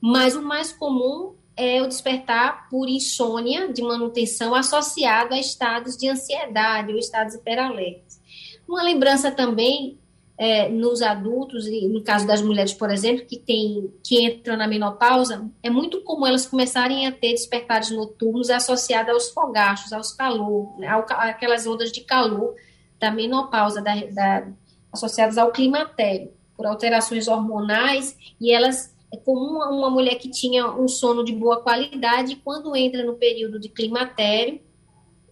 mas 0.02 0.36
o 0.36 0.42
mais 0.42 0.74
comum 0.74 1.36
é 1.56 1.82
o 1.82 1.88
despertar 1.88 2.68
por 2.70 2.90
insônia 2.90 3.72
de 3.72 3.82
manutenção 3.82 4.56
associado 4.56 5.34
a 5.34 5.40
estados 5.40 5.96
de 5.96 6.10
ansiedade 6.10 6.92
ou 6.92 6.98
estados 6.98 7.36
hiperalertas. 7.36 8.20
Uma 8.68 8.82
lembrança 8.82 9.30
também 9.30 9.99
é, 10.40 10.70
nos 10.70 11.02
adultos, 11.02 11.68
e 11.68 11.86
no 11.90 12.02
caso 12.02 12.26
das 12.26 12.42
mulheres, 12.42 12.74
por 12.74 12.90
exemplo, 12.90 13.26
que, 13.26 13.38
tem, 13.38 13.94
que 14.02 14.24
entram 14.24 14.56
na 14.56 14.70
menopausa, 14.70 15.46
é 15.62 15.70
muito 15.70 16.02
comum 16.02 16.26
elas 16.26 16.48
começarem 16.48 17.06
a 17.06 17.12
ter 17.12 17.32
despertares 17.32 17.92
noturnos 17.92 18.50
associados 18.50 19.12
aos 19.12 19.30
fogachos, 19.32 19.92
aos 19.92 20.14
calor, 20.14 20.80
né, 20.80 20.88
aquelas 21.10 21.68
ondas 21.68 21.92
de 21.92 22.00
calor 22.02 22.56
da 22.98 23.12
menopausa, 23.12 23.82
da, 23.82 23.94
da, 23.96 24.48
associadas 24.94 25.38
ao 25.38 25.52
climatério, 25.52 26.32
por 26.56 26.66
alterações 26.66 27.28
hormonais, 27.28 28.18
e 28.40 28.54
elas 28.54 28.96
é 29.14 29.18
comum 29.18 29.58
uma 29.58 29.90
mulher 29.90 30.16
que 30.16 30.30
tinha 30.30 30.72
um 30.72 30.88
sono 30.88 31.26
de 31.26 31.34
boa 31.34 31.62
qualidade, 31.62 32.38
quando 32.38 32.74
entra 32.78 33.04
no 33.04 33.16
período 33.16 33.60
de 33.60 33.68
climatério, 33.68 34.62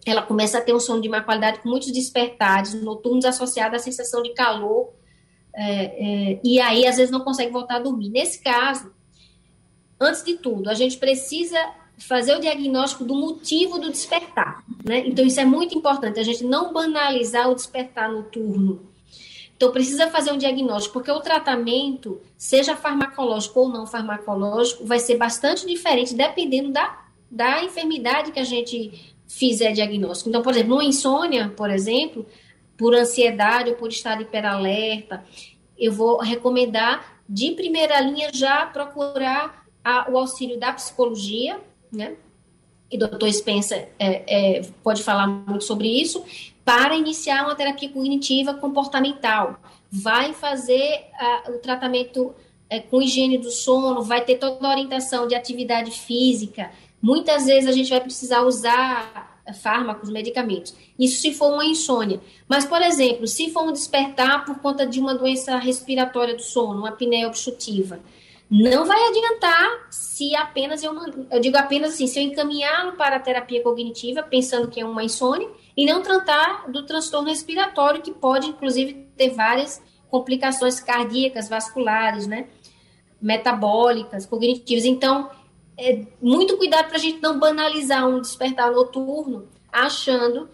ela 0.04 0.20
começa 0.20 0.58
a 0.58 0.60
ter 0.60 0.74
um 0.74 0.80
sono 0.80 1.00
de 1.00 1.08
má 1.08 1.22
qualidade 1.22 1.60
com 1.60 1.70
muitos 1.70 1.90
despertares 1.92 2.74
noturnos 2.74 3.24
associados 3.24 3.80
à 3.80 3.82
sensação 3.82 4.22
de 4.22 4.34
calor, 4.34 4.97
é, 5.60 5.84
é, 6.32 6.40
e 6.44 6.60
aí 6.60 6.86
às 6.86 6.96
vezes 6.96 7.10
não 7.10 7.20
consegue 7.20 7.50
voltar 7.50 7.76
a 7.76 7.80
dormir. 7.80 8.10
Nesse 8.10 8.40
caso, 8.40 8.92
antes 10.00 10.22
de 10.22 10.36
tudo, 10.36 10.70
a 10.70 10.74
gente 10.74 10.96
precisa 10.98 11.58
fazer 11.98 12.36
o 12.36 12.40
diagnóstico 12.40 13.04
do 13.04 13.16
motivo 13.16 13.76
do 13.78 13.90
despertar, 13.90 14.64
né? 14.84 15.02
Então 15.04 15.26
isso 15.26 15.40
é 15.40 15.44
muito 15.44 15.76
importante, 15.76 16.20
a 16.20 16.22
gente 16.22 16.44
não 16.44 16.72
banalizar 16.72 17.50
o 17.50 17.56
despertar 17.56 18.08
noturno. 18.08 18.88
Então 19.56 19.72
precisa 19.72 20.06
fazer 20.08 20.30
um 20.30 20.38
diagnóstico, 20.38 20.92
porque 20.92 21.10
o 21.10 21.18
tratamento, 21.18 22.20
seja 22.36 22.76
farmacológico 22.76 23.58
ou 23.58 23.68
não 23.68 23.84
farmacológico, 23.84 24.86
vai 24.86 25.00
ser 25.00 25.16
bastante 25.16 25.66
diferente 25.66 26.14
dependendo 26.14 26.70
da, 26.70 27.04
da 27.28 27.64
enfermidade 27.64 28.30
que 28.30 28.38
a 28.38 28.44
gente 28.44 29.16
fizer 29.26 29.72
diagnóstico. 29.72 30.28
Então, 30.28 30.40
por 30.40 30.52
exemplo, 30.52 30.74
uma 30.74 30.84
insônia, 30.84 31.52
por 31.56 31.68
exemplo, 31.68 32.24
por 32.78 32.94
ansiedade 32.94 33.70
ou 33.70 33.76
por 33.76 33.90
estar 33.90 34.18
hiperalerta, 34.22 35.24
eu 35.76 35.92
vou 35.92 36.18
recomendar 36.18 37.18
de 37.28 37.50
primeira 37.50 38.00
linha 38.00 38.30
já 38.32 38.64
procurar 38.64 39.66
a, 39.84 40.10
o 40.10 40.16
auxílio 40.16 40.58
da 40.58 40.72
psicologia, 40.72 41.60
né? 41.92 42.14
E 42.90 42.96
o 42.96 43.00
doutor 43.00 43.30
Spencer 43.30 43.90
é, 43.98 44.58
é, 44.58 44.62
pode 44.82 45.02
falar 45.02 45.26
muito 45.26 45.64
sobre 45.64 45.88
isso, 45.88 46.24
para 46.64 46.96
iniciar 46.96 47.44
uma 47.44 47.54
terapia 47.54 47.88
cognitiva 47.90 48.54
comportamental. 48.54 49.58
Vai 49.90 50.32
fazer 50.32 51.06
uh, 51.46 51.52
o 51.52 51.58
tratamento 51.58 52.26
uh, 52.28 52.82
com 52.90 53.02
higiene 53.02 53.36
do 53.38 53.50
sono, 53.50 54.02
vai 54.02 54.22
ter 54.24 54.36
toda 54.36 54.66
a 54.66 54.70
orientação 54.70 55.26
de 55.26 55.34
atividade 55.34 55.90
física. 55.90 56.70
Muitas 57.00 57.44
vezes 57.46 57.68
a 57.68 57.72
gente 57.72 57.90
vai 57.90 58.00
precisar 58.00 58.42
usar 58.42 59.37
fármacos, 59.52 60.10
medicamentos. 60.10 60.74
Isso 60.98 61.20
se 61.20 61.32
for 61.32 61.52
uma 61.52 61.64
insônia. 61.64 62.20
Mas, 62.48 62.64
por 62.64 62.82
exemplo, 62.82 63.26
se 63.26 63.50
for 63.50 63.62
um 63.62 63.72
despertar 63.72 64.44
por 64.44 64.58
conta 64.58 64.86
de 64.86 65.00
uma 65.00 65.14
doença 65.14 65.56
respiratória 65.56 66.34
do 66.34 66.42
sono, 66.42 66.80
uma 66.80 66.90
apneia 66.90 67.26
obstrutiva, 67.26 68.00
não 68.50 68.86
vai 68.86 68.98
adiantar 69.08 69.88
se 69.90 70.34
apenas 70.34 70.82
eu, 70.82 70.94
eu 71.30 71.40
digo 71.40 71.58
apenas 71.58 71.94
assim, 71.94 72.06
se 72.06 72.18
eu 72.18 72.22
encaminhá-lo 72.22 72.92
para 72.92 73.16
a 73.16 73.20
terapia 73.20 73.62
cognitiva, 73.62 74.22
pensando 74.22 74.68
que 74.68 74.80
é 74.80 74.84
uma 74.84 75.04
insônia, 75.04 75.48
e 75.76 75.84
não 75.84 76.02
tratar 76.02 76.70
do 76.70 76.84
transtorno 76.86 77.28
respiratório, 77.28 78.00
que 78.00 78.10
pode, 78.10 78.48
inclusive, 78.48 79.06
ter 79.16 79.30
várias 79.30 79.82
complicações 80.10 80.80
cardíacas, 80.80 81.48
vasculares, 81.48 82.26
né? 82.26 82.46
Metabólicas, 83.20 84.24
cognitivas. 84.24 84.84
Então, 84.86 85.28
é, 85.78 86.00
muito 86.20 86.56
cuidado 86.56 86.88
para 86.88 86.96
a 86.96 87.00
gente 87.00 87.22
não 87.22 87.38
banalizar 87.38 88.06
um 88.06 88.20
despertar 88.20 88.72
noturno, 88.72 89.48
achando, 89.72 90.48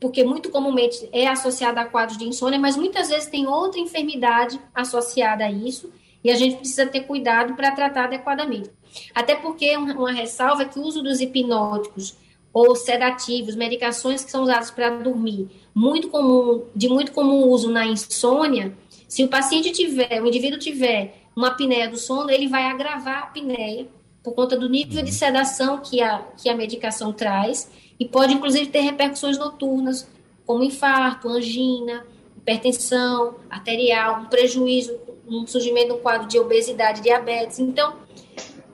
porque 0.00 0.22
muito 0.22 0.50
comumente 0.50 1.08
é 1.12 1.26
associado 1.26 1.80
a 1.80 1.84
quadros 1.84 2.16
de 2.16 2.24
insônia, 2.24 2.58
mas 2.58 2.76
muitas 2.76 3.08
vezes 3.08 3.28
tem 3.28 3.46
outra 3.46 3.80
enfermidade 3.80 4.60
associada 4.72 5.44
a 5.44 5.50
isso, 5.50 5.92
e 6.24 6.30
a 6.30 6.36
gente 6.36 6.56
precisa 6.56 6.86
ter 6.86 7.00
cuidado 7.00 7.54
para 7.54 7.72
tratar 7.72 8.04
adequadamente. 8.04 8.70
Até 9.12 9.34
porque 9.34 9.76
uma 9.76 10.12
ressalva 10.12 10.62
é 10.62 10.64
que 10.66 10.78
o 10.78 10.82
uso 10.82 11.02
dos 11.02 11.20
hipnóticos 11.20 12.16
ou 12.52 12.76
sedativos, 12.76 13.56
medicações 13.56 14.22
que 14.22 14.30
são 14.30 14.42
usadas 14.42 14.70
para 14.70 14.90
dormir, 14.90 15.48
muito 15.74 16.08
comum, 16.08 16.64
de 16.76 16.88
muito 16.88 17.10
comum 17.10 17.48
uso 17.48 17.70
na 17.70 17.86
insônia, 17.86 18.76
se 19.08 19.24
o 19.24 19.28
paciente 19.28 19.72
tiver, 19.72 20.22
o 20.22 20.28
indivíduo 20.28 20.58
tiver 20.58 21.22
uma 21.34 21.48
apneia 21.48 21.88
do 21.88 21.96
sono, 21.96 22.30
ele 22.30 22.46
vai 22.46 22.66
agravar 22.66 23.16
a 23.16 23.24
apneia 23.24 23.88
por 24.22 24.34
conta 24.34 24.56
do 24.56 24.68
nível 24.68 24.98
uhum. 24.98 25.04
de 25.04 25.12
sedação 25.12 25.78
que 25.78 26.00
a, 26.00 26.18
que 26.36 26.48
a 26.48 26.56
medicação 26.56 27.12
traz 27.12 27.70
e 27.98 28.06
pode, 28.06 28.32
inclusive, 28.32 28.66
ter 28.66 28.80
repercussões 28.80 29.38
noturnas, 29.38 30.08
como 30.46 30.64
infarto, 30.64 31.28
angina, 31.28 32.04
hipertensão 32.36 33.36
arterial, 33.48 34.22
um 34.22 34.24
prejuízo, 34.26 34.98
um 35.26 35.46
surgimento 35.46 35.88
de 35.88 35.92
um 35.92 35.98
quadro 35.98 36.26
de 36.26 36.38
obesidade, 36.38 37.00
diabetes. 37.00 37.58
Então, 37.58 37.96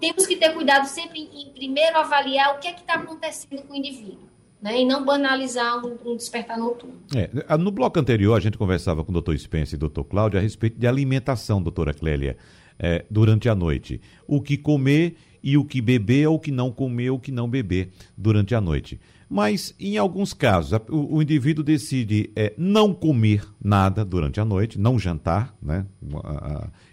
temos 0.01 0.27
que 0.27 0.37
ter 0.37 0.53
cuidado 0.55 0.87
sempre 0.87 1.21
em, 1.21 1.51
primeiro 1.51 1.99
avaliar 1.99 2.55
o 2.55 2.59
que 2.59 2.69
é 2.69 2.73
que 2.73 2.81
está 2.81 2.95
acontecendo 2.95 3.63
com 3.63 3.75
o 3.75 3.77
indivíduo. 3.77 4.29
Né, 4.61 4.81
e 4.81 4.85
não 4.85 5.05
banalizar 5.05 5.87
um, 5.87 5.97
um 6.05 6.17
despertar 6.17 6.59
noturno. 6.59 6.97
É, 7.15 7.57
no 7.57 7.71
bloco 7.71 7.97
anterior, 7.97 8.37
a 8.37 8.41
gente 8.41 8.59
conversava 8.59 9.05
com 9.05 9.11
o 9.11 9.13
doutor 9.13 9.39
Spence 9.39 9.73
e 9.73 9.77
o 9.77 9.79
doutor 9.79 10.03
Cláudio 10.03 10.37
a 10.37 10.43
respeito 10.43 10.77
de 10.77 10.85
alimentação, 10.85 11.63
doutora 11.63 11.95
Clélia, 11.95 12.37
é, 12.77 13.05
durante 13.09 13.49
a 13.49 13.55
noite. 13.55 14.01
O 14.27 14.43
que 14.43 14.57
comer 14.57 15.17
e 15.43 15.57
o 15.57 15.65
que 15.65 15.81
beber 15.81 16.29
ou 16.29 16.37
o 16.37 16.39
que 16.39 16.51
não 16.51 16.71
comer 16.71 17.11
ou 17.11 17.17
o 17.17 17.21
que 17.21 17.33
não 17.33 17.49
beber 17.49 17.91
durante 18.17 18.55
a 18.55 18.61
noite. 18.61 18.99
Mas, 19.31 19.75
em 19.79 19.99
alguns 19.99 20.33
casos, 20.33 20.81
o, 20.89 21.17
o 21.17 21.23
indivíduo 21.23 21.63
decide 21.63 22.31
é, 22.35 22.55
não 22.57 22.95
comer 22.95 23.47
nada 23.63 24.03
durante 24.03 24.41
a 24.41 24.45
noite, 24.45 24.79
não 24.79 24.99
jantar, 24.99 25.55
né? 25.61 25.85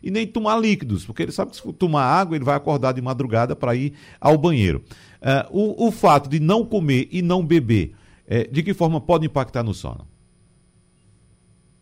e 0.04 0.12
nem 0.12 0.28
tomar 0.28 0.60
líquidos, 0.60 1.06
porque 1.06 1.24
ele 1.24 1.32
sabe 1.32 1.52
que 1.52 1.58
se 1.58 1.74
tomar 1.74 2.04
água, 2.04 2.36
ele 2.36 2.44
vai 2.44 2.56
acordar 2.56 2.92
de 2.92 3.02
madrugada 3.02 3.56
para 3.56 3.74
ir 3.74 3.94
ao 4.20 4.38
banheiro. 4.38 4.84
Uh, 5.22 5.78
o, 5.78 5.88
o, 5.88 5.92
fato 5.92 6.30
de 6.30 6.40
não 6.40 6.66
comer 6.66 7.08
e 7.10 7.22
não 7.22 7.44
beber, 7.44 7.96
é, 8.28 8.44
de 8.44 8.62
que 8.62 8.74
forma 8.74 9.00
pode 9.00 9.26
impactar 9.26 9.64
no 9.64 9.74
sono? 9.74 10.06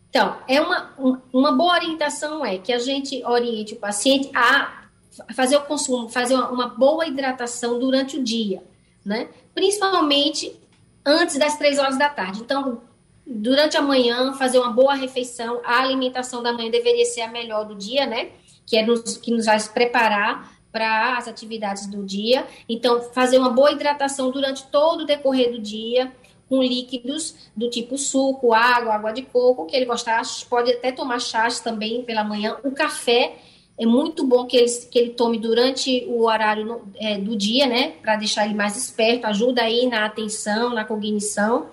Então, 0.09 0.38
é 0.47 0.61
uma, 0.61 0.93
uma 1.34 1.51
boa 1.51 1.74
orientação 1.74 2.45
é 2.45 2.59
que 2.59 2.72
a 2.72 2.78
gente 2.78 3.26
oriente 3.26 3.74
o 3.74 3.78
paciente 3.78 4.30
a 4.36 4.82
fazer 5.34 5.57
o 5.57 5.61
consumo, 5.61 6.09
fazer 6.09 6.36
uma, 6.36 6.68
boa 6.68 7.05
hidratação 7.05 7.80
durante 7.80 8.18
o 8.18 8.24
dia, 8.24 8.64
né? 9.05 9.30
Principalmente 9.53 10.59
antes 11.05 11.38
das 11.38 11.57
três 11.57 11.78
horas 11.78 11.97
da 11.97 12.09
tarde. 12.09 12.41
Então, 12.41 12.82
durante 13.26 13.78
a 13.78 13.82
manhã, 13.82 14.34
fazer 14.34 14.59
uma 14.59 14.72
boa 14.72 14.93
refeição. 14.95 15.61
A 15.64 15.82
alimentação 15.82 16.41
da 16.41 16.53
manhã 16.53 16.70
deveria 16.70 17.05
ser 17.05 17.22
a 17.22 17.28
melhor 17.28 17.66
do 17.66 17.76
dia, 17.76 18.05
né? 18.05 18.30
Que, 18.66 18.78
é 18.78 18.86
nos, 18.86 19.18
que 19.18 19.32
nos 19.32 19.45
vai 19.45 19.61
preparar 19.61 20.51
para 20.72 21.18
as 21.18 21.28
atividades 21.28 21.86
do 21.86 22.03
dia. 22.03 22.47
Então, 22.68 23.01
fazer 23.01 23.38
uma 23.38 23.49
boa 23.49 23.72
hidratação 23.72 24.32
durante 24.32 24.66
todo 24.68 25.01
o 25.01 25.05
decorrer 25.05 25.51
do 25.51 25.59
dia, 25.59 26.11
com 26.49 26.61
líquidos 26.61 27.36
do 27.55 27.70
tipo 27.70 27.97
suco, 27.97 28.53
água, 28.53 28.95
água 28.95 29.11
de 29.11 29.22
coco, 29.22 29.66
que 29.66 29.76
ele 29.76 29.86
gostar, 29.86 30.22
pode 30.49 30.72
até 30.72 30.91
tomar 30.91 31.20
chás 31.20 31.59
também 31.59 32.03
pela 32.03 32.24
manhã. 32.24 32.57
O 32.64 32.72
café 32.72 33.38
é 33.78 33.86
muito 33.86 34.26
bom 34.26 34.45
que 34.45 34.55
ele, 34.55 34.69
que 34.69 34.99
ele 34.99 35.09
tome 35.11 35.39
durante 35.39 36.05
o 36.07 36.26
horário 36.26 36.84
é, 36.95 37.17
do 37.17 37.36
dia, 37.36 37.65
né? 37.65 37.93
Para 38.01 38.15
deixar 38.15 38.45
ele 38.45 38.53
mais 38.53 38.78
esperto, 38.78 39.26
ajuda 39.26 39.63
aí 39.63 39.88
na 39.88 40.05
atenção, 40.05 40.74
na 40.74 40.86
cognição. 40.86 41.67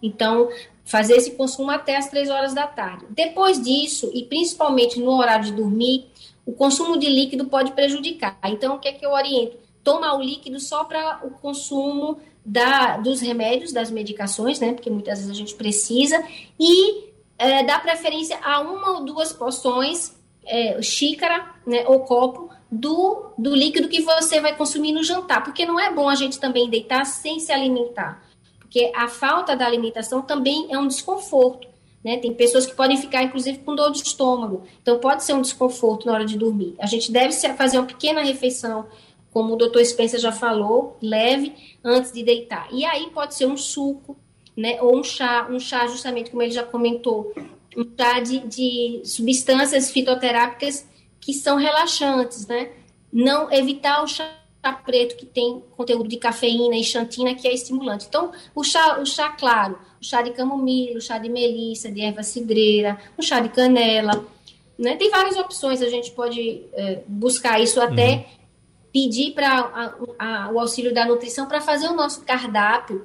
Então, 0.00 0.48
fazer 0.84 1.16
esse 1.16 1.32
consumo 1.32 1.70
até 1.70 1.96
as 1.96 2.08
três 2.08 2.30
horas 2.30 2.54
da 2.54 2.66
tarde. 2.66 3.06
Depois 3.10 3.60
disso, 3.62 4.10
e 4.14 4.24
principalmente 4.24 5.00
no 5.00 5.10
horário 5.10 5.46
de 5.46 5.52
dormir, 5.52 6.06
o 6.46 6.52
consumo 6.52 6.96
de 6.96 7.08
líquido 7.08 7.46
pode 7.46 7.72
prejudicar. 7.72 8.38
Então, 8.44 8.76
o 8.76 8.78
que 8.78 8.88
é 8.88 8.92
que 8.92 9.04
eu 9.04 9.10
oriento? 9.10 9.56
Tomar 9.82 10.14
o 10.14 10.22
líquido 10.22 10.60
só 10.60 10.84
para 10.84 11.20
o 11.24 11.30
consumo 11.30 12.18
da, 12.44 12.96
dos 12.96 13.20
remédios, 13.20 13.72
das 13.72 13.90
medicações, 13.90 14.60
né? 14.60 14.72
Porque 14.72 14.88
muitas 14.88 15.18
vezes 15.18 15.30
a 15.30 15.34
gente 15.34 15.54
precisa, 15.54 16.22
e 16.58 17.10
é, 17.36 17.64
dar 17.64 17.82
preferência 17.82 18.38
a 18.42 18.60
uma 18.60 18.98
ou 18.98 19.04
duas 19.04 19.32
porções 19.32 20.19
é, 20.50 20.82
xícara 20.82 21.54
né, 21.66 21.84
ou 21.86 22.00
copo 22.00 22.50
do, 22.70 23.32
do 23.38 23.54
líquido 23.54 23.88
que 23.88 24.02
você 24.02 24.40
vai 24.40 24.56
consumir 24.56 24.92
no 24.92 25.02
jantar, 25.02 25.42
porque 25.42 25.64
não 25.64 25.78
é 25.78 25.92
bom 25.92 26.08
a 26.08 26.14
gente 26.14 26.38
também 26.38 26.68
deitar 26.68 27.04
sem 27.04 27.40
se 27.40 27.52
alimentar, 27.52 28.22
porque 28.58 28.92
a 28.94 29.08
falta 29.08 29.56
da 29.56 29.66
alimentação 29.66 30.22
também 30.22 30.66
é 30.70 30.78
um 30.78 30.86
desconforto. 30.86 31.68
Né? 32.02 32.16
Tem 32.16 32.32
pessoas 32.32 32.64
que 32.64 32.74
podem 32.74 32.96
ficar, 32.96 33.22
inclusive, 33.22 33.58
com 33.58 33.74
dor 33.74 33.90
de 33.90 33.98
estômago, 33.98 34.62
então 34.80 34.98
pode 34.98 35.22
ser 35.22 35.34
um 35.34 35.42
desconforto 35.42 36.06
na 36.06 36.14
hora 36.14 36.24
de 36.24 36.38
dormir. 36.38 36.74
A 36.78 36.86
gente 36.86 37.12
deve 37.12 37.32
fazer 37.56 37.78
uma 37.78 37.86
pequena 37.86 38.22
refeição, 38.22 38.86
como 39.32 39.54
o 39.54 39.56
doutor 39.56 39.84
Spencer 39.84 40.18
já 40.18 40.32
falou, 40.32 40.96
leve, 41.02 41.54
antes 41.84 42.12
de 42.12 42.22
deitar. 42.22 42.68
E 42.72 42.84
aí 42.84 43.10
pode 43.10 43.34
ser 43.34 43.46
um 43.46 43.56
suco, 43.56 44.16
né? 44.56 44.80
ou 44.80 44.98
um 44.98 45.04
chá, 45.04 45.46
um 45.50 45.60
chá, 45.60 45.86
justamente 45.86 46.30
como 46.30 46.42
ele 46.42 46.52
já 46.52 46.62
comentou, 46.62 47.32
tá, 47.96 48.20
de, 48.20 48.40
de 48.40 49.02
substâncias 49.04 49.90
fitoterápicas 49.90 50.86
que 51.20 51.34
são 51.34 51.56
relaxantes, 51.56 52.46
né? 52.46 52.70
Não 53.12 53.52
evitar 53.52 54.02
o 54.02 54.06
chá 54.06 54.28
preto 54.84 55.16
que 55.16 55.26
tem 55.26 55.62
conteúdo 55.76 56.08
de 56.08 56.16
cafeína 56.16 56.76
e 56.76 56.84
xantina 56.84 57.34
que 57.34 57.48
é 57.48 57.54
estimulante. 57.54 58.06
Então, 58.08 58.30
o 58.54 58.62
chá, 58.62 58.98
o 59.00 59.06
chá 59.06 59.30
claro 59.30 59.78
o 60.00 60.04
chá 60.04 60.22
de 60.22 60.30
camomila, 60.30 60.96
o 60.96 61.00
chá 61.00 61.18
de 61.18 61.28
melissa, 61.28 61.92
de 61.92 62.00
erva 62.00 62.22
cidreira, 62.22 62.98
o 63.18 63.22
chá 63.22 63.38
de 63.38 63.50
canela. 63.50 64.24
Né? 64.78 64.96
Tem 64.96 65.10
várias 65.10 65.36
opções, 65.36 65.82
a 65.82 65.90
gente 65.90 66.10
pode 66.12 66.64
é, 66.72 67.02
buscar 67.06 67.60
isso 67.60 67.80
até 67.80 68.14
uhum. 68.14 68.24
pedir 68.90 69.32
para 69.32 69.94
o 70.52 70.58
auxílio 70.58 70.94
da 70.94 71.04
nutrição 71.04 71.46
para 71.46 71.60
fazer 71.60 71.88
o 71.88 71.94
nosso 71.94 72.24
cardápio, 72.24 73.04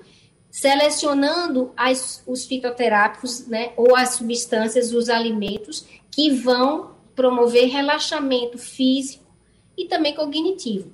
selecionando 0.55 1.73
as, 1.75 2.23
os 2.25 2.45
fitoterápicos 2.45 3.45
né, 3.45 3.73
ou 3.75 3.93
as 3.93 4.11
substâncias, 4.11 4.93
os 4.93 5.09
alimentos 5.09 5.85
que 6.09 6.29
vão 6.29 6.91
promover 7.13 7.67
relaxamento 7.67 8.57
físico 8.57 9.25
e 9.77 9.83
também 9.83 10.15
cognitivo. 10.15 10.91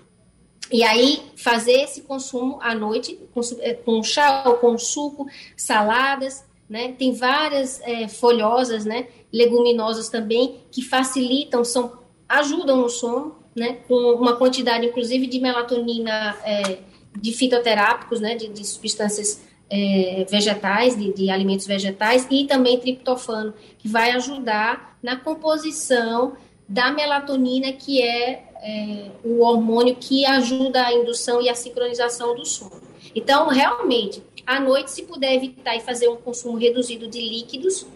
E 0.72 0.82
aí, 0.82 1.22
fazer 1.36 1.84
esse 1.84 2.02
consumo 2.02 2.58
à 2.60 2.74
noite, 2.74 3.20
com, 3.36 3.42
é, 3.60 3.76
com 3.76 4.02
chá 4.02 4.46
ou 4.48 4.56
com 4.56 4.76
suco, 4.80 5.28
saladas, 5.56 6.44
né? 6.68 6.94
Tem 6.98 7.14
várias 7.14 7.82
é, 7.82 8.08
folhosas, 8.08 8.84
né? 8.84 9.10
Leguminosas 9.32 10.10
também, 10.10 10.62
que 10.72 10.82
facilitam, 10.82 11.64
são, 11.64 12.00
ajudam 12.28 12.78
no 12.78 12.90
sono, 12.90 13.36
né? 13.56 13.74
Com 13.88 14.14
uma 14.14 14.38
quantidade, 14.38 14.88
inclusive, 14.88 15.28
de 15.28 15.40
melatonina, 15.40 16.36
é, 16.44 16.80
de 17.16 17.32
fitoterápicos, 17.32 18.20
né? 18.20 18.34
De, 18.36 18.48
de 18.48 18.66
substâncias 18.66 19.51
é, 19.72 20.26
vegetais, 20.30 20.98
de, 20.98 21.14
de, 21.14 21.30
alimentos 21.30 21.66
vegetais, 21.66 22.28
e 22.30 22.46
também 22.46 22.78
triptofano, 22.78 23.54
que 23.80 23.88
vai 23.88 24.12
ajudar 24.12 24.98
na 25.02 25.16
composição 25.16 26.34
da 26.68 26.92
melatonina, 26.92 27.72
que 27.72 28.02
é, 28.02 28.44
é, 28.62 29.12
o 29.24 29.42
hormônio 29.42 29.96
que 29.96 30.26
ajuda 30.26 30.86
a 30.86 30.94
indução 30.94 31.42
e 31.42 31.48
a 31.48 31.56
sincronização 31.56 32.36
do 32.36 32.46
sono. 32.46 32.82
Então, 33.16 33.48
realmente, 33.48 34.22
à 34.46 34.60
noite, 34.60 34.92
se 34.92 35.04
puder 35.04 35.34
evitar 35.36 35.76
e 35.76 35.80
fazer 35.80 36.10
um 36.10 36.18
consumo 36.18 36.58
reduzido 36.58 37.08
de 37.08 37.22
líquidos, 37.22 37.88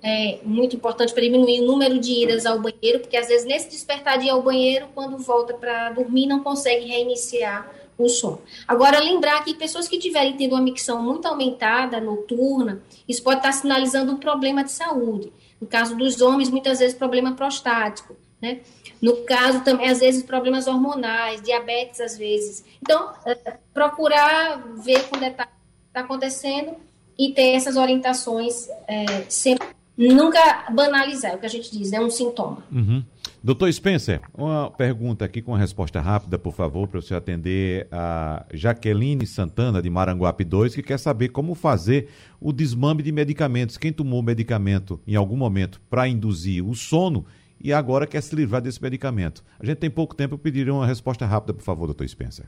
é 0.00 0.38
muito 0.44 0.76
importante 0.76 1.12
para 1.12 1.22
diminuir 1.22 1.60
o 1.60 1.66
número 1.66 1.98
de 1.98 2.22
idas 2.22 2.46
ao 2.46 2.60
banheiro, 2.60 3.00
porque 3.00 3.16
às 3.16 3.26
vezes 3.26 3.44
nesse 3.44 3.68
despertar 3.68 4.18
de 4.18 4.26
ir 4.26 4.30
ao 4.30 4.40
banheiro, 4.40 4.86
quando 4.94 5.18
volta 5.18 5.54
para 5.54 5.90
dormir, 5.90 6.26
não 6.26 6.40
consegue 6.40 6.86
reiniciar 6.86 7.68
o 7.98 8.08
sono. 8.08 8.40
Agora, 8.66 9.00
lembrar 9.00 9.44
que 9.44 9.54
pessoas 9.54 9.88
que 9.88 9.96
estiverem 9.96 10.36
tendo 10.36 10.54
uma 10.54 10.62
micção 10.62 11.02
muito 11.02 11.26
aumentada, 11.26 12.00
noturna, 12.00 12.80
isso 13.08 13.22
pode 13.22 13.38
estar 13.38 13.52
sinalizando 13.52 14.12
um 14.12 14.16
problema 14.16 14.62
de 14.62 14.70
saúde. 14.70 15.32
No 15.60 15.66
caso 15.66 15.96
dos 15.96 16.20
homens, 16.20 16.48
muitas 16.48 16.78
vezes 16.78 16.96
problema 16.96 17.32
prostático, 17.32 18.16
né? 18.40 18.60
No 19.02 19.24
caso 19.24 19.62
também, 19.62 19.88
às 19.88 20.00
vezes, 20.00 20.22
problemas 20.22 20.66
hormonais, 20.66 21.42
diabetes, 21.42 22.00
às 22.00 22.16
vezes. 22.16 22.64
Então, 22.80 23.12
é, 23.26 23.34
procurar 23.72 24.58
ver 24.76 25.08
com 25.08 25.18
detalhe 25.18 25.50
o 25.50 25.82
que 25.82 25.88
está 25.88 26.00
acontecendo 26.00 26.76
e 27.18 27.32
ter 27.32 27.54
essas 27.54 27.76
orientações 27.76 28.68
é, 28.86 29.24
sempre. 29.28 29.66
Nunca 29.96 30.66
banalizar, 30.70 31.32
é 31.32 31.34
o 31.34 31.38
que 31.40 31.46
a 31.46 31.48
gente 31.48 31.76
diz, 31.76 31.92
é 31.92 32.00
um 32.00 32.08
sintoma. 32.08 32.62
Uhum. 32.70 33.02
Doutor 33.40 33.72
Spencer, 33.72 34.20
uma 34.36 34.68
pergunta 34.68 35.24
aqui 35.24 35.40
com 35.40 35.54
resposta 35.54 36.00
rápida, 36.00 36.36
por 36.36 36.52
favor, 36.52 36.88
para 36.88 37.00
você 37.00 37.14
atender 37.14 37.86
a 37.92 38.44
Jaqueline 38.52 39.24
Santana, 39.28 39.80
de 39.80 39.88
Maranguape 39.88 40.42
2, 40.42 40.74
que 40.74 40.82
quer 40.82 40.98
saber 40.98 41.28
como 41.28 41.54
fazer 41.54 42.08
o 42.40 42.52
desmame 42.52 43.00
de 43.00 43.12
medicamentos. 43.12 43.78
Quem 43.78 43.92
tomou 43.92 44.20
medicamento 44.22 45.00
em 45.06 45.14
algum 45.14 45.36
momento 45.36 45.80
para 45.88 46.08
induzir 46.08 46.66
o 46.66 46.74
sono 46.74 47.24
e 47.60 47.72
agora 47.72 48.08
quer 48.08 48.20
se 48.22 48.34
livrar 48.34 48.60
desse 48.60 48.82
medicamento. 48.82 49.44
A 49.60 49.64
gente 49.64 49.78
tem 49.78 49.90
pouco 49.90 50.16
tempo, 50.16 50.36
pediria 50.36 50.74
uma 50.74 50.86
resposta 50.86 51.24
rápida, 51.24 51.54
por 51.54 51.62
favor, 51.62 51.86
doutor 51.86 52.08
Spencer. 52.08 52.46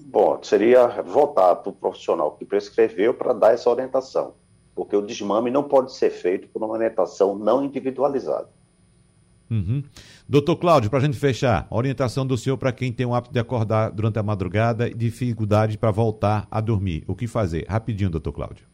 Bom, 0.00 0.42
seria 0.42 1.02
voltar 1.02 1.56
para 1.56 1.68
o 1.68 1.74
profissional 1.74 2.32
que 2.32 2.44
prescreveu 2.46 3.12
para 3.12 3.34
dar 3.34 3.52
essa 3.52 3.68
orientação, 3.68 4.32
porque 4.74 4.96
o 4.96 5.02
desmame 5.02 5.50
não 5.50 5.62
pode 5.62 5.92
ser 5.92 6.08
feito 6.08 6.48
por 6.48 6.62
uma 6.62 6.72
orientação 6.72 7.38
não 7.38 7.62
individualizada. 7.62 8.57
Uhum. 9.50 9.82
Doutor 10.28 10.56
Cláudio, 10.56 10.90
para 10.90 10.98
a 10.98 11.02
gente 11.02 11.16
fechar, 11.16 11.66
orientação 11.70 12.26
do 12.26 12.36
senhor 12.36 12.58
para 12.58 12.72
quem 12.72 12.92
tem 12.92 13.06
o 13.06 13.14
hábito 13.14 13.32
de 13.32 13.40
acordar 13.40 13.90
durante 13.90 14.18
a 14.18 14.22
madrugada 14.22 14.88
e 14.88 14.94
dificuldade 14.94 15.78
para 15.78 15.90
voltar 15.90 16.46
a 16.50 16.60
dormir. 16.60 17.04
O 17.06 17.14
que 17.14 17.26
fazer? 17.26 17.64
Rapidinho, 17.68 18.10
doutor 18.10 18.32
Cláudio. 18.32 18.66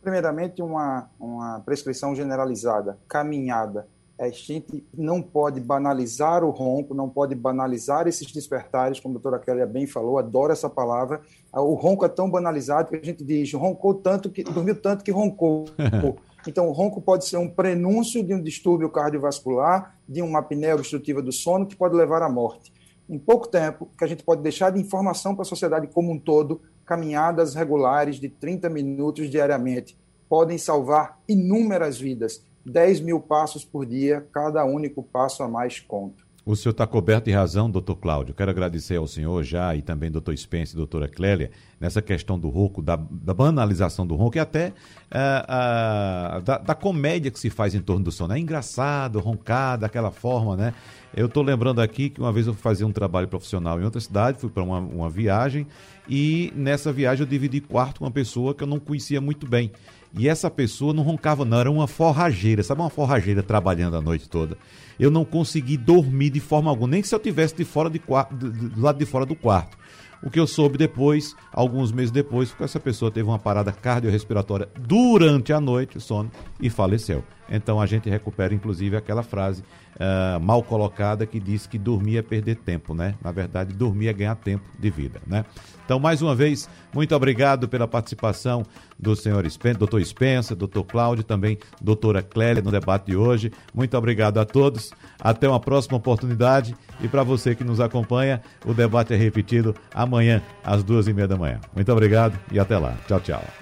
Primeiramente, 0.00 0.60
uma, 0.60 1.08
uma 1.18 1.60
prescrição 1.60 2.14
generalizada, 2.14 2.98
caminhada. 3.06 3.86
A 4.18 4.28
gente 4.28 4.84
não 4.96 5.22
pode 5.22 5.60
banalizar 5.60 6.44
o 6.44 6.50
ronco, 6.50 6.94
não 6.94 7.08
pode 7.08 7.34
banalizar 7.34 8.06
esses 8.06 8.30
despertares, 8.30 9.00
como 9.00 9.16
a 9.16 9.20
doutora 9.20 9.42
Kelly 9.42 9.64
bem 9.66 9.86
falou, 9.86 10.18
adoro 10.18 10.52
essa 10.52 10.68
palavra. 10.68 11.20
O 11.52 11.74
ronco 11.74 12.04
é 12.04 12.08
tão 12.08 12.30
banalizado 12.30 12.88
que 12.88 12.96
a 12.96 13.02
gente 13.02 13.24
diz, 13.24 13.52
roncou 13.52 13.94
tanto 13.94 14.28
que 14.28 14.42
dormiu 14.44 14.80
tanto 14.80 15.04
que 15.04 15.10
roncou. 15.10 15.66
Então, 16.46 16.68
o 16.68 16.72
ronco 16.72 17.00
pode 17.00 17.26
ser 17.26 17.36
um 17.36 17.48
prenúncio 17.48 18.22
de 18.24 18.34
um 18.34 18.42
distúrbio 18.42 18.90
cardiovascular, 18.90 19.96
de 20.08 20.22
uma 20.22 20.40
apneia 20.40 20.74
obstrutiva 20.74 21.22
do 21.22 21.32
sono, 21.32 21.66
que 21.66 21.76
pode 21.76 21.94
levar 21.94 22.22
à 22.22 22.28
morte. 22.28 22.72
Em 23.08 23.18
pouco 23.18 23.48
tempo, 23.48 23.88
que 23.96 24.04
a 24.04 24.06
gente 24.06 24.24
pode 24.24 24.42
deixar 24.42 24.70
de 24.70 24.80
informação 24.80 25.34
para 25.34 25.42
a 25.42 25.46
sociedade 25.46 25.86
como 25.88 26.12
um 26.12 26.18
todo, 26.18 26.60
caminhadas 26.84 27.54
regulares 27.54 28.16
de 28.16 28.28
30 28.28 28.68
minutos 28.68 29.30
diariamente 29.30 29.96
podem 30.32 30.56
salvar 30.56 31.20
inúmeras 31.28 32.00
vidas. 32.00 32.42
10 32.64 33.00
mil 33.00 33.20
passos 33.20 33.66
por 33.66 33.84
dia, 33.84 34.26
cada 34.32 34.64
único 34.64 35.02
passo 35.02 35.42
a 35.42 35.48
mais 35.48 35.78
conta. 35.78 36.24
O 36.44 36.56
senhor 36.56 36.72
está 36.72 36.84
coberto 36.88 37.26
de 37.26 37.30
razão, 37.30 37.70
doutor 37.70 37.94
Cláudio. 37.94 38.34
Quero 38.34 38.50
agradecer 38.50 38.96
ao 38.96 39.06
senhor 39.06 39.44
já 39.44 39.76
e 39.76 39.80
também 39.80 40.10
doutor 40.10 40.36
Spence 40.36 40.74
e 40.74 40.76
doutora 40.76 41.06
Clélia 41.06 41.52
nessa 41.78 42.02
questão 42.02 42.36
do 42.36 42.48
ronco, 42.48 42.82
da, 42.82 42.96
da 42.96 43.32
banalização 43.32 44.04
do 44.04 44.16
ronco 44.16 44.36
e 44.36 44.40
até 44.40 44.68
uh, 44.68 46.38
uh, 46.38 46.42
da, 46.42 46.58
da, 46.58 46.74
comédia 46.74 47.30
que 47.30 47.38
se 47.38 47.48
faz 47.48 47.76
em 47.76 47.80
torno 47.80 48.04
do 48.04 48.10
sono. 48.10 48.34
É 48.34 48.40
engraçado, 48.40 49.20
roncar 49.20 49.78
daquela 49.78 50.10
forma, 50.10 50.56
né? 50.56 50.74
Eu 51.14 51.26
estou 51.26 51.44
lembrando 51.44 51.80
aqui 51.80 52.10
que 52.10 52.20
uma 52.20 52.32
vez 52.32 52.48
eu 52.48 52.54
fazia 52.54 52.86
um 52.86 52.92
trabalho 52.92 53.28
profissional 53.28 53.80
em 53.80 53.84
outra 53.84 54.00
cidade, 54.00 54.40
fui 54.40 54.50
para 54.50 54.64
uma, 54.64 54.80
uma 54.80 55.08
viagem 55.08 55.64
e 56.08 56.52
nessa 56.56 56.92
viagem 56.92 57.22
eu 57.22 57.30
dividi 57.30 57.60
quarto 57.60 58.00
com 58.00 58.04
uma 58.04 58.10
pessoa 58.10 58.52
que 58.52 58.64
eu 58.64 58.66
não 58.66 58.80
conhecia 58.80 59.20
muito 59.20 59.46
bem. 59.46 59.70
E 60.18 60.28
essa 60.28 60.50
pessoa 60.50 60.92
não 60.92 61.02
roncava, 61.02 61.44
não, 61.44 61.58
era 61.58 61.70
uma 61.70 61.86
forrageira, 61.86 62.62
sabe 62.62 62.80
uma 62.80 62.90
forrageira 62.90 63.42
trabalhando 63.42 63.96
a 63.96 64.00
noite 64.00 64.28
toda. 64.28 64.58
Eu 64.98 65.10
não 65.10 65.24
consegui 65.24 65.76
dormir 65.76 66.30
de 66.30 66.40
forma 66.40 66.70
alguma, 66.70 66.88
nem 66.88 67.02
se 67.02 67.14
eu 67.14 67.18
tivesse 67.18 67.54
de 67.54 67.64
fora 67.64 67.88
de, 67.88 67.98
do 67.98 68.80
lado 68.80 68.98
de 68.98 69.06
fora 69.06 69.24
do 69.24 69.34
quarto. 69.34 69.76
O 70.22 70.30
que 70.30 70.38
eu 70.38 70.46
soube 70.46 70.78
depois, 70.78 71.34
alguns 71.52 71.90
meses 71.90 72.12
depois, 72.12 72.50
foi 72.50 72.58
que 72.58 72.64
essa 72.64 72.78
pessoa 72.78 73.10
teve 73.10 73.28
uma 73.28 73.40
parada 73.40 73.72
cardiorrespiratória 73.72 74.68
durante 74.78 75.52
a 75.52 75.60
noite, 75.60 75.98
sono, 75.98 76.30
e 76.60 76.70
faleceu. 76.70 77.24
Então 77.50 77.80
a 77.80 77.86
gente 77.86 78.08
recupera, 78.08 78.54
inclusive, 78.54 78.96
aquela 78.96 79.24
frase 79.24 79.62
uh, 79.96 80.40
mal 80.40 80.62
colocada 80.62 81.26
que 81.26 81.40
diz 81.40 81.66
que 81.66 81.76
dormir 81.76 82.18
é 82.18 82.22
perder 82.22 82.56
tempo, 82.56 82.94
né? 82.94 83.16
Na 83.22 83.32
verdade, 83.32 83.74
dormir 83.74 84.08
é 84.08 84.12
ganhar 84.12 84.36
tempo 84.36 84.64
de 84.78 84.90
vida, 84.90 85.20
né? 85.26 85.44
Então, 85.92 86.00
mais 86.00 86.22
uma 86.22 86.34
vez, 86.34 86.70
muito 86.94 87.14
obrigado 87.14 87.68
pela 87.68 87.86
participação 87.86 88.64
do 88.98 89.14
senhor 89.14 89.46
Spencer, 89.50 89.76
doutor 89.76 90.02
Spencer, 90.02 90.56
doutor 90.56 90.84
Cláudio, 90.84 91.22
também 91.22 91.58
doutora 91.82 92.22
Clélia 92.22 92.62
no 92.62 92.70
debate 92.70 93.08
de 93.08 93.16
hoje. 93.16 93.52
Muito 93.74 93.94
obrigado 93.94 94.38
a 94.38 94.44
todos. 94.46 94.90
Até 95.20 95.46
uma 95.46 95.60
próxima 95.60 95.98
oportunidade. 95.98 96.74
E 96.98 97.08
para 97.08 97.22
você 97.22 97.54
que 97.54 97.62
nos 97.62 97.78
acompanha, 97.78 98.40
o 98.64 98.72
debate 98.72 99.12
é 99.12 99.18
repetido 99.18 99.74
amanhã, 99.92 100.40
às 100.64 100.82
duas 100.82 101.08
e 101.08 101.12
meia 101.12 101.28
da 101.28 101.36
manhã. 101.36 101.60
Muito 101.74 101.92
obrigado 101.92 102.40
e 102.50 102.58
até 102.58 102.78
lá. 102.78 102.96
Tchau, 103.06 103.20
tchau. 103.20 103.61